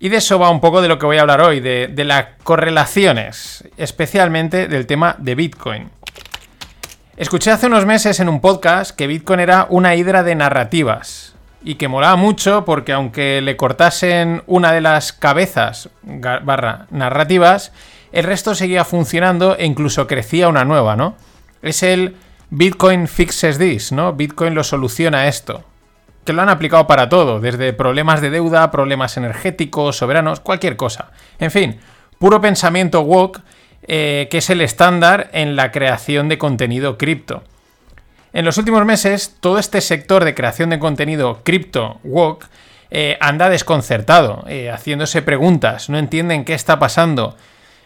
Y 0.00 0.08
de 0.08 0.16
eso 0.18 0.38
va 0.38 0.48
un 0.48 0.60
poco 0.60 0.80
de 0.80 0.88
lo 0.88 0.98
que 0.98 1.06
voy 1.06 1.18
a 1.18 1.22
hablar 1.22 1.40
hoy, 1.42 1.60
de, 1.60 1.88
de 1.92 2.04
las 2.04 2.26
correlaciones, 2.44 3.68
especialmente 3.76 4.68
del 4.68 4.86
tema 4.86 5.16
de 5.18 5.34
Bitcoin. 5.34 5.90
Escuché 7.16 7.50
hace 7.50 7.66
unos 7.66 7.84
meses 7.84 8.20
en 8.20 8.28
un 8.28 8.40
podcast 8.40 8.96
que 8.96 9.08
Bitcoin 9.08 9.40
era 9.40 9.66
una 9.70 9.96
hidra 9.96 10.22
de 10.22 10.36
narrativas 10.36 11.34
y 11.64 11.74
que 11.74 11.88
molaba 11.88 12.14
mucho 12.14 12.64
porque 12.64 12.92
aunque 12.92 13.40
le 13.42 13.56
cortasen 13.56 14.44
una 14.46 14.72
de 14.72 14.80
las 14.80 15.12
cabezas 15.12 15.90
barra 16.02 16.86
narrativas, 16.90 17.72
el 18.12 18.24
resto 18.24 18.54
seguía 18.54 18.84
funcionando 18.84 19.56
e 19.56 19.66
incluso 19.66 20.06
crecía 20.06 20.48
una 20.48 20.64
nueva, 20.64 20.96
¿no? 20.96 21.16
Es 21.62 21.82
el 21.82 22.16
Bitcoin 22.50 23.08
fixes 23.08 23.58
this, 23.58 23.92
¿no? 23.92 24.12
Bitcoin 24.14 24.54
lo 24.54 24.64
soluciona 24.64 25.28
esto. 25.28 25.64
Que 26.24 26.32
lo 26.32 26.42
han 26.42 26.48
aplicado 26.48 26.86
para 26.86 27.08
todo, 27.08 27.40
desde 27.40 27.72
problemas 27.72 28.20
de 28.20 28.30
deuda, 28.30 28.70
problemas 28.70 29.16
energéticos, 29.16 29.96
soberanos, 29.96 30.40
cualquier 30.40 30.76
cosa. 30.76 31.10
En 31.38 31.50
fin, 31.50 31.78
puro 32.18 32.40
pensamiento 32.40 33.02
woke, 33.02 33.40
eh, 33.82 34.28
que 34.30 34.38
es 34.38 34.50
el 34.50 34.60
estándar 34.60 35.30
en 35.32 35.56
la 35.56 35.72
creación 35.72 36.28
de 36.28 36.38
contenido 36.38 36.98
cripto. 36.98 37.42
En 38.32 38.44
los 38.44 38.58
últimos 38.58 38.84
meses, 38.84 39.36
todo 39.40 39.58
este 39.58 39.80
sector 39.80 40.24
de 40.24 40.34
creación 40.34 40.70
de 40.70 40.78
contenido 40.78 41.40
cripto 41.44 41.98
woke 42.04 42.46
eh, 42.90 43.18
anda 43.20 43.48
desconcertado, 43.48 44.44
eh, 44.48 44.70
haciéndose 44.70 45.22
preguntas, 45.22 45.88
no 45.88 45.98
entienden 45.98 46.44
qué 46.44 46.54
está 46.54 46.78
pasando. 46.78 47.36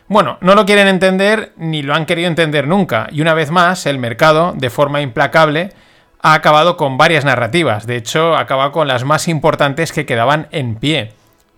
Bueno, 0.08 0.38
no 0.40 0.54
lo 0.54 0.66
quieren 0.66 0.88
entender 0.88 1.52
ni 1.56 1.82
lo 1.82 1.94
han 1.94 2.06
querido 2.06 2.28
entender 2.28 2.66
nunca, 2.66 3.08
y 3.10 3.20
una 3.20 3.34
vez 3.34 3.50
más, 3.50 3.86
el 3.86 3.98
mercado, 3.98 4.52
de 4.56 4.70
forma 4.70 5.00
implacable, 5.00 5.70
ha 6.20 6.34
acabado 6.34 6.76
con 6.76 6.98
varias 6.98 7.24
narrativas, 7.24 7.86
de 7.86 7.96
hecho, 7.96 8.36
acaba 8.36 8.72
con 8.72 8.88
las 8.88 9.04
más 9.04 9.28
importantes 9.28 9.92
que 9.92 10.06
quedaban 10.06 10.48
en 10.52 10.76
pie. 10.76 11.12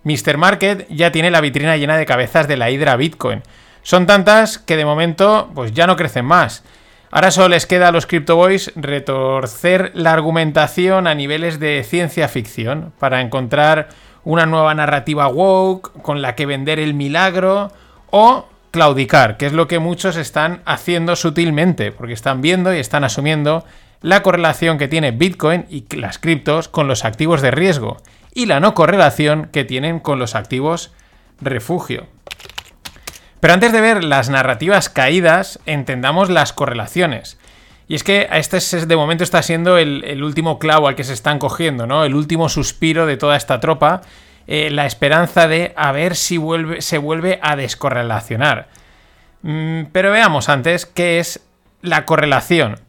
Mr. 0.05 0.37
Market 0.37 0.87
ya 0.89 1.11
tiene 1.11 1.31
la 1.31 1.41
vitrina 1.41 1.77
llena 1.77 1.97
de 1.97 2.05
cabezas 2.05 2.47
de 2.47 2.57
la 2.57 2.69
hidra 2.69 2.95
Bitcoin. 2.95 3.41
Son 3.81 4.05
tantas 4.05 4.59
que 4.59 4.77
de 4.77 4.85
momento 4.85 5.51
pues 5.53 5.73
ya 5.73 5.87
no 5.87 5.95
crecen 5.95 6.25
más. 6.25 6.63
Ahora 7.11 7.31
solo 7.31 7.49
les 7.49 7.65
queda 7.65 7.87
a 7.87 7.91
los 7.91 8.05
Crypto 8.05 8.35
Boys 8.35 8.71
retorcer 8.75 9.91
la 9.95 10.13
argumentación 10.13 11.07
a 11.07 11.15
niveles 11.15 11.59
de 11.59 11.83
ciencia 11.83 12.27
ficción 12.27 12.93
para 12.99 13.21
encontrar 13.21 13.89
una 14.23 14.45
nueva 14.45 14.73
narrativa 14.73 15.27
woke 15.27 16.01
con 16.01 16.21
la 16.21 16.35
que 16.35 16.45
vender 16.45 16.79
el 16.79 16.93
milagro 16.93 17.71
o 18.17 18.47
claudicar, 18.71 19.35
que 19.35 19.45
es 19.45 19.51
lo 19.51 19.67
que 19.67 19.79
muchos 19.79 20.15
están 20.15 20.61
haciendo 20.65 21.17
sutilmente, 21.17 21.91
porque 21.91 22.13
están 22.13 22.39
viendo 22.39 22.73
y 22.73 22.77
están 22.77 23.03
asumiendo 23.03 23.65
la 24.01 24.23
correlación 24.23 24.77
que 24.77 24.87
tiene 24.87 25.11
Bitcoin 25.11 25.65
y 25.69 25.83
las 25.97 26.17
criptos 26.17 26.69
con 26.69 26.87
los 26.87 27.03
activos 27.03 27.41
de 27.41 27.51
riesgo 27.51 27.97
y 28.33 28.45
la 28.45 28.61
no 28.61 28.73
correlación 28.73 29.49
que 29.51 29.65
tienen 29.65 29.99
con 29.99 30.17
los 30.17 30.33
activos 30.33 30.93
refugio. 31.41 32.07
Pero 33.41 33.53
antes 33.53 33.73
de 33.73 33.81
ver 33.81 34.01
las 34.05 34.29
narrativas 34.29 34.87
caídas, 34.87 35.59
entendamos 35.65 36.29
las 36.29 36.53
correlaciones. 36.53 37.37
Y 37.89 37.95
es 37.95 38.05
que 38.05 38.29
este 38.31 38.57
es, 38.57 38.87
de 38.87 38.95
momento 38.95 39.25
está 39.25 39.43
siendo 39.43 39.77
el, 39.77 40.23
último 40.23 40.57
clavo 40.57 40.87
al 40.87 40.95
que 40.95 41.03
se 41.03 41.11
están 41.11 41.37
cogiendo, 41.37 41.85
¿no? 41.85 42.05
El 42.05 42.15
último 42.15 42.47
suspiro 42.47 43.05
de 43.05 43.17
toda 43.17 43.35
esta 43.35 43.59
tropa. 43.59 44.03
Eh, 44.47 44.69
la 44.69 44.85
esperanza 44.85 45.47
de 45.47 45.73
a 45.75 45.91
ver 45.91 46.15
si 46.15 46.39
se 46.79 46.97
vuelve 46.97 47.39
a 47.41 47.55
descorrelacionar. 47.55 48.67
Mm, 49.41 49.85
pero 49.91 50.11
veamos 50.11 50.49
antes 50.49 50.85
qué 50.85 51.19
es 51.19 51.41
la 51.81 52.05
correlación. 52.05 52.79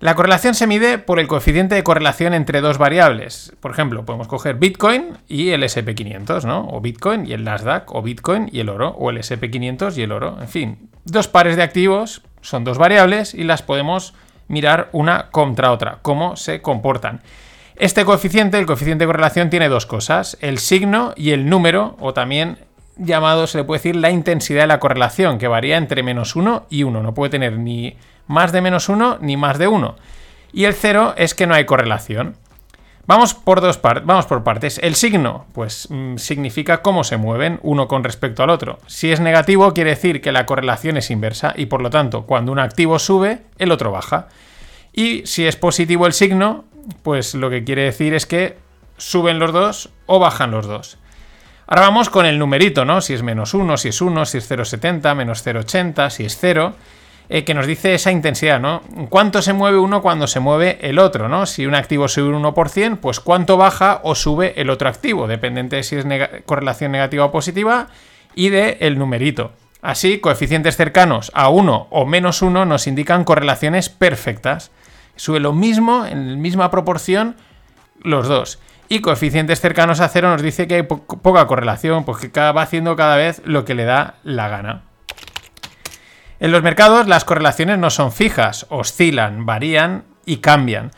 La 0.00 0.14
correlación 0.14 0.54
se 0.54 0.68
mide 0.68 0.98
por 0.98 1.18
el 1.18 1.26
coeficiente 1.26 1.74
de 1.74 1.82
correlación 1.82 2.32
entre 2.32 2.60
dos 2.60 2.78
variables. 2.78 3.52
Por 3.58 3.72
ejemplo, 3.72 4.04
podemos 4.04 4.28
coger 4.28 4.54
Bitcoin 4.54 5.18
y 5.26 5.50
el 5.50 5.64
SP500, 5.64 6.44
¿no? 6.44 6.68
O 6.70 6.80
Bitcoin 6.80 7.26
y 7.26 7.32
el 7.32 7.42
Nasdaq, 7.42 7.92
o 7.92 8.00
Bitcoin 8.00 8.48
y 8.52 8.60
el 8.60 8.68
oro, 8.68 8.90
o 8.90 9.10
el 9.10 9.18
SP500 9.18 9.96
y 9.96 10.02
el 10.02 10.12
oro. 10.12 10.38
En 10.40 10.46
fin, 10.46 10.88
dos 11.04 11.26
pares 11.26 11.56
de 11.56 11.64
activos 11.64 12.22
son 12.42 12.62
dos 12.62 12.78
variables 12.78 13.34
y 13.34 13.42
las 13.42 13.62
podemos 13.62 14.14
mirar 14.46 14.88
una 14.92 15.30
contra 15.30 15.72
otra, 15.72 15.98
cómo 16.02 16.36
se 16.36 16.62
comportan. 16.62 17.20
Este 17.78 18.04
coeficiente, 18.04 18.58
el 18.58 18.66
coeficiente 18.66 19.04
de 19.04 19.06
correlación, 19.06 19.50
tiene 19.50 19.68
dos 19.68 19.86
cosas, 19.86 20.36
el 20.40 20.58
signo 20.58 21.12
y 21.14 21.30
el 21.30 21.48
número, 21.48 21.96
o 22.00 22.12
también 22.12 22.58
llamado, 22.96 23.46
se 23.46 23.58
le 23.58 23.62
puede 23.62 23.78
decir, 23.78 23.94
la 23.94 24.10
intensidad 24.10 24.62
de 24.62 24.66
la 24.66 24.80
correlación, 24.80 25.38
que 25.38 25.46
varía 25.46 25.76
entre 25.76 26.02
menos 26.02 26.34
1 26.34 26.66
y 26.70 26.82
1. 26.82 27.02
No 27.04 27.14
puede 27.14 27.30
tener 27.30 27.56
ni 27.56 27.96
más 28.26 28.50
de 28.50 28.62
menos 28.62 28.88
1 28.88 29.18
ni 29.20 29.36
más 29.36 29.58
de 29.58 29.68
1. 29.68 29.94
Y 30.52 30.64
el 30.64 30.74
0 30.74 31.14
es 31.16 31.34
que 31.34 31.46
no 31.46 31.54
hay 31.54 31.66
correlación. 31.66 32.34
Vamos 33.06 33.34
por 33.34 33.60
dos 33.60 33.78
partes, 33.78 34.04
vamos 34.04 34.26
por 34.26 34.42
partes. 34.42 34.80
El 34.82 34.96
signo, 34.96 35.46
pues 35.52 35.86
mm, 35.88 36.16
significa 36.16 36.82
cómo 36.82 37.04
se 37.04 37.16
mueven 37.16 37.60
uno 37.62 37.86
con 37.86 38.02
respecto 38.02 38.42
al 38.42 38.50
otro. 38.50 38.80
Si 38.88 39.12
es 39.12 39.20
negativo, 39.20 39.72
quiere 39.72 39.90
decir 39.90 40.20
que 40.20 40.32
la 40.32 40.46
correlación 40.46 40.96
es 40.96 41.12
inversa 41.12 41.54
y 41.56 41.66
por 41.66 41.80
lo 41.80 41.90
tanto, 41.90 42.26
cuando 42.26 42.50
un 42.50 42.58
activo 42.58 42.98
sube, 42.98 43.42
el 43.56 43.70
otro 43.70 43.92
baja. 43.92 44.26
Y 44.92 45.22
si 45.26 45.46
es 45.46 45.54
positivo 45.54 46.06
el 46.06 46.12
signo, 46.12 46.64
pues 47.02 47.34
lo 47.34 47.50
que 47.50 47.64
quiere 47.64 47.82
decir 47.82 48.14
es 48.14 48.26
que 48.26 48.56
suben 48.96 49.38
los 49.38 49.52
dos 49.52 49.90
o 50.06 50.18
bajan 50.18 50.50
los 50.50 50.66
dos. 50.66 50.98
Ahora 51.66 51.82
vamos 51.82 52.08
con 52.08 52.24
el 52.24 52.38
numerito, 52.38 52.84
¿no? 52.84 53.00
Si 53.00 53.12
es 53.12 53.22
menos 53.22 53.52
1, 53.52 53.76
si 53.76 53.88
es 53.88 54.00
1, 54.00 54.24
si 54.24 54.38
es 54.38 54.50
0,70, 54.50 55.14
menos 55.14 55.46
0,80, 55.46 56.08
si 56.10 56.24
es 56.24 56.38
0. 56.40 56.74
Eh, 57.30 57.44
que 57.44 57.52
nos 57.52 57.66
dice 57.66 57.92
esa 57.92 58.10
intensidad, 58.10 58.58
¿no? 58.58 58.80
¿Cuánto 59.10 59.42
se 59.42 59.52
mueve 59.52 59.76
uno 59.76 60.00
cuando 60.00 60.26
se 60.26 60.40
mueve 60.40 60.78
el 60.80 60.98
otro, 60.98 61.28
¿no? 61.28 61.44
Si 61.44 61.66
un 61.66 61.74
activo 61.74 62.08
sube 62.08 62.34
un 62.34 62.42
1%, 62.42 63.00
pues 63.00 63.20
cuánto 63.20 63.58
baja 63.58 64.00
o 64.02 64.14
sube 64.14 64.54
el 64.58 64.70
otro 64.70 64.88
activo, 64.88 65.26
dependiente 65.26 65.76
de 65.76 65.82
si 65.82 65.96
es 65.96 66.06
correlación 66.46 66.92
negativa 66.92 67.26
o 67.26 67.30
positiva 67.30 67.88
y 68.34 68.48
de 68.48 68.78
el 68.80 68.98
numerito. 68.98 69.52
Así, 69.82 70.20
coeficientes 70.20 70.76
cercanos 70.76 71.30
a 71.34 71.50
1 71.50 71.88
o 71.90 72.06
menos 72.06 72.40
1 72.40 72.64
nos 72.64 72.86
indican 72.86 73.24
correlaciones 73.24 73.90
perfectas. 73.90 74.70
Sube 75.18 75.40
lo 75.40 75.52
mismo, 75.52 76.06
en 76.06 76.30
la 76.30 76.36
misma 76.36 76.70
proporción, 76.70 77.36
los 78.00 78.28
dos. 78.28 78.60
Y 78.88 79.00
coeficientes 79.00 79.60
cercanos 79.60 80.00
a 80.00 80.08
0 80.08 80.30
nos 80.30 80.42
dice 80.42 80.68
que 80.68 80.76
hay 80.76 80.82
poca 80.84 81.46
correlación, 81.46 82.04
pues 82.04 82.18
que 82.18 82.40
va 82.40 82.62
haciendo 82.62 82.94
cada 82.94 83.16
vez 83.16 83.42
lo 83.44 83.64
que 83.64 83.74
le 83.74 83.84
da 83.84 84.14
la 84.22 84.48
gana. 84.48 84.84
En 86.38 86.52
los 86.52 86.62
mercados 86.62 87.08
las 87.08 87.24
correlaciones 87.24 87.78
no 87.78 87.90
son 87.90 88.12
fijas, 88.12 88.66
oscilan, 88.70 89.44
varían 89.44 90.04
y 90.24 90.36
cambian, 90.36 90.92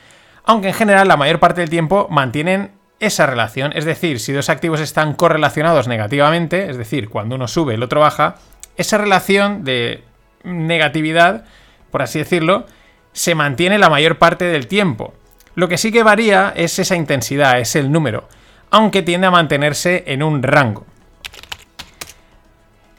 aunque 0.45 0.68
en 0.68 0.75
general 0.75 1.09
la 1.09 1.16
mayor 1.16 1.41
parte 1.41 1.62
del 1.62 1.71
tiempo 1.71 2.07
mantienen 2.11 2.73
esa 3.01 3.25
relación, 3.25 3.73
es 3.75 3.87
decir, 3.87 4.21
si 4.21 4.35
dos 4.35 4.51
activos 4.51 4.81
están 4.81 5.14
correlacionados 5.14 5.89
negativamente, 5.89 6.68
es 6.68 6.77
decir, 6.77 7.09
cuando 7.09 7.37
uno 7.37 7.49
sube 7.49 7.73
el 7.73 7.83
otro 7.83 8.01
baja, 8.01 8.35
esa 8.77 8.99
relación 8.99 9.64
de 9.64 10.05
negatividad, 10.45 11.47
por 11.91 12.03
así 12.03 12.18
decirlo, 12.18 12.66
se 13.13 13.35
mantiene 13.35 13.79
la 13.79 13.91
mayor 13.91 14.19
parte 14.19 14.45
del 14.47 14.67
tiempo. 14.67 15.15
Lo 15.55 15.69
que 15.69 15.79
sí 15.79 15.93
que 15.93 16.03
varía 16.03 16.53
es 16.55 16.79
esa 16.79 16.97
intensidad, 16.97 17.61
es 17.61 17.77
el 17.77 17.91
número, 17.91 18.29
aunque 18.71 19.03
tiende 19.03 19.27
a 19.27 19.31
mantenerse 19.31 20.05
en 20.07 20.23
un 20.23 20.43
rango. 20.43 20.87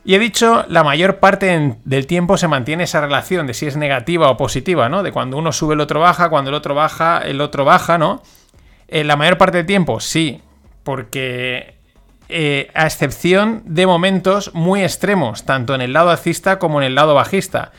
Y 0.03 0.15
he 0.15 0.19
dicho, 0.19 0.65
la 0.67 0.83
mayor 0.83 1.19
parte 1.19 1.77
del 1.85 2.07
tiempo 2.07 2.35
se 2.37 2.47
mantiene 2.47 2.85
esa 2.85 3.01
relación 3.01 3.45
de 3.45 3.53
si 3.53 3.67
es 3.67 3.77
negativa 3.77 4.29
o 4.29 4.37
positiva, 4.37 4.89
¿no? 4.89 5.03
De 5.03 5.11
cuando 5.11 5.37
uno 5.37 5.51
sube 5.51 5.75
el 5.75 5.79
otro 5.79 5.99
baja, 5.99 6.29
cuando 6.29 6.49
el 6.49 6.55
otro 6.55 6.73
baja, 6.73 7.19
el 7.19 7.39
otro 7.39 7.65
baja, 7.65 7.99
¿no? 7.99 8.23
En 8.87 9.07
la 9.07 9.15
mayor 9.15 9.37
parte 9.37 9.57
del 9.57 9.67
tiempo, 9.67 9.99
sí, 9.99 10.41
porque 10.83 11.75
eh, 12.29 12.71
a 12.73 12.85
excepción 12.85 13.61
de 13.65 13.85
momentos 13.85 14.51
muy 14.55 14.83
extremos, 14.83 15.45
tanto 15.45 15.75
en 15.75 15.81
el 15.81 15.93
lado 15.93 16.09
alcista 16.09 16.57
como 16.59 16.81
en 16.81 16.87
el 16.87 16.95
lado 16.95 17.13
bajista. 17.13 17.71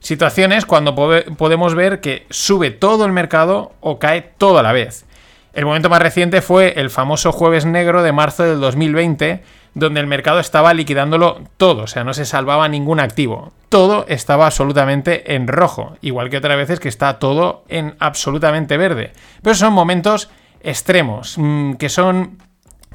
Situaciones 0.00 0.66
cuando 0.66 0.94
podemos 0.94 1.74
ver 1.74 2.00
que 2.00 2.26
sube 2.30 2.70
todo 2.70 3.04
el 3.04 3.12
mercado 3.12 3.72
o 3.80 3.98
cae 3.98 4.22
todo 4.22 4.58
a 4.58 4.62
la 4.62 4.72
vez. 4.72 5.06
El 5.52 5.64
momento 5.64 5.88
más 5.88 6.02
reciente 6.02 6.42
fue 6.42 6.74
el 6.76 6.90
famoso 6.90 7.32
jueves 7.32 7.64
negro 7.64 8.02
de 8.02 8.12
marzo 8.12 8.42
del 8.42 8.60
2020, 8.60 9.42
donde 9.72 10.00
el 10.00 10.06
mercado 10.06 10.38
estaba 10.38 10.74
liquidándolo 10.74 11.40
todo, 11.56 11.84
o 11.84 11.86
sea, 11.86 12.04
no 12.04 12.12
se 12.12 12.26
salvaba 12.26 12.68
ningún 12.68 13.00
activo. 13.00 13.52
Todo 13.70 14.04
estaba 14.08 14.46
absolutamente 14.46 15.34
en 15.34 15.48
rojo, 15.48 15.96
igual 16.02 16.28
que 16.28 16.36
otras 16.36 16.58
veces 16.58 16.78
que 16.78 16.90
está 16.90 17.18
todo 17.18 17.64
en 17.68 17.96
absolutamente 18.00 18.76
verde. 18.76 19.12
Pero 19.42 19.54
son 19.54 19.72
momentos 19.72 20.28
extremos, 20.60 21.36
mm, 21.38 21.74
que 21.74 21.88
son... 21.88 22.38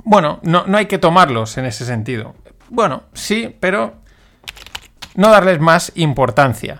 Bueno, 0.03 0.39
no, 0.43 0.65
no 0.67 0.77
hay 0.77 0.85
que 0.85 0.99
tomarlos 0.99 1.57
en 1.57 1.65
ese 1.65 1.83
sentido. 1.83 2.35
Bueno, 2.69 3.03
sí, 3.13 3.55
pero 3.59 3.95
no 5.15 5.31
darles 5.31 5.59
más 5.59 5.91
importancia. 5.95 6.79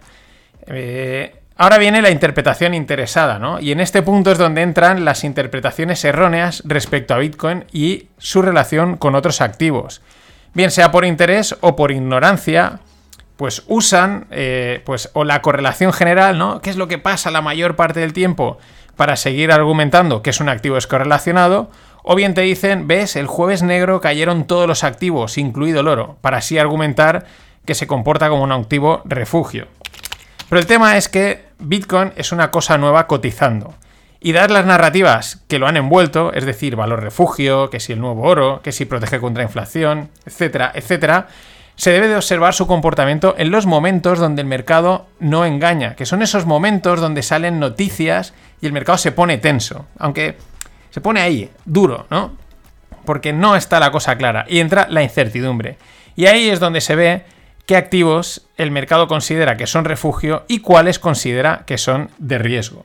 Eh, 0.68 1.42
Ahora 1.62 1.78
viene 1.78 2.02
la 2.02 2.10
interpretación 2.10 2.74
interesada, 2.74 3.38
¿no? 3.38 3.60
Y 3.60 3.72
en 3.72 3.82
este 3.82 4.02
punto 4.02 4.32
es 4.32 4.40
donde 4.40 4.64
entran 4.64 5.06
las 5.06 5.24
interpretaciones 5.24 6.04
erróneas 6.04 6.64
respecto 6.66 7.14
a 7.14 7.20
Bitcoin 7.20 7.66
y 7.72 8.08
su 8.18 8.42
relación 8.42 8.98
con 8.98 9.14
otros 9.14 9.42
activos. 9.42 10.02
Bien 10.56 10.72
sea 10.72 10.90
por 10.90 11.06
interés 11.06 11.56
o 11.62 11.76
por 11.76 11.92
ignorancia, 11.92 12.80
pues 13.38 13.62
usan, 13.68 14.26
eh, 14.32 14.82
pues, 14.86 15.12
o 15.14 15.24
la 15.24 15.44
correlación 15.44 15.94
general, 15.94 16.40
¿no? 16.40 16.62
¿Qué 16.62 16.72
es 16.72 16.78
lo 16.78 16.88
que 16.88 16.98
pasa 16.98 17.30
la 17.30 17.44
mayor 17.44 17.76
parte 17.76 18.00
del 18.00 18.14
tiempo 18.14 18.58
para 18.96 19.16
seguir 19.16 19.52
argumentando 19.52 20.24
que 20.24 20.32
es 20.32 20.40
un 20.40 20.50
activo 20.50 20.74
descorrelacionado? 20.74 21.70
O 22.02 22.16
bien 22.16 22.34
te 22.34 22.42
dicen, 22.42 22.88
ves, 22.88 23.16
el 23.16 23.28
jueves 23.28 23.62
negro 23.62 24.02
cayeron 24.02 24.48
todos 24.48 24.68
los 24.68 24.84
activos, 24.84 25.38
incluido 25.38 25.82
el 25.82 25.90
oro, 25.90 26.18
para 26.22 26.38
así 26.38 26.58
argumentar 26.58 27.28
que 27.66 27.76
se 27.76 27.86
comporta 27.86 28.30
como 28.30 28.42
un 28.42 28.52
activo 28.52 29.04
refugio. 29.06 29.68
Pero 30.52 30.60
el 30.60 30.68
tema 30.68 30.98
es 30.98 31.08
que 31.08 31.46
Bitcoin 31.60 32.12
es 32.18 32.34
una 32.34 32.52
cosa 32.52 32.78
nueva 32.78 33.08
cotizando. 33.08 33.74
Y 34.20 34.34
dar 34.34 34.52
las 34.52 34.66
narrativas 34.66 35.42
que 35.48 35.60
lo 35.60 35.66
han 35.66 35.78
envuelto, 35.78 36.34
es 36.34 36.46
decir, 36.46 36.76
valor 36.76 37.02
refugio, 37.02 37.70
que 37.70 37.80
si 37.80 37.94
el 37.94 38.02
nuevo 38.02 38.24
oro, 38.24 38.62
que 38.62 38.74
si 38.74 38.84
protege 38.84 39.22
contra 39.22 39.44
inflación, 39.44 40.10
etcétera, 40.26 40.74
etcétera, 40.76 41.28
se 41.76 41.92
debe 41.92 42.10
de 42.10 42.18
observar 42.18 42.54
su 42.54 42.68
comportamiento 42.68 43.34
en 43.38 43.50
los 43.50 43.66
momentos 43.66 44.20
donde 44.20 44.42
el 44.42 44.48
mercado 44.50 45.08
no 45.22 45.46
engaña, 45.46 45.96
que 45.96 46.06
son 46.06 46.22
esos 46.22 46.46
momentos 46.46 47.00
donde 47.00 47.24
salen 47.24 47.58
noticias 47.58 48.34
y 48.60 48.66
el 48.66 48.74
mercado 48.74 48.98
se 48.98 49.14
pone 49.14 49.38
tenso, 49.38 49.86
aunque 50.00 50.36
se 50.90 51.00
pone 51.00 51.22
ahí, 51.22 51.50
duro, 51.64 52.08
¿no? 52.10 52.36
Porque 53.06 53.32
no 53.32 53.56
está 53.56 53.80
la 53.80 53.92
cosa 53.92 54.18
clara 54.18 54.46
y 54.50 54.60
entra 54.60 54.88
la 54.90 55.02
incertidumbre. 55.02 55.78
Y 56.18 56.26
ahí 56.26 56.50
es 56.50 56.60
donde 56.60 56.82
se 56.82 56.98
ve 56.98 57.24
qué 57.72 57.78
activos 57.78 58.42
el 58.58 58.70
mercado 58.70 59.08
considera 59.08 59.56
que 59.56 59.66
son 59.66 59.86
refugio 59.86 60.44
y 60.50 60.60
cuáles 60.60 61.00
considera 61.00 61.64
que 61.66 61.78
son 61.78 62.10
de 62.18 62.38
riesgo. 62.38 62.84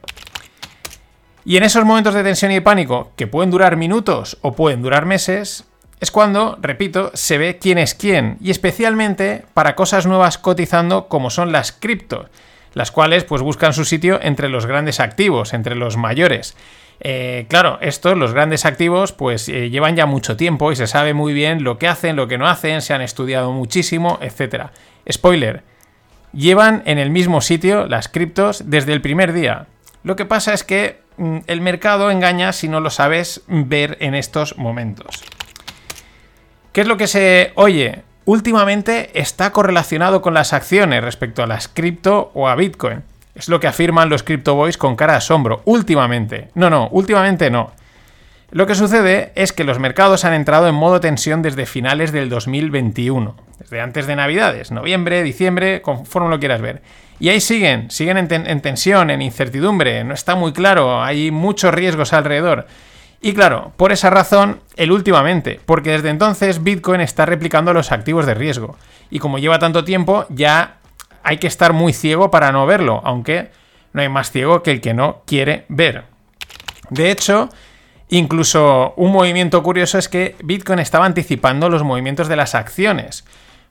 Y 1.45 1.57
en 1.57 1.65
esos 1.65 1.85
momentos 1.85 2.15
de 2.15 2.23
tensión 2.23 2.53
y 2.53 2.55
de 2.55 2.63
pánico, 2.63 3.11
que 3.17 3.27
pueden 3.27 3.51
durar 3.51 3.75
minutos 3.77 4.39
o 4.43 4.53
pueden 4.53 4.83
durar 4.83 5.05
meses, 5.05 5.65
es 5.99 6.13
cuando, 6.13 6.57
repito, 6.63 7.11
se 7.15 7.37
ve 7.37 7.59
quién 7.61 7.79
es 7.79 7.97
quién, 7.97 8.39
y 8.41 8.53
especialmente 8.53 9.45
para 9.55 9.75
cosas 9.75 10.07
nuevas 10.07 10.39
cotizando 10.39 11.09
como 11.09 11.31
son 11.31 11.51
las 11.51 11.73
cripto, 11.73 12.29
las 12.73 12.93
cuales 12.93 13.25
pues 13.25 13.43
buscan 13.43 13.73
su 13.73 13.85
sitio 13.85 14.21
entre 14.23 14.49
los 14.49 14.67
grandes 14.67 15.01
activos, 15.01 15.53
entre 15.53 15.75
los 15.75 15.97
mayores. 15.97 16.57
Eh, 17.01 17.47
claro, 17.49 17.79
estos, 17.81 18.17
los 18.17 18.33
grandes 18.33 18.65
activos, 18.65 19.13
pues 19.13 19.49
eh, 19.49 19.71
llevan 19.71 19.97
ya 19.97 20.07
mucho 20.07 20.37
tiempo 20.37 20.73
y 20.73 20.77
se 20.77 20.87
sabe 20.87 21.15
muy 21.15 21.33
bien 21.33 21.63
lo 21.63 21.79
que 21.79 21.89
hacen, 21.89 22.17
lo 22.17 22.29
que 22.29 22.39
no 22.39 22.49
hacen, 22.49 22.83
se 22.83 22.95
han 22.95 23.03
estudiado 23.03 23.53
muchísimo, 23.53 24.19
etc. 24.23 24.67
Spoiler, 25.11 25.63
llevan 26.33 26.83
en 26.87 26.99
el 26.99 27.11
mismo 27.11 27.41
sitio 27.41 27.87
las 27.87 28.09
criptos 28.09 28.63
desde 28.67 28.93
el 28.93 29.03
primer 29.03 29.33
día. 29.33 29.67
Lo 30.05 30.17
que 30.17 30.25
pasa 30.25 30.55
es 30.55 30.65
que 30.65 31.01
mm, 31.17 31.39
el 31.47 31.61
mercado 31.61 32.11
engaña 32.11 32.53
si 32.53 32.69
no 32.69 32.81
lo 32.81 32.91
sabes 32.91 33.43
ver 33.47 33.97
en 34.01 34.15
estos 34.15 34.57
momentos. 34.57 35.23
¿Qué 36.73 36.83
es 36.83 36.87
lo 36.87 36.97
que 36.97 37.07
se 37.07 37.53
oye? 37.55 38.03
Últimamente 38.25 39.19
está 39.19 39.53
correlacionado 39.53 40.21
con 40.21 40.35
las 40.35 40.53
acciones 40.53 41.03
respecto 41.03 41.43
a 41.43 41.47
las 41.47 41.69
cripto 41.69 42.33
o 42.35 42.49
a 42.49 42.57
Bitcoin. 42.57 43.03
Es 43.37 43.49
lo 43.49 43.61
que 43.61 43.67
afirman 43.67 44.09
los 44.09 44.23
Crypto 44.23 44.55
Boys 44.55 44.79
con 44.79 44.97
cara 44.97 45.13
de 45.13 45.19
asombro. 45.19 45.61
Últimamente. 45.67 46.49
No, 46.55 46.71
no, 46.71 46.89
últimamente 46.89 47.51
no. 47.51 47.73
Lo 48.51 48.67
que 48.67 48.75
sucede 48.75 49.33
es 49.35 49.53
que 49.53 49.65
los 49.65 49.79
mercados 49.79 50.25
han 50.25 50.33
entrado 50.33 50.69
en 50.69 50.75
modo 50.75 51.01
tensión 51.01 51.43
desde 51.43 51.67
finales 51.67 52.13
del 52.13 52.31
2021, 52.31 53.37
desde 53.59 53.81
antes 53.81 54.07
de 54.07 54.17
Navidades, 54.17 54.71
noviembre, 54.71 55.23
diciembre, 55.23 55.83
conforme 55.83 56.31
lo 56.31 56.39
quieras 56.39 56.63
ver. 56.63 56.81
Y 57.19 57.29
ahí 57.29 57.41
siguen, 57.41 57.91
siguen 57.91 58.17
en, 58.17 58.33
en, 58.33 58.61
tensión, 58.63 59.11
en 59.11 59.21
incertidumbre, 59.21 60.05
no 60.05 60.15
está 60.15 60.37
muy 60.37 60.53
claro, 60.53 61.03
hay 61.03 61.33
muchos 61.33 61.75
riesgos 61.75 62.13
alrededor. 62.13 62.67
Y 63.21 63.35
claro, 63.35 63.73
por 63.77 63.91
esa 63.91 64.11
razón, 64.11 64.61
el 64.77 64.93
últimamente, 64.93 65.61
porque 65.67 65.91
desde 65.91 66.11
entonces 66.11 66.63
Bitcoin 66.63 67.01
está 67.01 67.27
replicando 67.27 67.73
los 67.73 67.91
activos 67.91 68.27
de 68.27 68.35
riesgo. 68.35 68.77
Y 69.11 69.19
como 69.19 69.39
lleva 69.39 69.59
tanto 69.59 69.85
tiempo, 69.85 70.27
ya 70.29 70.77
hay 71.27 71.39
que 71.39 71.49
estar 71.49 71.73
muy 71.73 71.93
ciego 71.93 72.31
para 72.31 72.53
no 72.53 72.67
verlo, 72.67 73.01
aunque 73.05 73.51
no 73.93 74.01
hay 74.01 74.09
más 74.09 74.31
ciego 74.31 74.63
que 74.63 74.71
el 74.71 74.81
que 74.81 74.95
no 74.95 75.23
quiere 75.27 75.65
ver. 75.69 76.05
De 76.89 77.11
hecho, 77.11 77.49
incluso 78.09 78.95
un 78.97 79.11
movimiento 79.11 79.61
curioso 79.65 79.99
es 79.99 80.09
que 80.09 80.37
Bitcoin 80.45 80.79
estaba 80.79 81.05
anticipando 81.05 81.69
los 81.69 81.83
movimientos 81.83 82.29
de 82.29 82.37
las 82.37 82.55
acciones, 82.55 83.25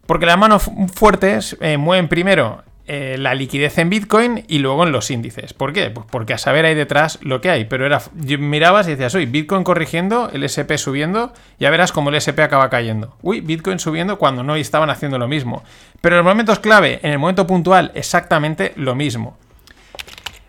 porque 0.05 0.25
las 0.25 0.37
manos 0.37 0.69
fuertes 0.93 1.55
eh, 1.61 1.77
mueven 1.77 2.09
primero 2.09 2.61
eh, 2.87 3.17
la 3.17 3.33
liquidez 3.33 3.77
en 3.79 3.89
Bitcoin 3.89 4.45
y 4.47 4.59
luego 4.59 4.83
en 4.83 4.91
los 4.91 5.09
índices. 5.09 5.53
¿Por 5.53 5.73
qué? 5.73 5.89
Pues 5.89 6.05
porque 6.09 6.33
a 6.33 6.37
saber 6.37 6.65
hay 6.65 6.75
detrás 6.75 7.17
lo 7.21 7.41
que 7.41 7.49
hay. 7.49 7.65
Pero 7.65 7.85
era, 7.85 8.01
mirabas 8.37 8.87
y 8.87 8.91
decías, 8.91 9.15
uy, 9.15 9.25
Bitcoin 9.25 9.63
corrigiendo, 9.63 10.29
el 10.31 10.43
SP 10.45 10.77
subiendo, 10.77 11.33
ya 11.59 11.71
verás 11.71 11.91
cómo 11.91 12.09
el 12.09 12.15
SP 12.21 12.43
acaba 12.43 12.69
cayendo. 12.69 13.17
Uy, 13.21 13.41
Bitcoin 13.41 13.79
subiendo 13.79 14.19
cuando 14.19 14.43
no 14.43 14.55
estaban 14.55 14.91
haciendo 14.91 15.17
lo 15.17 15.27
mismo. 15.27 15.63
Pero 16.01 16.15
en 16.15 16.23
los 16.23 16.31
momentos 16.31 16.59
clave, 16.59 16.99
en 17.01 17.11
el 17.11 17.19
momento 17.19 17.47
puntual, 17.47 17.91
exactamente 17.95 18.73
lo 18.75 18.93
mismo. 18.93 19.37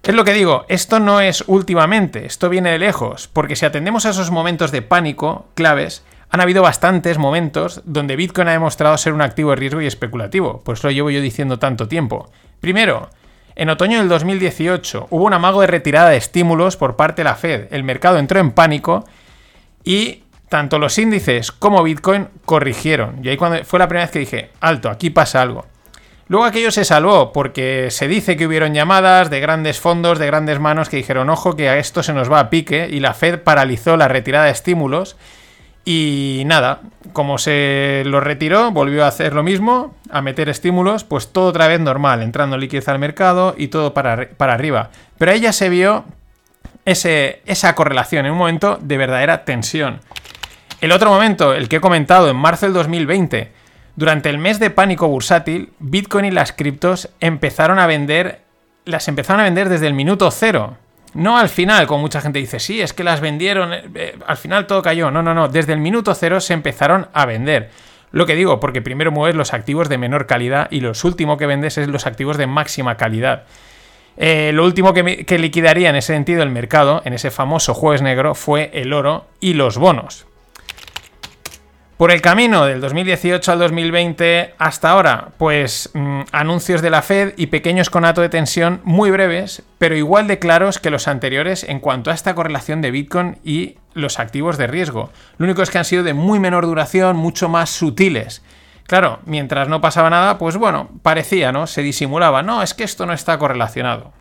Es 0.03 0.15
lo 0.15 0.23
que 0.23 0.35
digo, 0.35 0.67
esto 0.69 1.01
no 1.01 1.21
es 1.21 1.43
últimamente, 1.49 2.27
esto 2.27 2.49
viene 2.49 2.71
de 2.71 2.79
lejos, 2.79 3.29
porque 3.33 3.57
si 3.57 3.67
atendemos 3.67 4.07
a 4.07 4.11
esos 4.11 4.31
momentos 4.31 4.71
de 4.71 4.81
pánico 4.81 5.49
claves, 5.55 6.05
han 6.31 6.41
habido 6.41 6.63
bastantes 6.63 7.19
momentos 7.19 7.83
donde 7.85 8.17
Bitcoin 8.17 8.49
ha 8.49 8.53
demostrado 8.53 8.97
ser 8.99 9.13
un 9.13 9.23
activo 9.23 9.51
de 9.51 9.57
riesgo 9.57 9.81
y 9.81 9.87
especulativo, 9.87 10.63
por 10.63 10.77
eso 10.77 10.89
lo 10.89 10.93
llevo 10.93 11.11
yo 11.11 11.21
diciendo 11.21 11.59
tanto 11.59 11.89
tiempo. 11.89 12.31
Primero, 12.61 13.11
en 13.55 13.71
otoño 13.71 13.99
del 13.99 14.09
2018 14.09 15.09
hubo 15.11 15.25
un 15.25 15.33
amago 15.33 15.61
de 15.61 15.67
retirada 15.69 16.11
de 16.11 16.17
estímulos 16.17 16.77
por 16.77 16.97
parte 16.97 17.23
de 17.23 17.25
la 17.25 17.37
Fed, 17.37 17.69
el 17.71 17.85
mercado 17.85 18.19
entró 18.19 18.41
en 18.41 18.51
pánico 18.51 19.05
y 19.85 20.25
tanto 20.49 20.79
los 20.79 20.99
índices 20.99 21.53
como 21.53 21.83
Bitcoin 21.83 22.29
corrigieron. 22.45 23.21
Y 23.23 23.29
ahí 23.29 23.37
cuando 23.37 23.65
fue 23.65 23.79
la 23.79 23.89
primera 23.89 24.05
vez 24.05 24.13
que 24.13 24.19
dije, 24.21 24.51
alto, 24.61 24.91
aquí 24.91 25.11
pasa 25.11 25.43
algo. 25.43 25.67
Luego 26.29 26.45
aquello 26.45 26.73
se 26.73 26.85
salvó 26.85 27.33
porque 27.33 27.89
se 27.91 28.09
dice 28.09 28.37
que 28.37 28.47
hubieron 28.47 28.75
llamadas 28.75 29.31
de 29.31 29.39
grandes 29.39 29.79
fondos, 29.79 30.19
de 30.19 30.27
grandes 30.27 30.59
manos 30.59 30.89
que 30.89 30.97
dijeron, 30.97 31.31
ojo, 31.31 31.55
que 31.55 31.69
a 31.69 31.79
esto 31.79 32.03
se 32.03 32.13
nos 32.13 32.31
va 32.31 32.41
a 32.41 32.51
pique 32.51 32.89
y 32.91 32.99
la 32.99 33.15
Fed 33.15 33.41
paralizó 33.41 33.97
la 33.97 34.09
retirada 34.09 34.47
de 34.47 34.51
estímulos 34.51 35.17
y 35.89 36.43
nada, 36.47 36.81
como 37.13 37.39
se 37.39 38.03
lo 38.07 38.21
retiró, 38.21 38.73
volvió 38.73 39.05
a 39.05 39.09
hacer 39.09 39.33
lo 39.33 39.45
mismo, 39.45 39.95
a 40.11 40.21
meter 40.21 40.49
estímulos, 40.49 41.05
pues 41.05 41.33
todo 41.33 41.47
otra 41.47 41.69
vez 41.69 41.79
normal, 41.79 42.23
entrando 42.23 42.59
liquidez 42.59 42.89
al 42.89 42.99
mercado 42.99 43.55
y 43.57 43.69
todo 43.69 43.95
para, 43.95 44.29
para 44.31 44.53
arriba. 44.53 44.91
Pero 45.17 45.31
ahí 45.31 45.41
ya 45.41 45.53
se 45.53 45.69
vio 45.69 46.05
ese, 46.85 47.41
esa 47.47 47.77
correlación 47.77 48.27
en 48.27 48.33
un 48.33 48.39
momento 48.39 48.79
de 48.83 48.99
verdadera 48.99 49.45
tensión. 49.45 50.01
El 50.81 50.91
otro 50.91 51.09
momento, 51.09 51.55
el 51.55 51.69
que 51.69 51.77
he 51.77 51.81
comentado 51.81 52.29
en 52.29 52.37
marzo 52.37 52.67
del 52.67 52.75
2020, 52.75 53.53
durante 53.95 54.29
el 54.29 54.39
mes 54.39 54.59
de 54.59 54.71
pánico 54.71 55.07
bursátil, 55.07 55.73
Bitcoin 55.79 56.25
y 56.25 56.31
las 56.33 56.51
criptos 56.51 57.11
empezaron 57.21 57.79
a 57.79 57.87
vender, 57.87 58.41
las 58.85 59.07
empezaron 59.07 59.41
a 59.41 59.45
vender 59.45 59.69
desde 59.69 59.87
el 59.87 59.95
minuto 59.95 60.33
cero. 60.33 60.79
No 61.17 61.39
al 61.39 61.49
final, 61.49 61.87
como 61.87 62.03
mucha 62.03 62.21
gente 62.21 62.39
dice, 62.39 62.61
sí, 62.61 62.83
es 62.83 62.93
que 62.93 63.03
las 63.03 63.23
vendieron, 63.23 63.73
eh, 63.73 63.85
eh, 63.95 64.19
al 64.27 64.37
final 64.37 64.67
todo 64.67 64.83
cayó. 64.83 65.11
No, 65.11 65.23
no, 65.23 65.33
no, 65.33 65.49
desde 65.49 65.73
el 65.73 65.81
minuto 65.81 66.15
cero 66.15 66.41
se 66.41 66.53
empezaron 66.53 67.09
a 67.15 67.25
vender. 67.25 67.71
Lo 68.13 68.27
que 68.27 68.35
digo, 68.35 68.61
porque 68.61 68.83
primero 68.83 69.11
mueves 69.11 69.35
los 69.35 69.55
activos 69.55 69.89
de 69.89 69.97
menor 69.97 70.27
calidad 70.27 70.69
y 70.71 70.81
los 70.81 71.05
últimos 71.05 71.39
que 71.39 71.47
vendes 71.47 71.79
es 71.79 71.89
los 71.89 72.07
activos 72.07 72.37
de 72.37 72.47
máxima 72.47 72.99
calidad. 72.99 73.45
Eh, 74.19 74.51
lo 74.53 74.65
último 74.65 74.93
que, 74.93 75.25
que 75.25 75.39
liquidaría 75.39 75.89
en 75.89 75.97
ese 75.97 76.13
sentido 76.13 76.43
el 76.43 76.51
mercado, 76.51 77.01
en 77.07 77.15
ese 77.15 77.31
famoso 77.31 77.73
jueves 77.73 78.03
negro, 78.03 78.35
fue 78.35 78.71
el 78.75 78.93
oro 78.93 79.27
y 79.41 79.55
los 79.55 79.79
bonos. 79.79 80.27
Por 81.97 82.11
el 82.11 82.21
camino 82.21 82.67
del 82.67 82.83
2018 82.83 83.53
al 83.53 83.59
2020 83.59 84.55
hasta 84.59 84.91
ahora, 84.91 85.29
pues 85.39 85.89
mm, 85.95 86.25
anuncios 86.31 86.83
de 86.83 86.91
la 86.91 87.01
Fed 87.01 87.33
y 87.39 87.47
pequeños 87.47 87.89
conatos 87.89 88.21
de 88.21 88.29
tensión 88.29 88.83
muy 88.85 89.11
breves, 89.11 89.63
pero 89.79 89.97
igual 89.97 90.29
de 90.29 90.39
claros 90.39 90.79
que 90.79 90.91
los 90.91 91.09
anteriores 91.09 91.65
en 91.65 91.81
cuanto 91.81 92.11
a 92.11 92.15
esta 92.15 92.35
correlación 92.35 92.83
de 92.83 92.91
Bitcoin 92.91 93.39
y 93.43 93.79
los 93.95 94.19
activos 94.19 94.59
de 94.59 94.67
riesgo. 94.67 95.11
Lo 95.39 95.47
único 95.47 95.63
es 95.63 95.71
que 95.71 95.79
han 95.79 95.87
sido 95.87 96.03
de 96.03 96.13
muy 96.13 96.39
menor 96.39 96.67
duración, 96.67 97.17
mucho 97.17 97.49
más 97.49 97.71
sutiles. 97.71 98.43
Claro, 98.87 99.21
mientras 99.25 99.67
no 99.69 99.81
pasaba 99.81 100.11
nada, 100.11 100.37
pues 100.37 100.59
bueno, 100.59 100.91
parecía, 101.01 101.51
¿no? 101.51 101.67
Se 101.67 101.81
disimulaba, 101.81 102.43
no, 102.43 102.63
es 102.63 102.75
que 102.75 102.85
esto 102.85 103.07
no 103.07 103.15
está 103.15 103.39
correlacionado. 103.39 104.13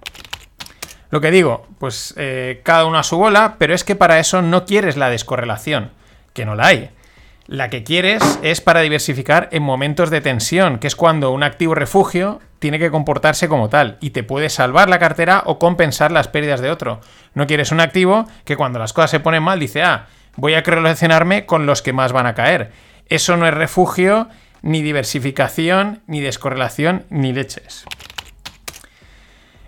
Lo 1.10 1.20
que 1.20 1.30
digo, 1.30 1.68
pues 1.78 2.14
eh, 2.16 2.62
cada 2.64 2.86
uno 2.86 2.98
a 2.98 3.04
su 3.04 3.18
bola, 3.18 3.58
pero 3.60 3.74
es 3.76 3.84
que 3.84 3.98
para 3.98 4.18
eso 4.18 4.42
no 4.42 4.66
quieres 4.66 4.96
la 4.96 5.10
descorrelación, 5.10 5.92
que 6.32 6.46
no 6.46 6.56
la 6.56 6.68
hay. 6.68 6.95
La 7.48 7.70
que 7.70 7.84
quieres 7.84 8.24
es 8.42 8.60
para 8.60 8.82
diversificar 8.82 9.50
en 9.52 9.62
momentos 9.62 10.10
de 10.10 10.20
tensión, 10.20 10.80
que 10.80 10.88
es 10.88 10.96
cuando 10.96 11.30
un 11.30 11.44
activo 11.44 11.76
refugio 11.76 12.40
tiene 12.58 12.80
que 12.80 12.90
comportarse 12.90 13.48
como 13.48 13.70
tal 13.70 13.98
y 14.02 14.10
te 14.10 14.24
puede 14.24 14.50
salvar 14.50 14.90
la 14.90 14.98
cartera 14.98 15.44
o 15.46 15.60
compensar 15.60 16.12
las 16.12 16.28
pérdidas 16.28 16.60
de 16.60 16.72
otro. 16.72 17.02
No 17.36 17.46
quieres 17.46 17.72
un 17.72 17.82
activo 17.82 18.26
que 18.46 18.58
cuando 18.58 18.80
las 18.80 18.94
cosas 18.94 19.12
se 19.12 19.20
ponen 19.20 19.44
mal 19.44 19.60
dice, 19.60 19.84
ah, 19.84 20.08
voy 20.38 20.56
a 20.56 20.62
relacionarme 20.62 21.46
con 21.46 21.68
los 21.68 21.84
que 21.84 21.94
más 21.94 22.14
van 22.14 22.26
a 22.26 22.34
caer. 22.34 22.72
Eso 23.10 23.38
no 23.38 23.48
es 23.48 23.54
refugio, 23.54 24.28
ni 24.64 24.82
diversificación, 24.82 26.02
ni 26.08 26.22
descorrelación, 26.22 27.06
ni 27.12 27.32
leches. 27.32 27.86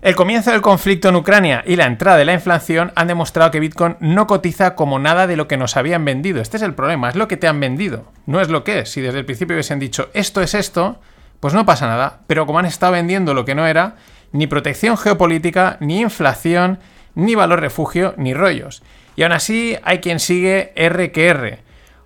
El 0.08 0.16
comienzo 0.16 0.52
del 0.52 0.62
conflicto 0.62 1.10
en 1.10 1.18
Ucrania 1.18 1.66
y 1.68 1.76
la 1.76 1.86
entrada 1.86 2.18
de 2.18 2.24
la 2.24 2.32
inflación 2.32 2.94
han 2.96 3.08
demostrado 3.08 3.52
que 3.52 3.60
Bitcoin 3.60 3.98
no 4.00 4.26
cotiza 4.26 4.74
como 4.74 5.00
nada 5.00 5.28
de 5.28 5.36
lo 5.36 5.50
que 5.50 5.58
nos 5.58 5.76
habían 5.76 6.06
vendido. 6.06 6.40
Este 6.40 6.56
es 6.56 6.64
el 6.64 6.74
problema, 6.76 7.10
es 7.10 7.18
lo 7.18 7.28
que 7.28 7.36
te 7.36 7.46
han 7.46 7.60
vendido, 7.60 8.06
no 8.26 8.40
es 8.40 8.48
lo 8.48 8.64
que 8.64 8.80
es. 8.80 8.90
Si 8.90 9.02
desde 9.02 9.20
el 9.20 9.26
principio 9.26 9.56
hubiesen 9.56 9.80
dicho 9.80 10.08
esto 10.14 10.42
es 10.42 10.54
esto, 10.54 11.02
pues 11.42 11.54
no 11.54 11.66
pasa 11.66 11.88
nada. 11.88 12.22
Pero 12.26 12.46
como 12.46 12.58
han 12.58 12.66
estado 12.66 12.94
vendiendo 12.94 13.34
lo 13.34 13.44
que 13.44 13.54
no 13.54 13.68
era, 13.68 13.98
ni 14.32 14.48
protección 14.48 14.98
geopolítica, 14.98 15.76
ni 15.82 16.00
inflación, 16.00 16.80
ni 17.14 17.36
valor 17.36 17.60
refugio, 17.60 18.14
ni 18.16 18.34
rollos. 18.34 18.84
Y 19.18 19.24
aún 19.24 19.34
así 19.34 19.76
hay 19.84 20.00
quien 20.00 20.22
sigue 20.22 20.72
R 20.78 21.12
que 21.12 21.28
R. 21.28 21.60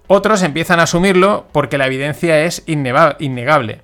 Otros 0.07 0.41
empiezan 0.41 0.79
a 0.79 0.83
asumirlo 0.83 1.45
porque 1.51 1.77
la 1.77 1.85
evidencia 1.85 2.45
es 2.45 2.63
innegable. 2.65 3.81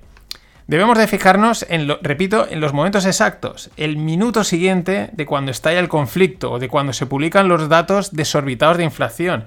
Debemos 0.68 0.98
de 0.98 1.06
fijarnos 1.06 1.64
en 1.70 1.86
lo, 1.86 1.98
repito, 2.02 2.46
en 2.46 2.60
los 2.60 2.74
momentos 2.74 3.06
exactos, 3.06 3.70
el 3.78 3.96
minuto 3.96 4.44
siguiente 4.44 5.08
de 5.14 5.24
cuando 5.24 5.50
estalla 5.50 5.80
el 5.80 5.88
conflicto 5.88 6.52
o 6.52 6.58
de 6.58 6.68
cuando 6.68 6.92
se 6.92 7.06
publican 7.06 7.48
los 7.48 7.70
datos 7.70 8.14
desorbitados 8.14 8.76
de 8.76 8.84
inflación. 8.84 9.46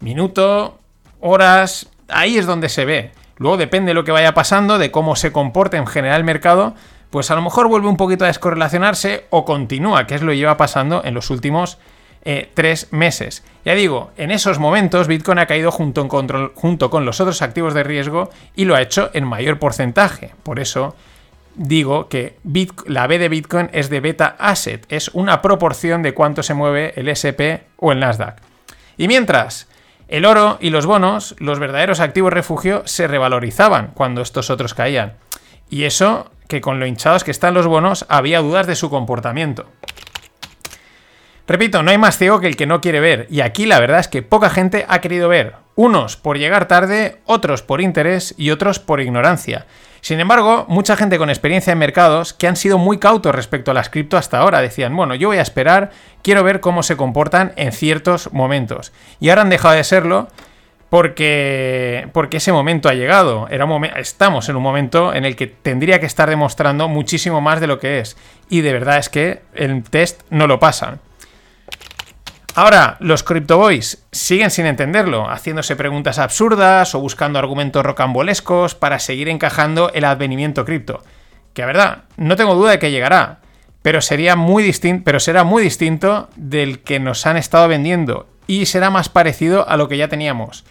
Minuto, 0.00 0.80
horas, 1.20 1.88
ahí 2.08 2.36
es 2.36 2.46
donde 2.46 2.68
se 2.68 2.84
ve. 2.84 3.12
Luego 3.36 3.58
depende 3.58 3.90
de 3.90 3.94
lo 3.94 4.02
que 4.02 4.10
vaya 4.10 4.34
pasando, 4.34 4.76
de 4.78 4.90
cómo 4.90 5.14
se 5.14 5.30
comporte 5.30 5.76
en 5.76 5.86
general 5.86 6.18
el 6.18 6.24
mercado, 6.24 6.74
pues 7.10 7.30
a 7.30 7.36
lo 7.36 7.42
mejor 7.42 7.68
vuelve 7.68 7.86
un 7.86 7.96
poquito 7.96 8.24
a 8.24 8.26
descorrelacionarse 8.26 9.26
o 9.30 9.44
continúa, 9.44 10.08
que 10.08 10.16
es 10.16 10.22
lo 10.22 10.32
que 10.32 10.38
lleva 10.38 10.56
pasando 10.56 11.00
en 11.04 11.14
los 11.14 11.30
últimos 11.30 11.78
eh, 12.26 12.50
tres 12.52 12.88
meses. 12.92 13.42
Ya 13.64 13.74
digo, 13.74 14.10
en 14.18 14.30
esos 14.30 14.58
momentos 14.58 15.06
Bitcoin 15.06 15.38
ha 15.38 15.46
caído 15.46 15.70
junto, 15.70 16.02
en 16.02 16.08
control- 16.08 16.52
junto 16.54 16.90
con 16.90 17.06
los 17.06 17.20
otros 17.20 17.40
activos 17.40 17.72
de 17.72 17.84
riesgo 17.84 18.28
y 18.54 18.64
lo 18.66 18.74
ha 18.74 18.82
hecho 18.82 19.10
en 19.14 19.24
mayor 19.24 19.58
porcentaje. 19.58 20.34
Por 20.42 20.58
eso 20.58 20.94
digo 21.54 22.08
que 22.08 22.36
la 22.86 23.06
B 23.06 23.18
de 23.18 23.28
Bitcoin 23.30 23.70
es 23.72 23.88
de 23.88 24.00
beta 24.00 24.36
asset, 24.38 24.84
es 24.90 25.08
una 25.14 25.40
proporción 25.40 26.02
de 26.02 26.12
cuánto 26.12 26.42
se 26.42 26.52
mueve 26.52 26.92
el 26.96 27.08
SP 27.08 27.64
o 27.78 27.92
el 27.92 28.00
Nasdaq. 28.00 28.36
Y 28.98 29.08
mientras, 29.08 29.68
el 30.08 30.24
oro 30.24 30.58
y 30.60 30.70
los 30.70 30.84
bonos, 30.84 31.34
los 31.38 31.58
verdaderos 31.58 32.00
activos 32.00 32.32
refugio, 32.32 32.82
se 32.86 33.06
revalorizaban 33.06 33.92
cuando 33.94 34.20
estos 34.20 34.50
otros 34.50 34.74
caían. 34.74 35.14
Y 35.70 35.84
eso 35.84 36.30
que 36.48 36.60
con 36.60 36.78
lo 36.78 36.86
hinchados 36.86 37.24
que 37.24 37.30
están 37.30 37.54
los 37.54 37.66
bonos 37.66 38.04
había 38.08 38.40
dudas 38.40 38.66
de 38.66 38.76
su 38.76 38.90
comportamiento. 38.90 39.66
Repito, 41.46 41.82
no 41.82 41.92
hay 41.92 41.98
más 41.98 42.18
ciego 42.18 42.40
que 42.40 42.48
el 42.48 42.56
que 42.56 42.66
no 42.66 42.80
quiere 42.80 42.98
ver, 42.98 43.26
y 43.30 43.40
aquí 43.40 43.66
la 43.66 43.78
verdad 43.78 44.00
es 44.00 44.08
que 44.08 44.22
poca 44.22 44.50
gente 44.50 44.84
ha 44.88 45.00
querido 45.00 45.28
ver. 45.28 45.54
Unos 45.76 46.16
por 46.16 46.38
llegar 46.38 46.66
tarde, 46.66 47.18
otros 47.24 47.62
por 47.62 47.80
interés 47.80 48.34
y 48.36 48.50
otros 48.50 48.78
por 48.78 49.00
ignorancia. 49.00 49.66
Sin 50.00 50.20
embargo, 50.20 50.66
mucha 50.68 50.96
gente 50.96 51.18
con 51.18 51.30
experiencia 51.30 51.72
en 51.72 51.78
mercados 51.78 52.32
que 52.32 52.46
han 52.46 52.56
sido 52.56 52.78
muy 52.78 52.98
cautos 52.98 53.34
respecto 53.34 53.70
a 53.70 53.74
las 53.74 53.90
cripto 53.90 54.16
hasta 54.16 54.38
ahora 54.38 54.60
decían, 54.60 54.94
bueno, 54.96 55.14
yo 55.14 55.28
voy 55.28 55.38
a 55.38 55.42
esperar, 55.42 55.90
quiero 56.22 56.42
ver 56.42 56.60
cómo 56.60 56.82
se 56.82 56.96
comportan 56.96 57.52
en 57.56 57.72
ciertos 57.72 58.32
momentos. 58.32 58.92
Y 59.20 59.28
ahora 59.28 59.42
han 59.42 59.50
dejado 59.50 59.74
de 59.74 59.84
serlo 59.84 60.28
porque, 60.90 62.08
porque 62.12 62.36
ese 62.38 62.52
momento 62.52 62.88
ha 62.88 62.94
llegado. 62.94 63.48
Estamos 63.96 64.48
en 64.48 64.56
un 64.56 64.62
momento 64.62 65.12
en 65.12 65.24
el 65.24 65.36
que 65.36 65.48
tendría 65.48 66.00
que 66.00 66.06
estar 66.06 66.30
demostrando 66.30 66.88
muchísimo 66.88 67.40
más 67.40 67.60
de 67.60 67.66
lo 67.66 67.80
que 67.80 67.98
es. 67.98 68.16
Y 68.48 68.60
de 68.60 68.72
verdad 68.72 68.98
es 68.98 69.08
que 69.08 69.42
el 69.54 69.82
test 69.82 70.22
no 70.30 70.46
lo 70.46 70.60
pasan. 70.60 71.00
Ahora, 72.58 72.96
los 73.00 73.22
Crypto 73.22 73.58
Boys 73.58 74.06
siguen 74.12 74.50
sin 74.50 74.64
entenderlo, 74.64 75.28
haciéndose 75.28 75.76
preguntas 75.76 76.18
absurdas 76.18 76.94
o 76.94 77.00
buscando 77.00 77.38
argumentos 77.38 77.84
rocambolescos 77.84 78.74
para 78.74 78.98
seguir 78.98 79.28
encajando 79.28 79.90
el 79.92 80.06
advenimiento 80.06 80.64
cripto. 80.64 81.02
Que 81.52 81.62
a 81.62 81.66
verdad, 81.66 82.04
no 82.16 82.34
tengo 82.34 82.54
duda 82.54 82.70
de 82.70 82.78
que 82.78 82.90
llegará, 82.90 83.40
pero, 83.82 84.00
sería 84.00 84.36
muy 84.36 84.74
pero 85.04 85.20
será 85.20 85.44
muy 85.44 85.62
distinto 85.62 86.30
del 86.36 86.78
que 86.78 86.98
nos 86.98 87.26
han 87.26 87.36
estado 87.36 87.68
vendiendo 87.68 88.26
y 88.46 88.64
será 88.64 88.88
más 88.88 89.10
parecido 89.10 89.68
a 89.68 89.76
lo 89.76 89.86
que 89.88 89.98
ya 89.98 90.08
teníamos. 90.08 90.64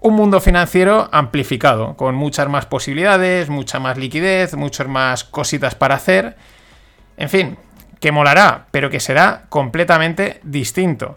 Un 0.00 0.14
mundo 0.14 0.40
financiero 0.40 1.08
amplificado, 1.12 1.96
con 1.96 2.16
muchas 2.16 2.48
más 2.48 2.66
posibilidades, 2.66 3.48
mucha 3.48 3.78
más 3.78 3.96
liquidez, 3.96 4.56
muchas 4.56 4.88
más 4.88 5.22
cositas 5.22 5.76
para 5.76 5.94
hacer. 5.94 6.36
En 7.16 7.28
fin, 7.28 7.58
que 8.00 8.10
molará, 8.10 8.66
pero 8.72 8.90
que 8.90 8.98
será 8.98 9.44
completamente 9.50 10.40
distinto. 10.42 11.14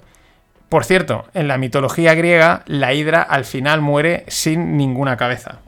Por 0.72 0.86
cierto, 0.86 1.26
en 1.34 1.50
la 1.50 1.58
mitología 1.58 2.14
griega, 2.14 2.64
la 2.66 2.94
hidra 2.94 3.22
al 3.22 3.44
final 3.44 3.82
muere 3.82 4.24
sin 4.30 4.78
ninguna 4.78 5.18
cabeza. 5.18 5.60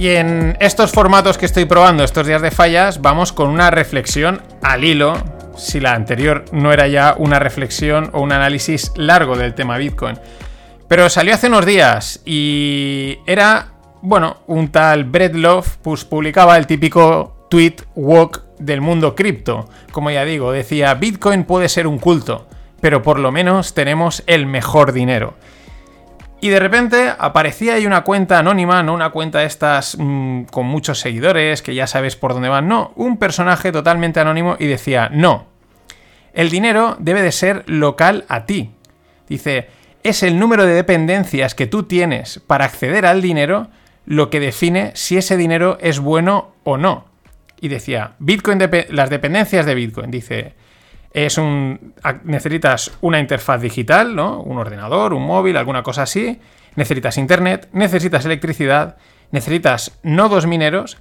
Y 0.00 0.16
en 0.16 0.56
estos 0.60 0.92
formatos 0.92 1.36
que 1.36 1.44
estoy 1.44 1.66
probando 1.66 2.04
estos 2.04 2.26
días 2.26 2.40
de 2.40 2.50
fallas, 2.50 3.02
vamos 3.02 3.34
con 3.34 3.50
una 3.50 3.70
reflexión 3.70 4.40
al 4.62 4.82
hilo, 4.82 5.12
si 5.58 5.78
la 5.78 5.92
anterior 5.92 6.46
no 6.52 6.72
era 6.72 6.88
ya 6.88 7.14
una 7.18 7.38
reflexión 7.38 8.08
o 8.14 8.22
un 8.22 8.32
análisis 8.32 8.92
largo 8.96 9.36
del 9.36 9.54
tema 9.54 9.76
Bitcoin. 9.76 10.18
Pero 10.88 11.10
salió 11.10 11.34
hace 11.34 11.48
unos 11.48 11.66
días 11.66 12.22
y 12.24 13.18
era, 13.26 13.74
bueno, 14.00 14.38
un 14.46 14.72
tal 14.72 15.04
Brett 15.04 15.34
Love 15.34 15.76
pues 15.82 16.06
publicaba 16.06 16.56
el 16.56 16.66
típico 16.66 17.46
tweet 17.50 17.76
walk 17.94 18.42
del 18.58 18.80
mundo 18.80 19.14
cripto. 19.14 19.68
Como 19.92 20.10
ya 20.10 20.24
digo, 20.24 20.50
decía, 20.50 20.94
Bitcoin 20.94 21.44
puede 21.44 21.68
ser 21.68 21.86
un 21.86 21.98
culto, 21.98 22.48
pero 22.80 23.02
por 23.02 23.18
lo 23.18 23.32
menos 23.32 23.74
tenemos 23.74 24.22
el 24.26 24.46
mejor 24.46 24.94
dinero. 24.94 25.34
Y 26.40 26.48
de 26.48 26.58
repente 26.58 27.12
aparecía 27.18 27.74
ahí 27.74 27.86
una 27.86 28.02
cuenta 28.02 28.38
anónima, 28.38 28.82
no 28.82 28.94
una 28.94 29.10
cuenta 29.10 29.40
de 29.40 29.46
estas 29.46 29.96
mm, 29.98 30.44
con 30.44 30.66
muchos 30.66 30.98
seguidores, 30.98 31.60
que 31.60 31.74
ya 31.74 31.86
sabes 31.86 32.16
por 32.16 32.32
dónde 32.32 32.48
van, 32.48 32.66
no, 32.66 32.92
un 32.96 33.18
personaje 33.18 33.72
totalmente 33.72 34.20
anónimo 34.20 34.56
y 34.58 34.66
decía, 34.66 35.10
no, 35.12 35.46
el 36.32 36.48
dinero 36.48 36.96
debe 36.98 37.22
de 37.22 37.32
ser 37.32 37.64
local 37.66 38.24
a 38.28 38.46
ti. 38.46 38.70
Dice, 39.28 39.68
es 40.02 40.22
el 40.22 40.38
número 40.38 40.64
de 40.64 40.74
dependencias 40.74 41.54
que 41.54 41.66
tú 41.66 41.82
tienes 41.82 42.40
para 42.46 42.64
acceder 42.64 43.04
al 43.04 43.20
dinero 43.20 43.68
lo 44.06 44.30
que 44.30 44.40
define 44.40 44.92
si 44.94 45.18
ese 45.18 45.36
dinero 45.36 45.76
es 45.80 46.00
bueno 46.00 46.54
o 46.64 46.78
no. 46.78 47.04
Y 47.60 47.68
decía, 47.68 48.14
Bitcoin 48.18 48.58
las 48.88 49.10
dependencias 49.10 49.66
de 49.66 49.74
Bitcoin, 49.74 50.10
dice, 50.10 50.54
es 51.12 51.38
un 51.38 51.94
necesitas 52.24 52.92
una 53.00 53.18
interfaz 53.18 53.60
digital, 53.60 54.14
¿no? 54.14 54.40
Un 54.40 54.58
ordenador, 54.58 55.12
un 55.12 55.24
móvil, 55.24 55.56
alguna 55.56 55.82
cosa 55.82 56.02
así. 56.02 56.38
Necesitas 56.76 57.18
internet, 57.18 57.68
necesitas 57.72 58.24
electricidad, 58.24 58.96
necesitas 59.32 59.98
nodos 60.02 60.46
mineros 60.46 60.98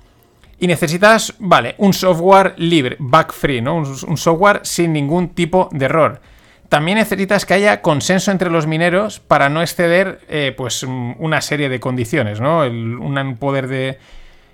y 0.60 0.68
necesitas, 0.68 1.36
vale, 1.39 1.76
un 1.78 1.93
software 1.93 2.53
libre, 2.57 2.95
bug 2.99 3.32
free, 3.32 3.62
¿no? 3.62 3.76
Un, 3.76 4.18
software 4.18 4.62
sin 4.64 4.93
ningún 4.93 5.30
tipo 5.30 5.70
de 5.72 5.86
error. 5.86 6.22
También 6.70 6.97
necesitas 6.97 7.45
que 7.45 7.53
haya 7.53 7.82
consenso 7.82 8.32
entre 8.32 8.49
los 8.49 8.68
mineros 8.68 9.20
para 9.20 9.49
no 9.49 9.62
exceder, 9.62 10.20
eh, 10.28 10.53
pues, 10.57 10.84
un- 10.84 11.16
una 11.20 11.41
serie 11.41 11.70
de 11.70 11.80
condiciones, 11.80 12.41
¿no? 12.41 12.60
Un 12.60 13.38
poder 13.39 13.68
de 13.68 13.99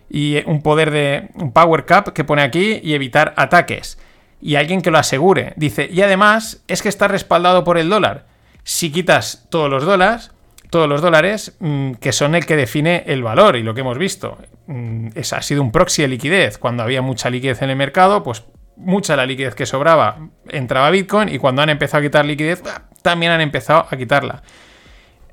y 0.09 0.37
un 0.45 0.61
poder 0.61 0.91
de 0.91 1.29
un 1.33 1.51
power 1.51 1.85
cap 1.85 2.09
que 2.09 2.23
pone 2.23 2.43
aquí 2.43 2.79
y 2.83 2.93
evitar 2.93 3.33
ataques 3.37 3.97
y 4.45 4.57
alguien 4.57 4.83
que 4.83 4.91
lo 4.91 4.99
asegure. 4.99 5.53
Dice, 5.55 5.89
y 5.91 6.03
además 6.03 6.61
es 6.67 6.83
que 6.83 6.89
está 6.89 7.07
respaldado 7.07 7.63
por 7.63 7.79
el 7.79 7.89
dólar. 7.89 8.27
Si 8.63 8.91
quitas 8.91 9.47
todos 9.49 9.71
los 9.71 9.83
dólares, 9.83 10.29
todos 10.69 10.87
los 10.87 11.01
dólares, 11.01 11.55
mm, 11.59 11.93
que 11.93 12.11
son 12.11 12.35
el 12.35 12.45
que 12.45 12.55
define 12.55 13.05
el 13.07 13.23
valor 13.23 13.55
y 13.55 13.63
lo 13.63 13.73
que 13.73 13.81
hemos 13.81 13.97
visto, 13.97 14.37
mm, 14.67 15.07
es, 15.15 15.33
ha 15.33 15.41
sido 15.41 15.63
un 15.63 15.71
proxy 15.71 16.03
de 16.03 16.09
liquidez. 16.09 16.59
Cuando 16.59 16.83
había 16.83 17.01
mucha 17.01 17.31
liquidez 17.31 17.63
en 17.63 17.71
el 17.71 17.75
mercado, 17.75 18.21
pues 18.21 18.43
mucha 18.75 19.13
de 19.13 19.17
la 19.17 19.25
liquidez 19.25 19.55
que 19.55 19.65
sobraba 19.65 20.19
entraba 20.49 20.91
Bitcoin 20.91 21.29
y 21.29 21.39
cuando 21.39 21.63
han 21.63 21.69
empezado 21.69 22.01
a 22.01 22.03
quitar 22.03 22.23
liquidez, 22.23 22.61
también 23.01 23.31
han 23.31 23.41
empezado 23.41 23.87
a 23.89 23.97
quitarla. 23.97 24.43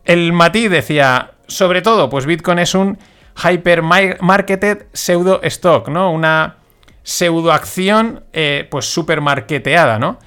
El 0.07 0.33
matiz 0.33 0.71
decía, 0.71 1.33
sobre 1.49 1.83
todo, 1.83 2.09
pues 2.09 2.25
Bitcoin 2.25 2.61
es 2.61 2.75
un 2.75 2.97
hyper 3.37 3.83
marketed 3.83 4.87
pseudo 4.95 5.41
stock, 5.43 5.91
¿no? 5.91 6.11
Una 6.11 6.62
pseudoacción 7.03 8.25
eh, 8.33 8.67
pues 8.71 8.87
súper 8.87 9.21
marketeada, 9.21 9.99
¿no? 9.99 10.19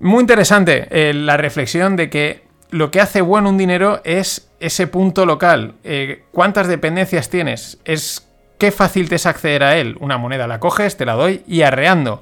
Muy 0.00 0.20
interesante 0.20 0.86
eh, 0.90 1.12
la 1.12 1.36
reflexión 1.36 1.96
de 1.96 2.08
que 2.08 2.42
lo 2.70 2.90
que 2.90 3.00
hace 3.00 3.20
bueno 3.20 3.48
un 3.48 3.58
dinero 3.58 4.00
es 4.04 4.50
ese 4.60 4.86
punto 4.86 5.26
local. 5.26 5.74
Eh, 5.84 6.24
¿Cuántas 6.32 6.68
dependencias 6.68 7.30
tienes? 7.30 7.78
Es 7.84 8.28
qué 8.58 8.70
fácil 8.70 9.08
te 9.08 9.16
es 9.16 9.26
acceder 9.26 9.62
a 9.62 9.76
él. 9.76 9.96
Una 10.00 10.18
moneda 10.18 10.46
la 10.46 10.60
coges, 10.60 10.96
te 10.96 11.06
la 11.06 11.14
doy 11.14 11.42
y 11.46 11.62
arreando. 11.62 12.20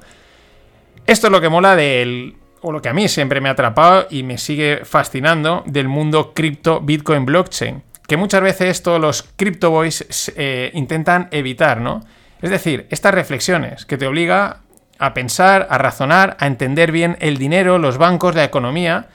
Esto 1.05 1.27
es 1.27 1.31
lo 1.31 1.41
que 1.41 1.49
mola 1.49 1.75
del 1.75 2.35
o 2.61 2.71
lo 2.71 2.81
que 2.81 2.89
a 2.89 2.93
mí 2.93 3.07
siempre 3.07 3.39
me 3.39 3.49
ha 3.49 3.53
atrapado 3.53 4.07
y 4.09 4.23
me 4.23 4.37
sigue 4.37 4.81
fascinando 4.83 5.63
del 5.65 5.87
mundo 5.87 6.33
cripto, 6.33 6.81
Bitcoin, 6.81 7.25
blockchain, 7.25 7.83
que 8.07 8.17
muchas 8.17 8.41
veces 8.41 8.81
todos 8.81 8.99
los 8.99 9.23
crypto 9.35 9.69
boys 9.69 10.33
eh, 10.35 10.71
intentan 10.73 11.27
evitar, 11.31 11.79
¿no? 11.79 12.03
Es 12.41 12.49
decir, 12.49 12.87
estas 12.89 13.13
reflexiones 13.13 13.85
que 13.85 13.97
te 13.97 14.07
obliga 14.07 14.61
a 14.99 15.13
pensar, 15.13 15.67
a 15.69 15.77
razonar, 15.77 16.37
a 16.39 16.47
entender 16.47 16.91
bien 16.91 17.17
el 17.19 17.37
dinero, 17.37 17.77
los 17.77 17.97
bancos, 17.97 18.35
la 18.35 18.43
economía 18.43 19.07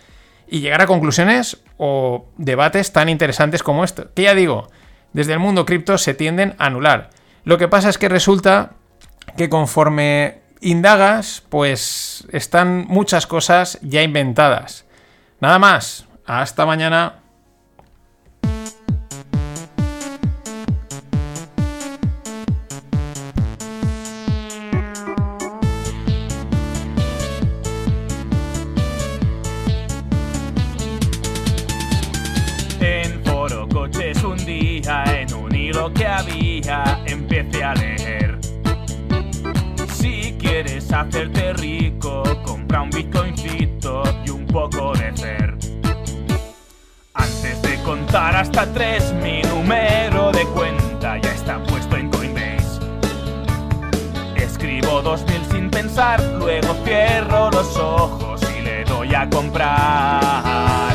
y 0.48 0.60
llegar 0.60 0.82
a 0.82 0.86
conclusiones 0.86 1.62
o 1.76 2.26
debates 2.36 2.92
tan 2.92 3.08
interesantes 3.08 3.62
como 3.62 3.84
esto. 3.84 4.10
Que 4.14 4.22
ya 4.22 4.34
digo, 4.34 4.68
desde 5.12 5.32
el 5.32 5.38
mundo 5.38 5.66
cripto 5.66 5.98
se 5.98 6.14
tienden 6.14 6.54
a 6.58 6.66
anular. 6.66 7.10
Lo 7.44 7.58
que 7.58 7.68
pasa 7.68 7.88
es 7.88 7.98
que 7.98 8.08
resulta 8.08 8.72
que 9.36 9.48
conforme 9.48 10.42
indagas, 10.60 11.42
pues 11.48 12.26
están 12.32 12.86
muchas 12.88 13.26
cosas 13.26 13.78
ya 13.82 14.02
inventadas. 14.02 14.84
Nada 15.40 15.58
más, 15.58 16.06
hasta 16.24 16.66
mañana. 16.66 17.21
Hacerte 41.02 41.52
rico, 41.54 42.22
compra 42.44 42.82
un 42.82 42.90
bitcoincito 42.90 44.02
y 44.24 44.30
un 44.30 44.46
poco 44.46 44.92
de 44.92 45.12
fer. 45.12 45.58
Antes 47.14 47.60
de 47.62 47.82
contar 47.82 48.36
hasta 48.36 48.72
tres, 48.72 49.12
mi 49.22 49.42
número 49.42 50.30
de 50.30 50.44
cuenta 50.46 51.18
ya 51.18 51.32
está 51.32 51.62
puesto 51.64 51.96
en 51.96 52.08
Coinbase. 52.08 52.80
Escribo 54.36 55.02
2000 55.02 55.44
sin 55.50 55.70
pensar, 55.70 56.22
luego 56.38 56.72
cierro 56.84 57.50
los 57.50 57.76
ojos 57.76 58.40
y 58.56 58.62
le 58.62 58.84
doy 58.84 59.12
a 59.12 59.28
comprar. 59.28 60.92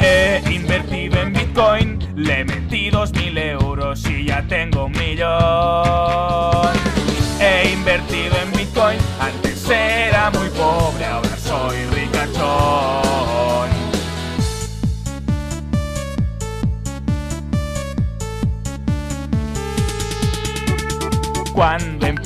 He 0.00 0.42
invertido 0.50 1.22
en 1.22 1.32
Bitcoin, 1.32 1.98
le 2.16 2.44
metí 2.44 2.90
dos 2.90 3.12
mil 3.12 3.38
euros 3.38 4.04
y 4.10 4.24
ya 4.24 4.42
tengo 4.48 4.86
un 4.86 4.92
millón. 4.92 6.65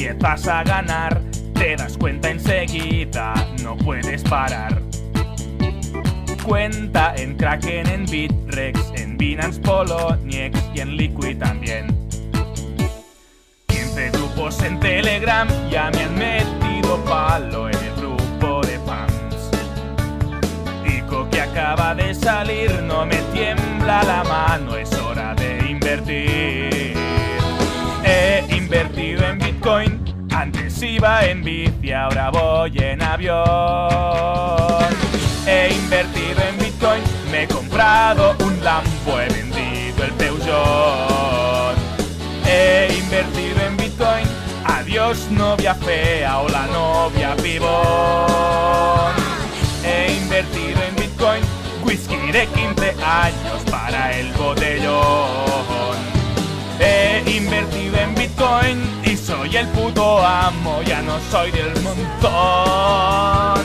Empiezas 0.07 0.48
a 0.48 0.62
ganar, 0.64 1.20
te 1.53 1.76
das 1.76 1.98
cuenta 1.98 2.30
enseguida, 2.30 3.34
no 3.62 3.76
puedes 3.76 4.22
parar. 4.22 4.80
Cuenta 6.42 7.14
en 7.16 7.36
Kraken, 7.36 7.86
en 7.86 8.07
Bitrex, 8.07 8.80
en 8.94 9.18
Binance 9.18 9.61
Poloniex 9.61 10.59
y 10.74 10.80
en 10.80 10.96
Liquid 10.96 11.36
también. 11.36 11.86
15 13.66 14.11
grupos 14.12 14.62
en 14.62 14.80
Telegram 14.80 15.46
ya 15.70 15.90
me 15.90 16.03
han 16.05 16.14
metido 16.14 16.96
palo 17.05 17.68
en 17.68 17.76
el 17.76 17.94
grupo 17.96 18.62
de 18.62 18.78
fans. 18.86 19.51
Pico 20.82 21.28
que 21.30 21.42
acaba 21.42 21.94
de 21.94 22.14
salir, 22.14 22.72
no 22.84 23.05
me 23.05 23.16
tiembla 23.34 24.03
la 24.05 24.24
mano, 24.24 24.76
es 24.76 24.90
hora 24.94 25.34
de 25.34 25.70
invertir. 25.70 26.94
He 28.03 28.44
invertido 28.57 29.28
en 29.28 29.49
Antes 29.63 30.83
iba 30.83 31.27
en 31.27 31.45
bici, 31.45 31.93
ahora 31.93 32.31
voy 32.31 32.73
en 32.79 33.03
avión. 33.03 33.37
He 35.47 35.75
invertido 35.75 36.41
en 36.49 36.59
Bitcoin, 36.59 37.03
me 37.31 37.43
he 37.43 37.47
comprado 37.47 38.35
un 38.41 38.65
Lambo, 38.65 39.21
he 39.21 39.29
vendido 39.29 40.05
el 40.05 40.13
Peugeot. 40.13 41.77
He 42.47 42.89
invertido 43.03 43.61
en 43.67 43.77
Bitcoin, 43.77 44.27
adiós 44.65 45.31
novia 45.31 45.75
fea 45.75 46.39
o 46.39 46.49
la 46.49 46.67
novia 46.69 47.37
pibón. 47.37 49.13
He 49.85 50.17
invertido 50.23 50.83
en 50.89 50.97
Bitcoin, 50.97 51.43
whisky 51.85 52.33
de 52.33 52.47
15 52.47 52.97
años 53.05 53.63
para 53.71 54.17
el 54.19 54.33
botellón. 54.33 56.20
He 56.81 57.22
invertido 57.37 57.99
en 57.99 58.14
Bitcoin 58.14 59.03
y 59.05 59.14
soy 59.16 59.55
el 59.57 59.68
puto 59.68 60.18
amo, 60.26 60.81
ya 60.83 61.03
no 61.03 61.20
soy 61.31 61.51
del 61.51 61.78
montón. 61.83 63.61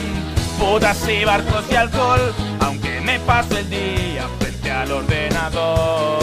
Putas 0.58 1.08
y 1.08 1.24
barcos 1.24 1.64
y 1.70 1.74
alcohol, 1.76 2.34
aunque 2.60 3.00
me 3.00 3.18
paso 3.20 3.56
el 3.56 3.70
día 3.70 4.28
frente 4.38 4.70
al 4.70 4.92
ordenador. 4.92 6.16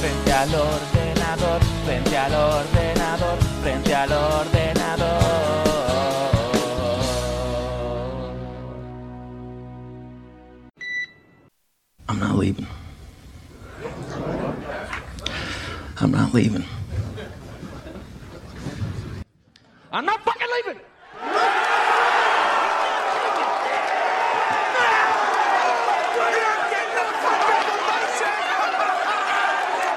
Frente 0.00 0.32
al 0.32 0.54
ordenador, 0.54 1.60
frente 1.84 2.16
al 2.16 2.34
ordenador, 2.34 3.38
frente 3.62 3.94
al 3.94 4.12
ordenador. 4.12 4.62
I'm 12.08 12.18
not 12.20 12.36
leaving. 12.36 12.71
I'm 16.02 16.10
not 16.10 16.34
leaving. 16.34 16.64
I'm 19.92 20.04
not 20.04 20.20
fucking 20.24 20.48
leaving. 20.66 20.80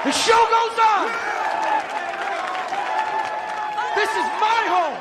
The 0.04 0.12
show 0.12 0.46
goes 0.46 0.78
on. 0.78 1.08
This 3.96 4.10
is 4.10 4.26
my 4.38 4.62
home. 4.70 4.96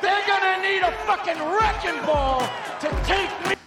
They're 0.00 0.24
gonna 0.24 0.62
need 0.62 0.82
a 0.84 0.92
fucking 1.04 1.42
wrecking 1.50 2.06
ball 2.06 2.48
to 2.78 2.88
take 3.04 3.48
me. 3.48 3.63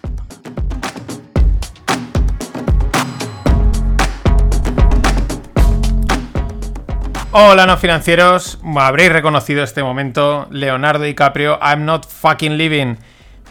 Hola 7.39 7.67
no 7.67 7.77
financieros, 7.77 8.57
habréis 8.77 9.11
reconocido 9.11 9.61
este 9.63 9.83
momento, 9.83 10.47
Leonardo 10.49 11.03
DiCaprio, 11.03 11.59
I'm 11.61 11.85
not 11.85 12.07
fucking 12.07 12.57
living. 12.57 12.95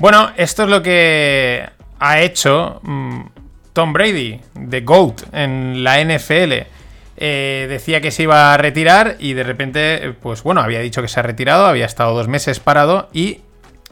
Bueno, 0.00 0.32
esto 0.36 0.64
es 0.64 0.68
lo 0.68 0.82
que 0.82 1.64
ha 2.00 2.20
hecho 2.20 2.80
mm, 2.82 3.20
Tom 3.72 3.92
Brady, 3.92 4.40
de 4.54 4.80
GOAT, 4.80 5.32
en 5.32 5.84
la 5.84 6.04
NFL. 6.04 6.66
Eh, 7.16 7.66
decía 7.68 8.00
que 8.00 8.10
se 8.10 8.24
iba 8.24 8.52
a 8.52 8.56
retirar 8.56 9.18
y 9.20 9.34
de 9.34 9.44
repente, 9.44 10.16
pues 10.20 10.42
bueno, 10.42 10.62
había 10.62 10.80
dicho 10.80 11.00
que 11.00 11.06
se 11.06 11.20
ha 11.20 11.22
retirado, 11.22 11.66
había 11.66 11.86
estado 11.86 12.12
dos 12.12 12.26
meses 12.26 12.58
parado 12.58 13.08
y 13.12 13.42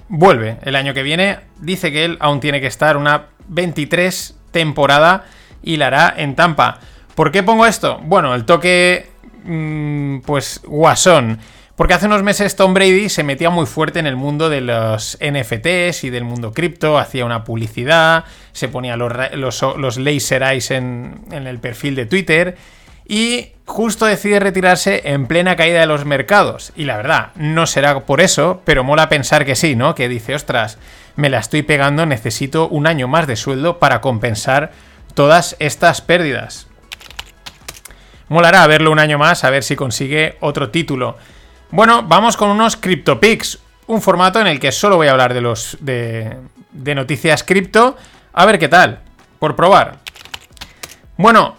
vuelve 0.09 0.57
el 0.62 0.74
año 0.74 0.92
que 0.92 1.05
viene. 1.05 1.38
Dice 1.61 1.92
que 1.92 2.05
él 2.05 2.16
aún 2.18 2.40
tiene 2.40 2.61
que 2.61 2.66
estar 2.66 2.97
una 2.97 3.26
23 3.47 4.40
temporada 4.51 5.26
y 5.62 5.76
la 5.76 5.86
hará 5.86 6.14
en 6.16 6.34
Tampa. 6.34 6.80
¿Por 7.14 7.30
qué 7.30 7.45
pongo 7.45 7.64
esto? 7.64 8.01
Bueno, 8.03 8.34
el 8.34 8.45
toque 8.45 9.14
pues 10.24 10.61
guasón. 10.64 11.38
Porque 11.76 11.95
hace 11.95 12.07
unos 12.07 12.22
meses 12.22 12.55
Tom 12.55 12.72
Brady 12.72 13.09
se 13.09 13.24
metía 13.24 13.51
muy 13.51 13.66
fuerte 13.66 13.99
en 13.99 14.07
el 14.07 14.14
mundo 14.14 14.49
de 14.49 14.61
los 14.61 15.18
NFTs 15.20 16.05
y 16.05 16.11
del 16.11 16.22
mundo 16.22 16.53
cripto, 16.53 16.99
hacía 16.99 17.24
una 17.24 17.42
publicidad, 17.42 18.24
se 18.53 18.68
ponía 18.68 18.97
los, 18.97 19.12
los 19.76 19.97
laser 19.97 20.42
eyes 20.42 20.70
en, 20.70 21.22
en 21.32 21.49
el 21.49 21.59
perfil 21.59 21.97
de 21.97 22.07
Twitter 22.07 22.57
y 23.07 23.49
justo 23.66 24.07
decide 24.07 24.40
retirarse 24.40 25.03
en 25.05 25.26
plena 25.26 25.57
caída 25.57 25.80
de 25.80 25.86
los 25.86 26.05
mercados. 26.05 26.72
Y 26.76 26.84
la 26.84 26.97
verdad, 26.97 27.30
no 27.34 27.66
será 27.66 28.01
por 28.01 28.20
eso, 28.20 28.62
pero 28.64 28.84
mola 28.84 29.09
pensar 29.09 29.45
que 29.45 29.57
sí, 29.57 29.74
¿no? 29.76 29.95
Que 29.95 30.09
dice, 30.09 30.34
ostras, 30.34 30.78
me 31.16 31.28
la 31.28 31.38
estoy 31.38 31.62
pegando, 31.62 32.07
necesito 32.07 32.68
un 32.68 32.86
año 32.86 33.09
más 33.09 33.26
de 33.26 33.36
sueldo 33.36 33.78
para 33.78 34.01
compensar 34.01 34.72
todas 35.14 35.57
estas 35.59 36.01
pérdidas. 36.01 36.66
Molará 38.29 38.66
verlo 38.66 38.91
un 38.91 38.99
año 38.99 39.18
más, 39.18 39.45
a 39.45 39.51
ver 39.51 39.62
si 39.62 39.77
consigue 39.77 40.37
otro 40.41 40.70
título. 40.70 41.16
Bueno, 41.70 42.03
vamos 42.03 42.37
con 42.37 42.51
unos 42.51 42.77
CryptoPix, 42.77 43.59
un 43.87 44.01
formato 44.01 44.41
en 44.41 44.47
el 44.47 44.61
que 44.61 44.72
solo 44.72 44.97
voy 44.97 45.09
a 45.09 45.12
hablar 45.12 45.35
de 45.35 45.41
los 45.41 45.77
de, 45.81 46.37
de 46.72 46.95
noticias 46.95 47.43
cripto. 47.45 47.97
A 48.33 48.47
ver 48.47 48.59
qué 48.59 48.68
tal, 48.68 49.01
por 49.39 49.57
probar. 49.57 49.99
Bueno, 51.16 51.57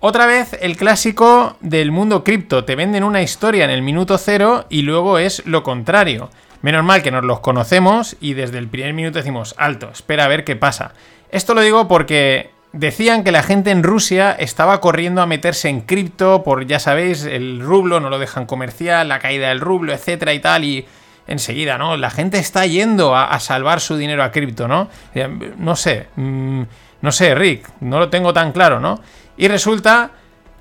otra 0.00 0.26
vez 0.26 0.56
el 0.60 0.76
clásico 0.76 1.56
del 1.60 1.90
mundo 1.90 2.24
cripto. 2.24 2.64
Te 2.64 2.76
venden 2.76 3.04
una 3.04 3.22
historia 3.22 3.64
en 3.64 3.70
el 3.70 3.82
minuto 3.82 4.16
cero 4.16 4.66
y 4.68 4.82
luego 4.82 5.18
es 5.18 5.44
lo 5.46 5.62
contrario. 5.62 6.30
Menos 6.62 6.84
mal 6.84 7.02
que 7.02 7.10
nos 7.10 7.24
los 7.24 7.40
conocemos 7.40 8.16
y 8.20 8.34
desde 8.34 8.58
el 8.58 8.68
primer 8.68 8.92
minuto 8.92 9.18
decimos, 9.18 9.54
alto, 9.58 9.90
espera 9.92 10.24
a 10.24 10.28
ver 10.28 10.44
qué 10.44 10.56
pasa. 10.56 10.92
Esto 11.30 11.54
lo 11.54 11.60
digo 11.60 11.86
porque 11.86 12.50
decían 12.72 13.24
que 13.24 13.32
la 13.32 13.42
gente 13.42 13.70
en 13.70 13.82
Rusia 13.82 14.32
estaba 14.32 14.80
corriendo 14.80 15.22
a 15.22 15.26
meterse 15.26 15.68
en 15.68 15.80
cripto 15.80 16.42
por, 16.42 16.66
ya 16.66 16.78
sabéis, 16.78 17.24
el 17.24 17.60
rublo, 17.60 18.00
no 18.00 18.10
lo 18.10 18.18
dejan 18.18 18.46
comercial, 18.46 19.08
la 19.08 19.18
caída 19.18 19.48
del 19.48 19.60
rublo, 19.60 19.92
etcétera 19.92 20.34
y 20.34 20.40
tal, 20.40 20.64
y 20.64 20.86
enseguida, 21.26 21.78
¿no? 21.78 21.96
La 21.96 22.10
gente 22.10 22.38
está 22.38 22.66
yendo 22.66 23.14
a, 23.14 23.38
salvar 23.40 23.80
su 23.80 23.96
dinero 23.96 24.22
a 24.22 24.30
cripto, 24.30 24.66
¿no? 24.66 24.88
Eh, 25.14 25.28
No 25.58 25.76
sé, 25.76 26.06
mm, 26.16 26.62
no 27.02 27.12
sé, 27.12 27.34
Rick, 27.34 27.68
no 27.80 27.98
lo 27.98 28.08
tengo 28.08 28.32
tan 28.32 28.52
claro, 28.52 28.80
¿no? 28.80 29.00
Y 29.36 29.48
resulta 29.48 30.10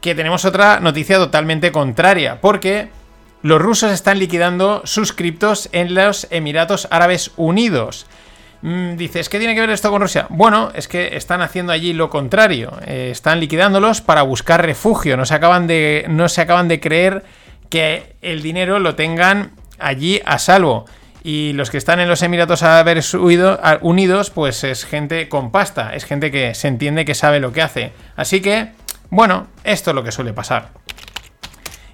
que 0.02 0.14
tenemos 0.14 0.46
otra 0.46 0.80
noticia 0.80 1.18
totalmente 1.18 1.72
contraria, 1.72 2.40
porque 2.40 2.90
los 3.42 3.62
rusos 3.62 3.92
están 3.92 4.20
liquidando 4.20 4.82
sus 4.86 5.14
criptos 5.14 5.70
en 5.72 5.94
los 5.94 6.28
Emiratos 6.32 6.88
Árabes 6.92 7.32
Unidos. 7.38 8.06
Mm, 8.62 8.96
dices, 8.96 9.30
¿qué 9.30 9.40
tiene 9.40 9.54
que 9.54 9.62
ver 9.62 9.70
esto 9.70 9.92
con 9.92 10.02
Rusia? 10.02 10.26
Bueno, 10.30 10.72
es 10.74 10.88
que 10.88 11.16
están 11.16 11.42
haciendo 11.42 11.72
allí 11.72 11.94
lo 11.94 12.10
contrario. 12.10 12.78
Eh, 12.86 13.10
están 13.12 13.40
liquidándolos 13.40 14.02
para 14.02 14.24
buscar 14.24 14.66
refugio. 14.66 15.16
No 15.18 15.26
se, 15.26 15.36
acaban 15.36 15.68
de, 15.68 16.06
no 16.10 16.28
se 16.30 16.42
acaban 16.42 16.68
de 16.68 16.80
creer 16.80 17.24
que 17.70 18.16
el 18.22 18.42
dinero 18.42 18.80
lo 18.80 18.96
tengan 18.96 19.52
allí 19.80 20.22
a 20.26 20.40
salvo. 20.40 20.86
Y 21.24 21.54
los 21.54 21.70
que 21.70 21.78
están 21.78 22.00
en 22.00 22.08
los 22.08 22.22
Emiratos 22.22 22.64
Árabes 22.64 23.14
Unidos, 23.14 24.30
pues 24.30 24.64
es 24.64 24.86
gente 24.86 25.28
con 25.28 25.52
pasta, 25.52 25.94
es 25.94 26.06
gente 26.06 26.32
que 26.32 26.56
se 26.56 26.68
entiende 26.68 27.06
que 27.06 27.16
sabe 27.16 27.40
lo 27.40 27.52
que 27.52 27.62
hace. 27.62 27.92
Así 28.16 28.42
que, 28.42 28.72
bueno, 29.10 29.48
esto 29.64 29.92
es 29.92 29.96
lo 29.96 30.04
que 30.04 30.12
suele 30.12 30.34
pasar. 30.34 30.70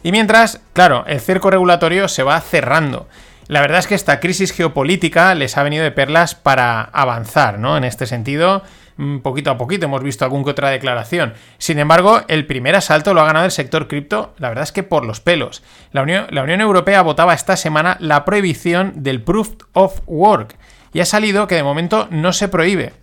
Y 0.04 0.12
mientras, 0.12 0.62
claro, 0.74 1.06
el 1.08 1.20
cerco 1.20 1.50
regulatorio 1.50 2.08
se 2.08 2.24
va 2.24 2.40
cerrando. 2.42 3.08
La 3.48 3.62
verdad 3.62 3.80
es 3.80 3.88
que 3.88 3.96
esta 3.96 4.20
crisis 4.20 4.54
geopolítica 4.54 5.36
les 5.36 5.58
ha 5.58 5.64
venido 5.64 5.84
de 5.84 5.92
perlas 5.92 6.34
para 6.34 6.82
avanzar, 6.82 7.60
¿no? 7.60 7.76
En 7.76 7.84
este 7.84 8.06
sentido, 8.06 8.64
mm, 8.96 9.20
poquito 9.20 9.52
a 9.52 9.58
poquito 9.58 9.86
hemos 9.86 10.02
visto 10.02 10.24
alguna 10.24 10.46
que 10.46 10.52
otra 10.52 10.70
declaración. 10.70 11.34
Sin 11.58 11.78
embargo, 11.80 12.22
el 12.30 12.46
primer 12.46 12.76
asalto 12.76 13.14
lo 13.14 13.22
ha 13.22 13.26
ganado 13.26 13.46
el 13.46 13.52
sector 13.52 13.88
cripto, 13.88 14.34
la 14.38 14.50
verdad 14.50 14.64
es 14.64 14.72
que 14.72 14.84
por 14.84 15.06
los 15.06 15.20
pelos. 15.20 15.62
La 15.92 16.04
Unión, 16.04 16.62
Europea 16.62 17.02
votaba 17.02 17.34
esta 17.34 17.58
semana 17.58 17.98
la 18.00 18.24
prohibición 18.24 19.04
del 19.04 19.22
Proof 19.22 19.56
of 19.74 20.00
Work 20.06 20.56
y 20.94 21.02
ha 21.02 21.06
salido 21.06 21.48
que 21.48 21.56
de 21.56 21.64
momento 21.64 22.08
no 22.12 22.32
se 22.32 22.48
prohíbe. 22.48 22.94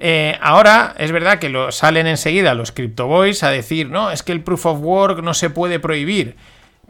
Eh, 0.00 0.38
ahora 0.40 0.94
es 0.98 1.10
verdad 1.12 1.38
que 1.38 1.48
lo, 1.48 1.72
salen 1.72 2.06
enseguida 2.06 2.54
los 2.54 2.72
Crypto 2.72 3.06
Boys 3.06 3.42
a 3.42 3.50
decir, 3.50 3.90
no, 3.90 4.10
es 4.10 4.22
que 4.22 4.32
el 4.32 4.42
Proof 4.42 4.66
of 4.66 4.78
Work 4.80 5.22
no 5.22 5.34
se 5.34 5.50
puede 5.50 5.78
prohibir. 5.78 6.36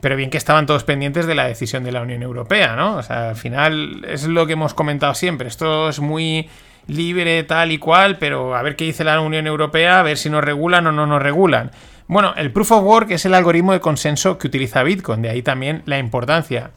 Pero 0.00 0.16
bien 0.16 0.30
que 0.30 0.38
estaban 0.38 0.66
todos 0.66 0.84
pendientes 0.84 1.26
de 1.26 1.34
la 1.34 1.46
decisión 1.46 1.82
de 1.82 1.92
la 1.92 2.02
Unión 2.02 2.22
Europea, 2.22 2.76
¿no? 2.76 2.96
O 2.96 3.02
sea, 3.02 3.30
al 3.30 3.36
final 3.36 4.04
es 4.08 4.26
lo 4.26 4.46
que 4.46 4.52
hemos 4.52 4.74
comentado 4.74 5.14
siempre. 5.14 5.48
Esto 5.48 5.88
es 5.88 5.98
muy 5.98 6.48
libre, 6.86 7.42
tal 7.44 7.72
y 7.72 7.78
cual, 7.78 8.18
pero 8.18 8.56
a 8.56 8.62
ver 8.62 8.76
qué 8.76 8.84
dice 8.84 9.04
la 9.04 9.20
Unión 9.20 9.46
Europea, 9.46 10.00
a 10.00 10.02
ver 10.02 10.16
si 10.16 10.30
nos 10.30 10.42
regulan 10.42 10.86
o 10.86 10.92
no 10.92 11.06
nos 11.06 11.22
regulan. 11.22 11.70
Bueno, 12.08 12.32
el 12.36 12.50
Proof 12.50 12.72
of 12.72 12.84
Work 12.84 13.10
es 13.10 13.26
el 13.26 13.34
algoritmo 13.34 13.72
de 13.72 13.80
consenso 13.80 14.38
que 14.38 14.46
utiliza 14.46 14.82
Bitcoin, 14.82 15.20
de 15.22 15.28
ahí 15.28 15.42
también 15.42 15.82
la 15.84 15.98
importancia. 15.98 16.70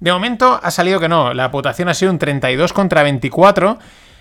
De 0.00 0.12
momento 0.12 0.58
ha 0.62 0.70
salido 0.70 0.98
que 0.98 1.08
no, 1.08 1.34
la 1.34 1.48
votación 1.48 1.88
ha 1.88 1.94
sido 1.94 2.10
un 2.10 2.18
32 2.18 2.72
contra 2.72 3.02
24, 3.02 3.78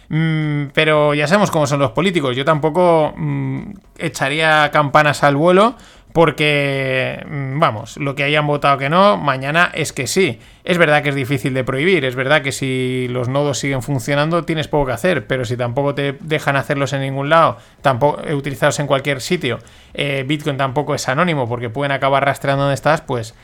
mm, 0.09 0.63
pero 0.73 1.13
ya 1.13 1.27
sabemos 1.27 1.51
cómo 1.51 1.67
son 1.67 1.79
los 1.79 1.91
políticos. 1.91 2.35
Yo 2.35 2.43
tampoco 2.43 3.13
mm, 3.15 3.71
echaría 3.99 4.69
campanas 4.71 5.23
al 5.23 5.37
vuelo 5.37 5.75
porque, 6.17 7.23
mm, 7.29 7.59
vamos, 7.59 7.95
lo 7.97 8.15
que 8.15 8.23
hayan 8.23 8.47
votado 8.47 8.79
que 8.79 8.89
no, 8.89 9.17
mañana 9.17 9.69
es 9.75 9.93
que 9.93 10.07
sí. 10.07 10.39
Es 10.63 10.79
verdad 10.79 11.03
que 11.03 11.09
es 11.09 11.15
difícil 11.15 11.53
de 11.53 11.63
prohibir, 11.63 12.05
es 12.05 12.15
verdad 12.15 12.41
que 12.41 12.51
si 12.51 13.07
los 13.11 13.29
nodos 13.29 13.59
siguen 13.59 13.83
funcionando 13.83 14.43
tienes 14.43 14.67
poco 14.67 14.87
que 14.87 14.93
hacer, 14.93 15.27
pero 15.27 15.45
si 15.45 15.55
tampoco 15.55 15.93
te 15.93 16.17
dejan 16.19 16.55
hacerlos 16.55 16.93
en 16.93 17.01
ningún 17.01 17.29
lado, 17.29 17.57
tampoco 17.83 18.23
eh, 18.23 18.33
utilizarlos 18.33 18.79
en 18.79 18.87
cualquier 18.87 19.21
sitio, 19.21 19.59
eh, 19.93 20.25
Bitcoin 20.27 20.57
tampoco 20.57 20.95
es 20.95 21.07
anónimo 21.07 21.47
porque 21.47 21.69
pueden 21.69 21.91
acabar 21.91 22.25
rastreando 22.25 22.63
donde 22.63 22.73
estás, 22.73 23.01
pues 23.01 23.35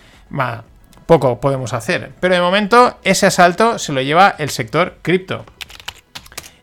poco 1.06 1.40
podemos 1.40 1.74
hacer. 1.74 2.10
Pero 2.20 2.34
de 2.34 2.42
momento 2.42 2.98
ese 3.04 3.28
asalto 3.28 3.78
se 3.78 3.94
lo 3.94 4.02
lleva 4.02 4.34
el 4.40 4.50
sector 4.50 4.96
cripto. 5.04 5.46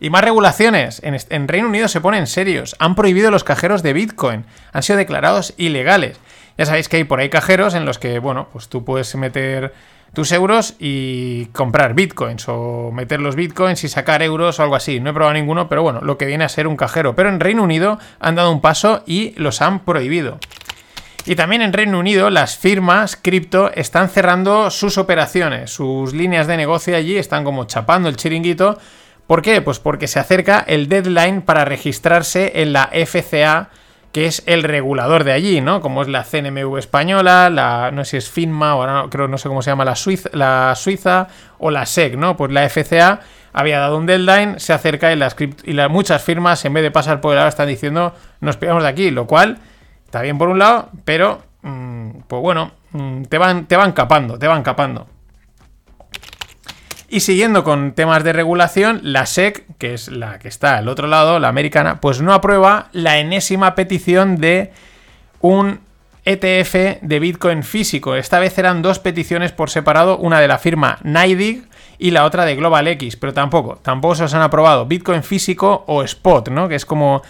Y 0.01 0.09
más 0.09 0.24
regulaciones. 0.24 1.03
En, 1.05 1.46
Reino 1.46 1.68
Unido 1.68 1.86
se 1.86 2.01
ponen 2.01 2.26
serios. 2.26 2.74
Han 2.78 2.94
prohibido 2.94 3.30
los 3.30 3.44
cajeros 3.44 3.82
de 3.82 3.92
Bitcoin. 3.92 4.46
Han 4.72 4.82
sido 4.82 4.96
declarados 4.96 5.53
ilegales. 5.59 6.18
Ya 6.57 6.64
sabéis 6.64 6.88
que 6.88 6.96
hay 6.96 7.05
por 7.05 7.20
ahí 7.20 7.28
cajeros 7.28 7.74
en 7.74 7.84
los 7.84 7.98
que, 7.98 8.18
bueno, 8.18 8.48
pues 8.51 8.68
tú 8.68 8.82
puedes 8.82 9.14
meter 9.14 9.74
tus 10.14 10.32
euros 10.32 10.74
y 10.78 11.46
comprar 11.46 11.94
bitcoins 11.94 12.48
o 12.48 12.90
meter 12.92 13.20
los 13.20 13.36
bitcoins 13.36 13.84
y 13.84 13.88
sacar 13.88 14.22
euros 14.22 14.59
o 14.59 14.62
algo 14.62 14.74
así. 14.74 15.01
No 15.01 15.11
he 15.11 15.12
probado 15.12 15.34
ninguno, 15.34 15.68
pero 15.68 15.82
bueno, 15.82 16.01
lo 16.01 16.16
que 16.16 16.26
viene 16.26 16.44
a 16.44 16.48
ser 16.48 16.66
un 16.66 16.76
cajero. 16.76 17.14
Pero 17.14 17.28
en 17.28 17.38
Reino 17.38 17.62
Unido 17.62 17.98
han 18.18 18.34
dado 18.34 18.51
un 18.51 18.62
paso 18.62 19.03
y 19.07 19.34
los 19.36 19.61
han 19.61 19.80
prohibido. 19.80 20.38
Y 21.26 21.36
también 21.36 21.61
en 21.61 21.74
Reino 21.74 21.98
Unido 21.98 22.30
las 22.30 22.57
firmas 22.57 23.16
cripto 23.16 23.70
están 23.74 24.09
cerrando 24.09 24.70
sus 24.70 24.96
operaciones, 24.96 25.70
sus 25.70 26.14
líneas 26.14 26.46
de 26.46 26.57
negocio 26.57 26.96
allí 26.96 27.18
están 27.18 27.44
como 27.44 27.66
chapando 27.66 28.09
el 28.09 28.16
chiringuito 28.16 28.78
¿Por 29.30 29.42
qué? 29.42 29.62
Pues 29.62 29.78
porque 29.78 30.08
se 30.08 30.18
acerca 30.18 30.58
el 30.66 30.88
deadline 30.88 31.42
para 31.42 31.64
registrarse 31.64 32.62
en 32.62 32.72
la 32.72 32.90
FCA, 32.92 33.68
que 34.10 34.26
es 34.26 34.42
el 34.46 34.64
regulador 34.64 35.22
de 35.22 35.30
allí, 35.30 35.60
¿no? 35.60 35.80
Como 35.80 36.02
es 36.02 36.08
la 36.08 36.24
CNMV 36.24 36.76
española, 36.78 37.48
la 37.48 37.92
no 37.92 38.04
sé 38.04 38.10
si 38.10 38.16
es 38.16 38.28
FINMA 38.28 38.74
o 38.74 38.84
no, 38.88 39.08
creo 39.08 39.28
no 39.28 39.38
sé 39.38 39.48
cómo 39.48 39.62
se 39.62 39.70
llama 39.70 39.84
la 39.84 39.94
Suiza, 39.94 40.30
la 40.32 40.74
Suiza 40.74 41.28
o 41.60 41.70
la 41.70 41.86
SEC, 41.86 42.16
¿no? 42.16 42.36
Pues 42.36 42.50
la 42.50 42.68
FCA 42.68 43.20
había 43.52 43.78
dado 43.78 43.98
un 43.98 44.06
deadline, 44.06 44.58
se 44.58 44.72
acerca 44.72 45.12
y 45.12 45.16
las, 45.16 45.36
y 45.38 45.74
las 45.74 45.88
muchas 45.88 46.24
firmas 46.24 46.64
en 46.64 46.74
vez 46.74 46.82
de 46.82 46.90
pasar 46.90 47.20
por 47.20 47.30
el 47.30 47.36
lado 47.36 47.48
están 47.48 47.68
diciendo 47.68 48.12
nos 48.40 48.56
pegamos 48.56 48.82
de 48.82 48.88
aquí, 48.88 49.12
lo 49.12 49.28
cual 49.28 49.58
está 50.06 50.22
bien 50.22 50.38
por 50.38 50.48
un 50.48 50.58
lado, 50.58 50.88
pero 51.04 51.40
mm, 51.62 52.22
pues 52.26 52.42
bueno, 52.42 52.72
mm, 52.90 53.22
te 53.26 53.38
van 53.38 53.66
te 53.66 53.76
van 53.76 53.92
capando, 53.92 54.40
te 54.40 54.48
van 54.48 54.64
capando. 54.64 55.06
Y 57.12 57.20
siguiendo 57.20 57.64
con 57.64 57.90
temas 57.92 58.22
de 58.22 58.32
regulación, 58.32 59.00
la 59.02 59.26
SEC, 59.26 59.64
que 59.78 59.94
es 59.94 60.12
la 60.12 60.38
que 60.38 60.46
está 60.46 60.78
al 60.78 60.86
otro 60.86 61.08
lado, 61.08 61.40
la 61.40 61.48
americana, 61.48 62.00
pues 62.00 62.20
no 62.20 62.32
aprueba 62.32 62.88
la 62.92 63.18
enésima 63.18 63.74
petición 63.74 64.36
de 64.36 64.70
un 65.40 65.80
ETF 66.24 67.02
de 67.02 67.18
Bitcoin 67.18 67.64
físico. 67.64 68.14
Esta 68.14 68.38
vez 68.38 68.56
eran 68.58 68.80
dos 68.80 69.00
peticiones 69.00 69.50
por 69.50 69.70
separado, 69.70 70.18
una 70.18 70.40
de 70.40 70.46
la 70.46 70.58
firma 70.58 70.98
NYDIG 71.02 71.68
y 71.98 72.12
la 72.12 72.24
otra 72.24 72.44
de 72.44 72.54
Global 72.54 72.86
X, 72.86 73.16
pero 73.16 73.34
tampoco, 73.34 73.80
tampoco 73.82 74.14
se 74.14 74.24
os 74.24 74.34
han 74.34 74.42
aprobado 74.42 74.86
Bitcoin 74.86 75.24
físico 75.24 75.82
o 75.88 76.04
Spot, 76.04 76.48
¿no? 76.50 76.68
Que 76.68 76.76
es 76.76 76.86
como 76.86 77.22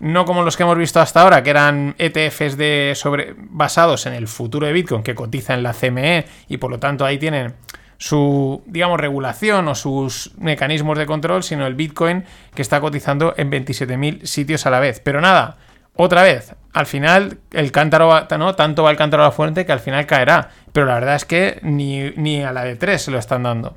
no 0.00 0.24
como 0.24 0.42
los 0.42 0.56
que 0.56 0.62
hemos 0.62 0.78
visto 0.78 1.00
hasta 1.00 1.20
ahora, 1.20 1.42
que 1.42 1.50
eran 1.50 1.94
ETFs 1.98 2.56
de 2.56 2.92
sobre, 2.94 3.34
basados 3.36 4.06
en 4.06 4.14
el 4.14 4.26
futuro 4.26 4.66
de 4.66 4.72
Bitcoin 4.72 5.02
que 5.02 5.14
cotiza 5.14 5.52
en 5.52 5.62
la 5.62 5.74
CME 5.74 6.24
y 6.48 6.56
por 6.56 6.70
lo 6.70 6.78
tanto 6.78 7.04
ahí 7.04 7.18
tienen 7.18 7.54
su, 7.98 8.62
digamos, 8.66 8.98
regulación 8.98 9.68
o 9.68 9.74
sus 9.74 10.32
mecanismos 10.38 10.96
de 10.96 11.06
control, 11.06 11.42
sino 11.42 11.66
el 11.66 11.74
Bitcoin 11.74 12.24
que 12.54 12.62
está 12.62 12.80
cotizando 12.80 13.34
en 13.36 13.50
27.000 13.50 14.24
sitios 14.24 14.66
a 14.66 14.70
la 14.70 14.80
vez. 14.80 15.00
Pero 15.00 15.20
nada, 15.20 15.58
otra 15.94 16.22
vez, 16.22 16.54
al 16.72 16.86
final 16.86 17.38
el 17.50 17.72
cántaro 17.72 18.06
va, 18.06 18.28
tanto 18.28 18.82
va 18.84 18.90
el 18.90 18.96
cántaro 18.96 19.24
a 19.24 19.26
la 19.26 19.32
fuente 19.32 19.66
que 19.66 19.72
al 19.72 19.80
final 19.80 20.06
caerá. 20.06 20.50
Pero 20.72 20.86
la 20.86 20.94
verdad 20.94 21.16
es 21.16 21.24
que 21.24 21.58
ni, 21.62 22.10
ni 22.12 22.42
a 22.42 22.52
la 22.52 22.62
de 22.62 22.76
3 22.76 23.02
se 23.02 23.10
lo 23.10 23.18
están 23.18 23.42
dando. 23.42 23.76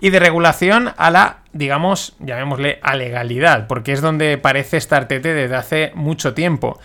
Y 0.00 0.10
de 0.10 0.18
regulación 0.18 0.92
a 0.96 1.10
la, 1.10 1.38
digamos, 1.52 2.16
llamémosle 2.18 2.80
a 2.82 2.96
legalidad, 2.96 3.68
porque 3.68 3.92
es 3.92 4.00
donde 4.02 4.36
parece 4.36 4.76
estar 4.76 5.06
Tete 5.06 5.32
desde 5.32 5.54
hace 5.54 5.92
mucho 5.94 6.34
tiempo. 6.34 6.80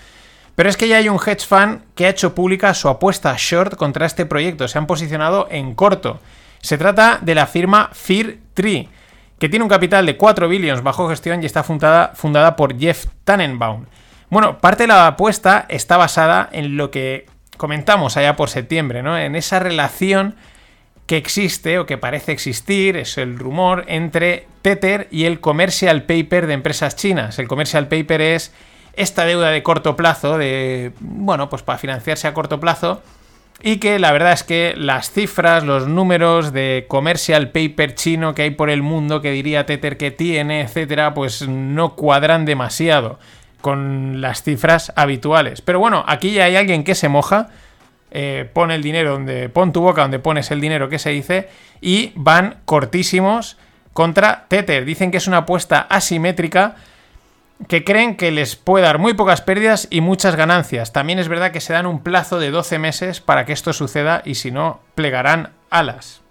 Pero 0.60 0.70
es 0.70 0.76
que 0.76 0.90
ya 0.90 0.98
hay 0.98 1.08
un 1.08 1.16
hedge 1.26 1.48
fund 1.48 1.84
que 1.96 2.06
ha 2.06 2.10
hecho 2.10 2.36
pública 2.36 2.74
su 2.74 2.90
apuesta 2.90 3.34
short 3.38 3.76
contra 3.78 4.06
este 4.06 4.26
proyecto. 4.26 4.68
Se 4.68 4.78
han 4.78 4.88
posicionado 4.88 5.48
en 5.50 5.74
corto. 5.74 6.20
Se 6.60 6.78
trata 6.78 7.18
de 7.22 7.34
la 7.34 7.48
firma 7.48 7.90
Fear 7.94 8.36
Tree, 8.56 8.90
que 9.40 9.48
tiene 9.48 9.64
un 9.64 9.70
capital 9.70 10.06
de 10.06 10.18
4 10.18 10.50
billones 10.50 10.84
bajo 10.84 11.08
gestión 11.08 11.42
y 11.42 11.46
está 11.46 11.64
fundada, 11.64 12.12
fundada 12.14 12.58
por 12.58 12.78
Jeff 12.78 13.06
Tannenbaum. 13.24 13.86
Bueno, 14.30 14.58
parte 14.58 14.84
de 14.84 14.88
la 14.88 15.08
apuesta 15.08 15.66
está 15.70 15.96
basada 15.96 16.50
en 16.52 16.76
lo 16.76 16.92
que 16.92 17.28
comentamos 17.56 18.18
allá 18.18 18.36
por 18.36 18.50
septiembre, 18.50 19.02
¿no? 19.02 19.18
En 19.18 19.38
esa 19.38 19.60
relación 19.60 20.36
que 21.06 21.16
existe 21.16 21.80
o 21.80 21.86
que 21.86 21.98
parece 21.98 22.34
existir, 22.34 22.98
es 22.98 23.18
el 23.18 23.40
rumor, 23.40 23.86
entre 23.88 24.46
Tether 24.62 25.08
y 25.10 25.24
el 25.24 25.40
commercial 25.40 26.04
paper 26.04 26.48
de 26.48 26.54
empresas 26.56 26.98
chinas. 26.98 27.40
El 27.40 27.48
commercial 27.48 27.88
paper 27.88 28.20
es 28.20 28.52
esta 29.00 29.26
deuda 29.26 29.50
de 29.50 29.64
corto 29.64 29.96
plazo, 29.96 30.38
de, 30.38 30.92
bueno, 31.00 31.50
pues 31.50 31.64
para 31.64 31.80
financiarse 31.80 32.28
a 32.28 32.34
corto 32.34 32.60
plazo, 32.60 33.02
y 33.62 33.78
que 33.78 33.98
la 33.98 34.12
verdad 34.12 34.34
es 34.34 34.44
que 34.44 34.74
las 34.78 35.12
cifras, 35.12 35.64
los 35.64 35.88
números 35.88 36.54
de 36.54 36.86
commercial 36.88 37.50
paper 37.50 37.96
chino 37.96 38.36
que 38.36 38.44
hay 38.44 38.52
por 38.52 38.70
el 38.70 38.82
mundo, 38.82 39.22
que 39.22 39.32
diría 39.32 39.66
Tether 39.66 39.98
que 39.98 40.12
tiene, 40.12 40.62
etcétera, 40.62 41.14
pues 41.14 41.48
no 41.48 41.96
cuadran 41.96 42.46
demasiado 42.46 43.20
con 43.62 44.22
las 44.22 44.44
cifras 44.44 44.92
habituales. 44.96 45.62
Pero 45.62 45.80
bueno, 45.80 46.04
aquí 46.08 46.34
ya 46.34 46.46
hay 46.46 46.58
alguien 46.58 46.84
que 46.84 46.96
se 46.96 47.10
moja, 47.10 47.48
eh, 48.12 48.50
pone 48.52 48.76
el 48.76 48.84
dinero 48.84 49.12
donde, 49.12 49.50
pon 49.50 49.72
tu 49.72 49.82
boca 49.82 50.02
donde 50.02 50.20
pones 50.20 50.52
el 50.52 50.60
dinero 50.62 50.90
que 50.90 51.00
se 51.00 51.12
dice, 51.12 51.50
y 51.80 52.12
van 52.16 52.58
cortísimos 52.66 53.58
contra 53.94 54.46
Tether. 54.50 54.84
Dicen 54.84 55.12
que 55.12 55.18
es 55.18 55.28
una 55.28 55.38
apuesta 55.38 55.80
asimétrica 55.90 56.76
que 57.68 57.84
creen 57.84 58.16
que 58.16 58.32
les 58.32 58.56
puede 58.56 58.86
dar 58.86 59.00
muy 59.00 59.14
pocas 59.14 59.42
pérdidas 59.42 59.88
y 59.90 60.02
muchas 60.02 60.36
ganancias. 60.36 60.94
También 60.94 61.20
es 61.20 61.28
verdad 61.28 61.52
que 61.52 61.62
se 61.62 61.74
dan 61.74 61.86
un 61.86 62.02
plazo 62.02 62.40
de 62.40 62.52
12 62.52 62.80
meses 62.80 63.22
para 63.22 63.46
que 63.46 63.54
esto 63.54 63.74
suceda 63.74 64.22
y 64.26 64.36
si 64.36 64.52
no, 64.52 64.80
plegarán 64.96 65.52
alas. 65.70 66.22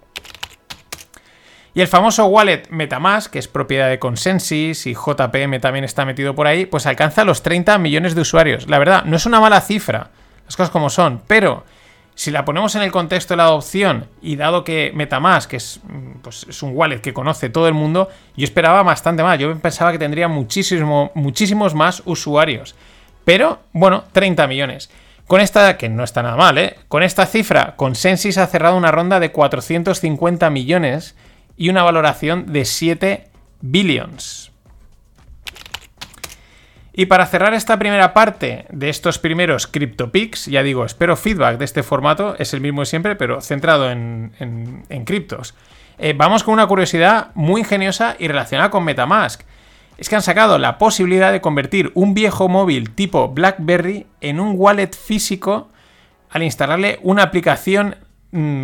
Y 1.73 1.81
el 1.81 1.87
famoso 1.87 2.25
wallet 2.25 2.63
Metamask, 2.71 3.31
que 3.31 3.39
es 3.39 3.47
propiedad 3.47 3.89
de 3.89 3.99
Consensus 3.99 4.87
y 4.87 4.95
JPM 4.95 5.59
también 5.61 5.85
está 5.85 6.03
metido 6.03 6.33
por 6.33 6.47
ahí, 6.47 6.65
pues 6.65 6.87
alcanza 6.87 7.23
los 7.23 7.43
30 7.43 7.77
millones 7.77 8.15
de 8.15 8.21
usuarios. 8.21 8.67
La 8.67 8.79
verdad, 8.79 9.03
no 9.05 9.15
es 9.15 9.25
una 9.25 9.39
mala 9.39 9.61
cifra, 9.61 10.09
las 10.45 10.57
cosas 10.57 10.71
como 10.71 10.89
son, 10.89 11.21
pero 11.27 11.63
Si 12.19 12.31
la 12.31 12.43
ponemos 12.43 12.75
en 12.75 12.81
el 12.81 12.91
contexto 12.91 13.31
de 13.33 13.37
la 13.37 13.45
adopción 13.45 14.09
y 14.21 14.35
dado 14.35 14.65
que 14.65 14.91
Metamask 14.93 15.53
es, 15.53 15.79
mm, 15.87 16.19
pues, 16.21 16.45
es 16.49 16.61
un 16.61 16.75
wallet 16.75 16.99
que 16.99 17.13
conoce 17.13 17.49
todo 17.49 17.69
el 17.69 17.73
mundo, 17.73 18.09
yo 18.35 18.43
esperaba 18.43 18.83
bastante 18.83 19.23
más. 19.23 19.39
Yo 19.39 19.57
pensaba 19.57 19.93
que 19.93 19.99
tendría 19.99 20.27
muchísimo, 20.27 21.13
muchísimos 21.15 21.75
más 21.75 22.03
usuarios. 22.03 22.75
Pero, 23.23 23.59
bueno, 23.71 24.03
30 24.11 24.47
millones. 24.47 24.89
Con 25.27 25.39
esta, 25.39 25.77
que 25.77 25.87
no 25.87 26.03
está 26.03 26.21
nada 26.21 26.35
mal, 26.35 26.57
¿eh? 26.57 26.75
Con 26.89 27.03
esta 27.03 27.25
cifra, 27.25 27.75
Consensus 27.77 28.37
ha 28.37 28.47
cerrado 28.47 28.75
una 28.75 28.91
ronda 28.91 29.21
de 29.21 29.31
450 29.31 30.49
millones 30.49 31.15
y 31.55 31.69
una 31.69 31.83
valoración 31.83 32.51
de 32.51 32.65
7 32.65 33.29
billions. 33.61 34.51
Y 36.99 37.05
para 37.05 37.25
cerrar 37.27 37.53
esta 37.53 37.79
primera 37.79 38.13
parte 38.13 38.65
de 38.71 38.89
estos 38.89 39.19
primeros 39.19 39.67
CryptoPix, 39.67 40.47
ya 40.47 40.63
digo, 40.63 40.83
espero 40.83 41.15
feedback 41.15 41.57
de 41.57 41.63
este 41.63 41.81
formato, 41.81 42.35
es 42.37 42.53
el 42.53 42.59
mismo 42.59 42.83
siempre, 42.83 43.15
pero 43.15 43.39
centrado 43.39 43.89
en, 43.89 45.03
criptos. 45.05 45.55
Eh, 45.97 46.13
vamos 46.13 46.43
con 46.43 46.55
una 46.55 46.67
curiosidad 46.67 47.29
muy 47.35 47.61
ingeniosa 47.61 48.17
y 48.19 48.27
relacionada 48.27 48.69
con 48.69 48.83
Metamask. 48.83 49.43
Es 49.97 50.09
que 50.09 50.17
han 50.17 50.21
sacado 50.21 50.57
la 50.57 50.77
posibilidad 50.77 51.31
de 51.31 51.39
convertir 51.39 51.89
un 51.93 52.13
viejo 52.13 52.49
móvil 52.49 52.89
tipo 52.91 53.29
BlackBerry 53.29 54.05
en 54.19 54.41
un 54.41 54.55
wallet 54.57 54.91
físico 54.93 55.69
al 56.29 56.43
instalarle 56.43 56.99
una 57.01 57.23
aplicación 57.23 57.95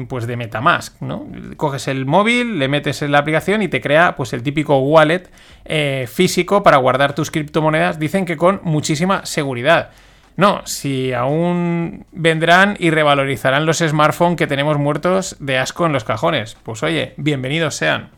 pues 0.07 0.27
de 0.27 0.37
Metamask, 0.37 1.01
¿no? 1.01 1.27
Coges 1.57 1.87
el 1.87 2.05
móvil, 2.05 2.59
le 2.59 2.67
metes 2.67 3.01
en 3.01 3.11
la 3.11 3.19
aplicación 3.19 3.61
y 3.61 3.67
te 3.67 3.81
crea 3.81 4.15
pues 4.15 4.33
el 4.33 4.43
típico 4.43 4.77
wallet 4.77 5.29
eh, 5.65 6.07
físico 6.11 6.61
para 6.61 6.77
guardar 6.77 7.15
tus 7.15 7.31
criptomonedas, 7.31 7.97
dicen 7.97 8.25
que 8.25 8.37
con 8.37 8.61
muchísima 8.63 9.25
seguridad. 9.25 9.89
No, 10.37 10.61
si 10.65 11.13
aún 11.13 12.05
vendrán 12.11 12.75
y 12.79 12.89
revalorizarán 12.89 13.65
los 13.65 13.77
smartphones 13.79 14.37
que 14.37 14.47
tenemos 14.47 14.77
muertos 14.77 15.37
de 15.39 15.57
asco 15.57 15.85
en 15.85 15.93
los 15.93 16.03
cajones. 16.03 16.57
Pues 16.61 16.83
oye, 16.83 17.13
bienvenidos 17.17 17.75
sean. 17.75 18.09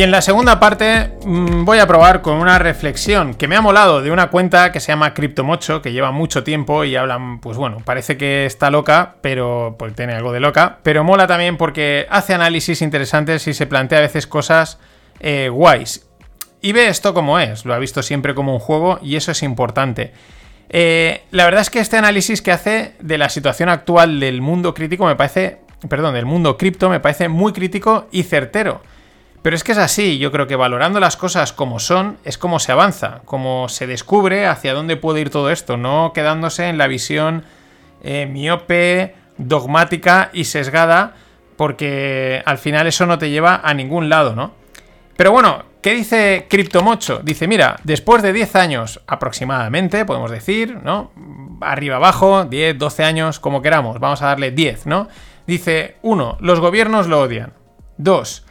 Y 0.00 0.02
en 0.02 0.12
la 0.12 0.22
segunda 0.22 0.58
parte 0.58 1.10
mm, 1.26 1.66
voy 1.66 1.78
a 1.78 1.86
probar 1.86 2.22
con 2.22 2.36
una 2.36 2.58
reflexión 2.58 3.34
que 3.34 3.46
me 3.46 3.56
ha 3.56 3.60
molado 3.60 4.00
de 4.00 4.10
una 4.10 4.30
cuenta 4.30 4.72
que 4.72 4.80
se 4.80 4.92
llama 4.92 5.12
CryptoMocho, 5.12 5.82
que 5.82 5.92
lleva 5.92 6.10
mucho 6.10 6.42
tiempo 6.42 6.84
y 6.84 6.96
hablan, 6.96 7.38
pues 7.38 7.58
bueno, 7.58 7.82
parece 7.84 8.16
que 8.16 8.46
está 8.46 8.70
loca, 8.70 9.16
pero 9.20 9.76
pues 9.78 9.94
tiene 9.94 10.14
algo 10.14 10.32
de 10.32 10.40
loca, 10.40 10.78
pero 10.82 11.04
mola 11.04 11.26
también 11.26 11.58
porque 11.58 12.06
hace 12.08 12.32
análisis 12.32 12.80
interesantes 12.80 13.46
y 13.46 13.52
se 13.52 13.66
plantea 13.66 13.98
a 13.98 14.00
veces 14.00 14.26
cosas 14.26 14.78
eh, 15.18 15.50
guays. 15.52 16.08
Y 16.62 16.72
ve 16.72 16.88
esto 16.88 17.12
como 17.12 17.38
es, 17.38 17.66
lo 17.66 17.74
ha 17.74 17.78
visto 17.78 18.02
siempre 18.02 18.34
como 18.34 18.54
un 18.54 18.58
juego 18.58 19.00
y 19.02 19.16
eso 19.16 19.32
es 19.32 19.42
importante. 19.42 20.14
Eh, 20.70 21.24
la 21.30 21.44
verdad 21.44 21.60
es 21.60 21.68
que 21.68 21.80
este 21.80 21.98
análisis 21.98 22.40
que 22.40 22.52
hace 22.52 22.94
de 23.00 23.18
la 23.18 23.28
situación 23.28 23.68
actual 23.68 24.18
del 24.18 24.40
mundo 24.40 24.72
crítico 24.72 25.04
me 25.04 25.16
parece, 25.16 25.58
perdón, 25.90 26.14
del 26.14 26.24
mundo 26.24 26.56
cripto 26.56 26.88
me 26.88 27.00
parece 27.00 27.28
muy 27.28 27.52
crítico 27.52 28.08
y 28.10 28.22
certero. 28.22 28.80
Pero 29.42 29.56
es 29.56 29.64
que 29.64 29.72
es 29.72 29.78
así, 29.78 30.18
yo 30.18 30.30
creo 30.32 30.46
que 30.46 30.56
valorando 30.56 31.00
las 31.00 31.16
cosas 31.16 31.52
como 31.52 31.78
son 31.78 32.18
es 32.24 32.36
como 32.36 32.58
se 32.58 32.72
avanza, 32.72 33.22
como 33.24 33.68
se 33.68 33.86
descubre 33.86 34.46
hacia 34.46 34.74
dónde 34.74 34.96
puede 34.96 35.20
ir 35.20 35.30
todo 35.30 35.50
esto, 35.50 35.78
no 35.78 36.12
quedándose 36.12 36.68
en 36.68 36.76
la 36.76 36.86
visión 36.88 37.44
eh, 38.02 38.26
miope, 38.26 39.14
dogmática 39.38 40.28
y 40.34 40.44
sesgada, 40.44 41.14
porque 41.56 42.42
al 42.44 42.58
final 42.58 42.86
eso 42.86 43.06
no 43.06 43.18
te 43.18 43.30
lleva 43.30 43.60
a 43.64 43.72
ningún 43.72 44.10
lado, 44.10 44.34
¿no? 44.34 44.52
Pero 45.16 45.32
bueno, 45.32 45.64
¿qué 45.82 45.94
dice 45.94 46.46
Cryptomocho? 46.48 47.20
Dice, 47.22 47.46
mira, 47.46 47.76
después 47.84 48.22
de 48.22 48.32
10 48.32 48.56
años 48.56 49.00
aproximadamente, 49.06 50.04
podemos 50.04 50.30
decir, 50.30 50.78
¿no? 50.82 51.12
Arriba 51.62 51.96
abajo, 51.96 52.44
10, 52.44 52.78
12 52.78 53.04
años, 53.04 53.40
como 53.40 53.62
queramos, 53.62 54.00
vamos 54.00 54.20
a 54.22 54.26
darle 54.26 54.50
10, 54.50 54.86
¿no? 54.86 55.08
Dice, 55.46 55.96
1. 56.02 56.38
Los 56.40 56.60
gobiernos 56.60 57.06
lo 57.06 57.20
odian. 57.20 57.52
2. 57.98 58.46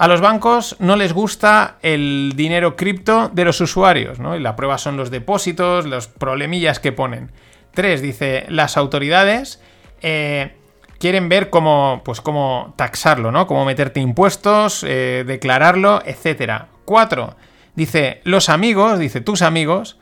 A 0.00 0.08
los 0.08 0.22
bancos 0.22 0.76
no 0.78 0.96
les 0.96 1.12
gusta 1.12 1.76
el 1.82 2.32
dinero 2.34 2.74
cripto 2.74 3.28
de 3.28 3.44
los 3.44 3.60
usuarios, 3.60 4.18
¿no? 4.18 4.34
Y 4.34 4.40
la 4.40 4.56
prueba 4.56 4.78
son 4.78 4.96
los 4.96 5.10
depósitos, 5.10 5.84
los 5.84 6.08
problemillas 6.08 6.80
que 6.80 6.90
ponen. 6.90 7.30
Tres, 7.74 8.00
dice, 8.00 8.46
las 8.48 8.78
autoridades 8.78 9.60
eh, 10.00 10.54
quieren 10.98 11.28
ver 11.28 11.50
cómo, 11.50 12.00
pues 12.02 12.22
cómo 12.22 12.72
taxarlo, 12.76 13.30
¿no? 13.30 13.46
Cómo 13.46 13.66
meterte 13.66 14.00
impuestos, 14.00 14.86
eh, 14.88 15.24
declararlo, 15.26 16.00
etc. 16.06 16.62
Cuatro, 16.86 17.36
dice, 17.74 18.22
los 18.24 18.48
amigos, 18.48 18.98
dice, 18.98 19.20
tus 19.20 19.42
amigos, 19.42 19.98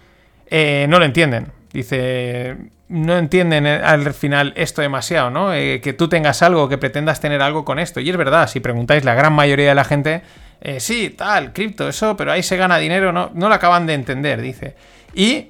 eh, 0.46 0.86
no 0.88 1.00
lo 1.00 1.06
entienden. 1.06 1.50
Dice, 1.72 2.56
no 2.88 3.18
entienden 3.18 3.66
eh, 3.66 3.80
al 3.82 4.14
final 4.14 4.52
esto 4.56 4.82
demasiado, 4.82 5.30
¿no? 5.30 5.52
Eh, 5.54 5.80
que 5.80 5.92
tú 5.92 6.08
tengas 6.08 6.42
algo, 6.42 6.68
que 6.68 6.78
pretendas 6.78 7.20
tener 7.20 7.42
algo 7.42 7.64
con 7.64 7.78
esto. 7.78 8.00
Y 8.00 8.08
es 8.10 8.16
verdad, 8.16 8.48
si 8.48 8.60
preguntáis, 8.60 9.04
la 9.04 9.14
gran 9.14 9.32
mayoría 9.32 9.68
de 9.68 9.74
la 9.74 9.84
gente, 9.84 10.22
eh, 10.60 10.80
sí, 10.80 11.10
tal, 11.10 11.52
cripto, 11.52 11.88
eso, 11.88 12.16
pero 12.16 12.32
ahí 12.32 12.42
se 12.42 12.56
gana 12.56 12.78
dinero, 12.78 13.12
no, 13.12 13.30
no 13.34 13.48
lo 13.48 13.54
acaban 13.54 13.86
de 13.86 13.94
entender, 13.94 14.40
dice. 14.40 14.74
Y 15.14 15.48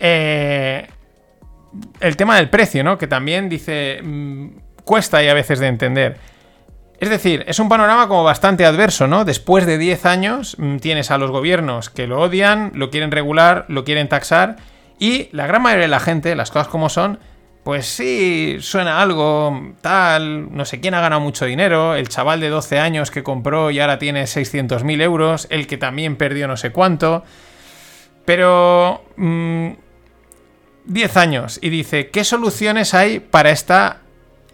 el 0.00 0.86
tema 2.16 2.36
del 2.36 2.48
precio, 2.48 2.84
¿no? 2.84 2.98
Que 2.98 3.06
también 3.06 3.48
dice, 3.48 4.00
mm, 4.02 4.48
cuesta 4.84 5.18
ahí 5.18 5.28
a 5.28 5.34
veces 5.34 5.58
de 5.58 5.66
entender. 5.66 6.16
Es 7.00 7.10
decir, 7.10 7.44
es 7.46 7.60
un 7.60 7.68
panorama 7.68 8.08
como 8.08 8.24
bastante 8.24 8.64
adverso, 8.64 9.06
¿no? 9.06 9.24
Después 9.24 9.66
de 9.66 9.78
10 9.78 10.06
años 10.06 10.56
mm, 10.58 10.78
tienes 10.78 11.12
a 11.12 11.18
los 11.18 11.30
gobiernos 11.30 11.90
que 11.90 12.08
lo 12.08 12.20
odian, 12.20 12.72
lo 12.74 12.90
quieren 12.90 13.12
regular, 13.12 13.64
lo 13.68 13.84
quieren 13.84 14.08
taxar 14.08 14.56
y 14.98 15.28
la 15.32 15.46
gran 15.46 15.62
mayoría 15.62 15.84
de 15.84 15.88
la 15.88 16.00
gente, 16.00 16.34
las 16.34 16.50
cosas 16.50 16.68
como 16.68 16.88
son, 16.88 17.18
pues 17.64 17.86
sí, 17.86 18.56
suena 18.60 19.02
algo, 19.02 19.74
tal, 19.80 20.54
no 20.56 20.64
sé 20.64 20.80
quién 20.80 20.94
ha 20.94 21.00
ganado 21.00 21.20
mucho 21.20 21.44
dinero, 21.44 21.94
el 21.94 22.08
chaval 22.08 22.40
de 22.40 22.48
12 22.48 22.78
años 22.78 23.10
que 23.10 23.22
compró 23.22 23.70
y 23.70 23.80
ahora 23.80 23.98
tiene 23.98 24.24
600.000 24.24 25.02
euros, 25.02 25.46
el 25.50 25.66
que 25.66 25.76
también 25.76 26.16
perdió 26.16 26.48
no 26.48 26.56
sé 26.56 26.70
cuánto, 26.70 27.24
pero... 28.24 29.04
10 29.16 29.16
mm, 29.16 31.18
años 31.18 31.58
y 31.60 31.68
dice, 31.68 32.08
¿qué 32.08 32.24
soluciones 32.24 32.94
hay 32.94 33.20
para 33.20 33.50
esta 33.50 34.00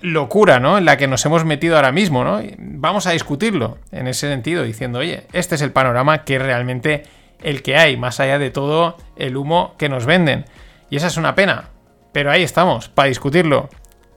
locura, 0.04 0.60
¿no? 0.60 0.76
En 0.76 0.84
la 0.84 0.96
que 0.96 1.06
nos 1.06 1.24
hemos 1.24 1.44
metido 1.44 1.76
ahora 1.76 1.90
mismo, 1.90 2.24
¿no? 2.24 2.42
Vamos 2.58 3.06
a 3.06 3.12
discutirlo 3.12 3.78
en 3.90 4.06
ese 4.06 4.28
sentido, 4.28 4.62
diciendo, 4.62 4.98
oye, 4.98 5.24
este 5.32 5.54
es 5.54 5.62
el 5.62 5.72
panorama 5.72 6.24
que 6.24 6.38
realmente 6.38 7.04
el 7.44 7.62
que 7.62 7.76
hay, 7.76 7.96
más 7.96 8.18
allá 8.18 8.38
de 8.38 8.50
todo 8.50 8.96
el 9.16 9.36
humo 9.36 9.74
que 9.78 9.88
nos 9.88 10.06
venden. 10.06 10.46
Y 10.90 10.96
esa 10.96 11.06
es 11.06 11.16
una 11.16 11.34
pena. 11.34 11.68
Pero 12.12 12.30
ahí 12.30 12.42
estamos, 12.42 12.88
para 12.88 13.08
discutirlo. 13.08 13.68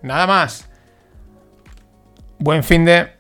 Nada 0.02 0.26
más. 0.26 0.70
Buen 2.40 2.64
fin 2.64 2.86
de... 2.86 3.12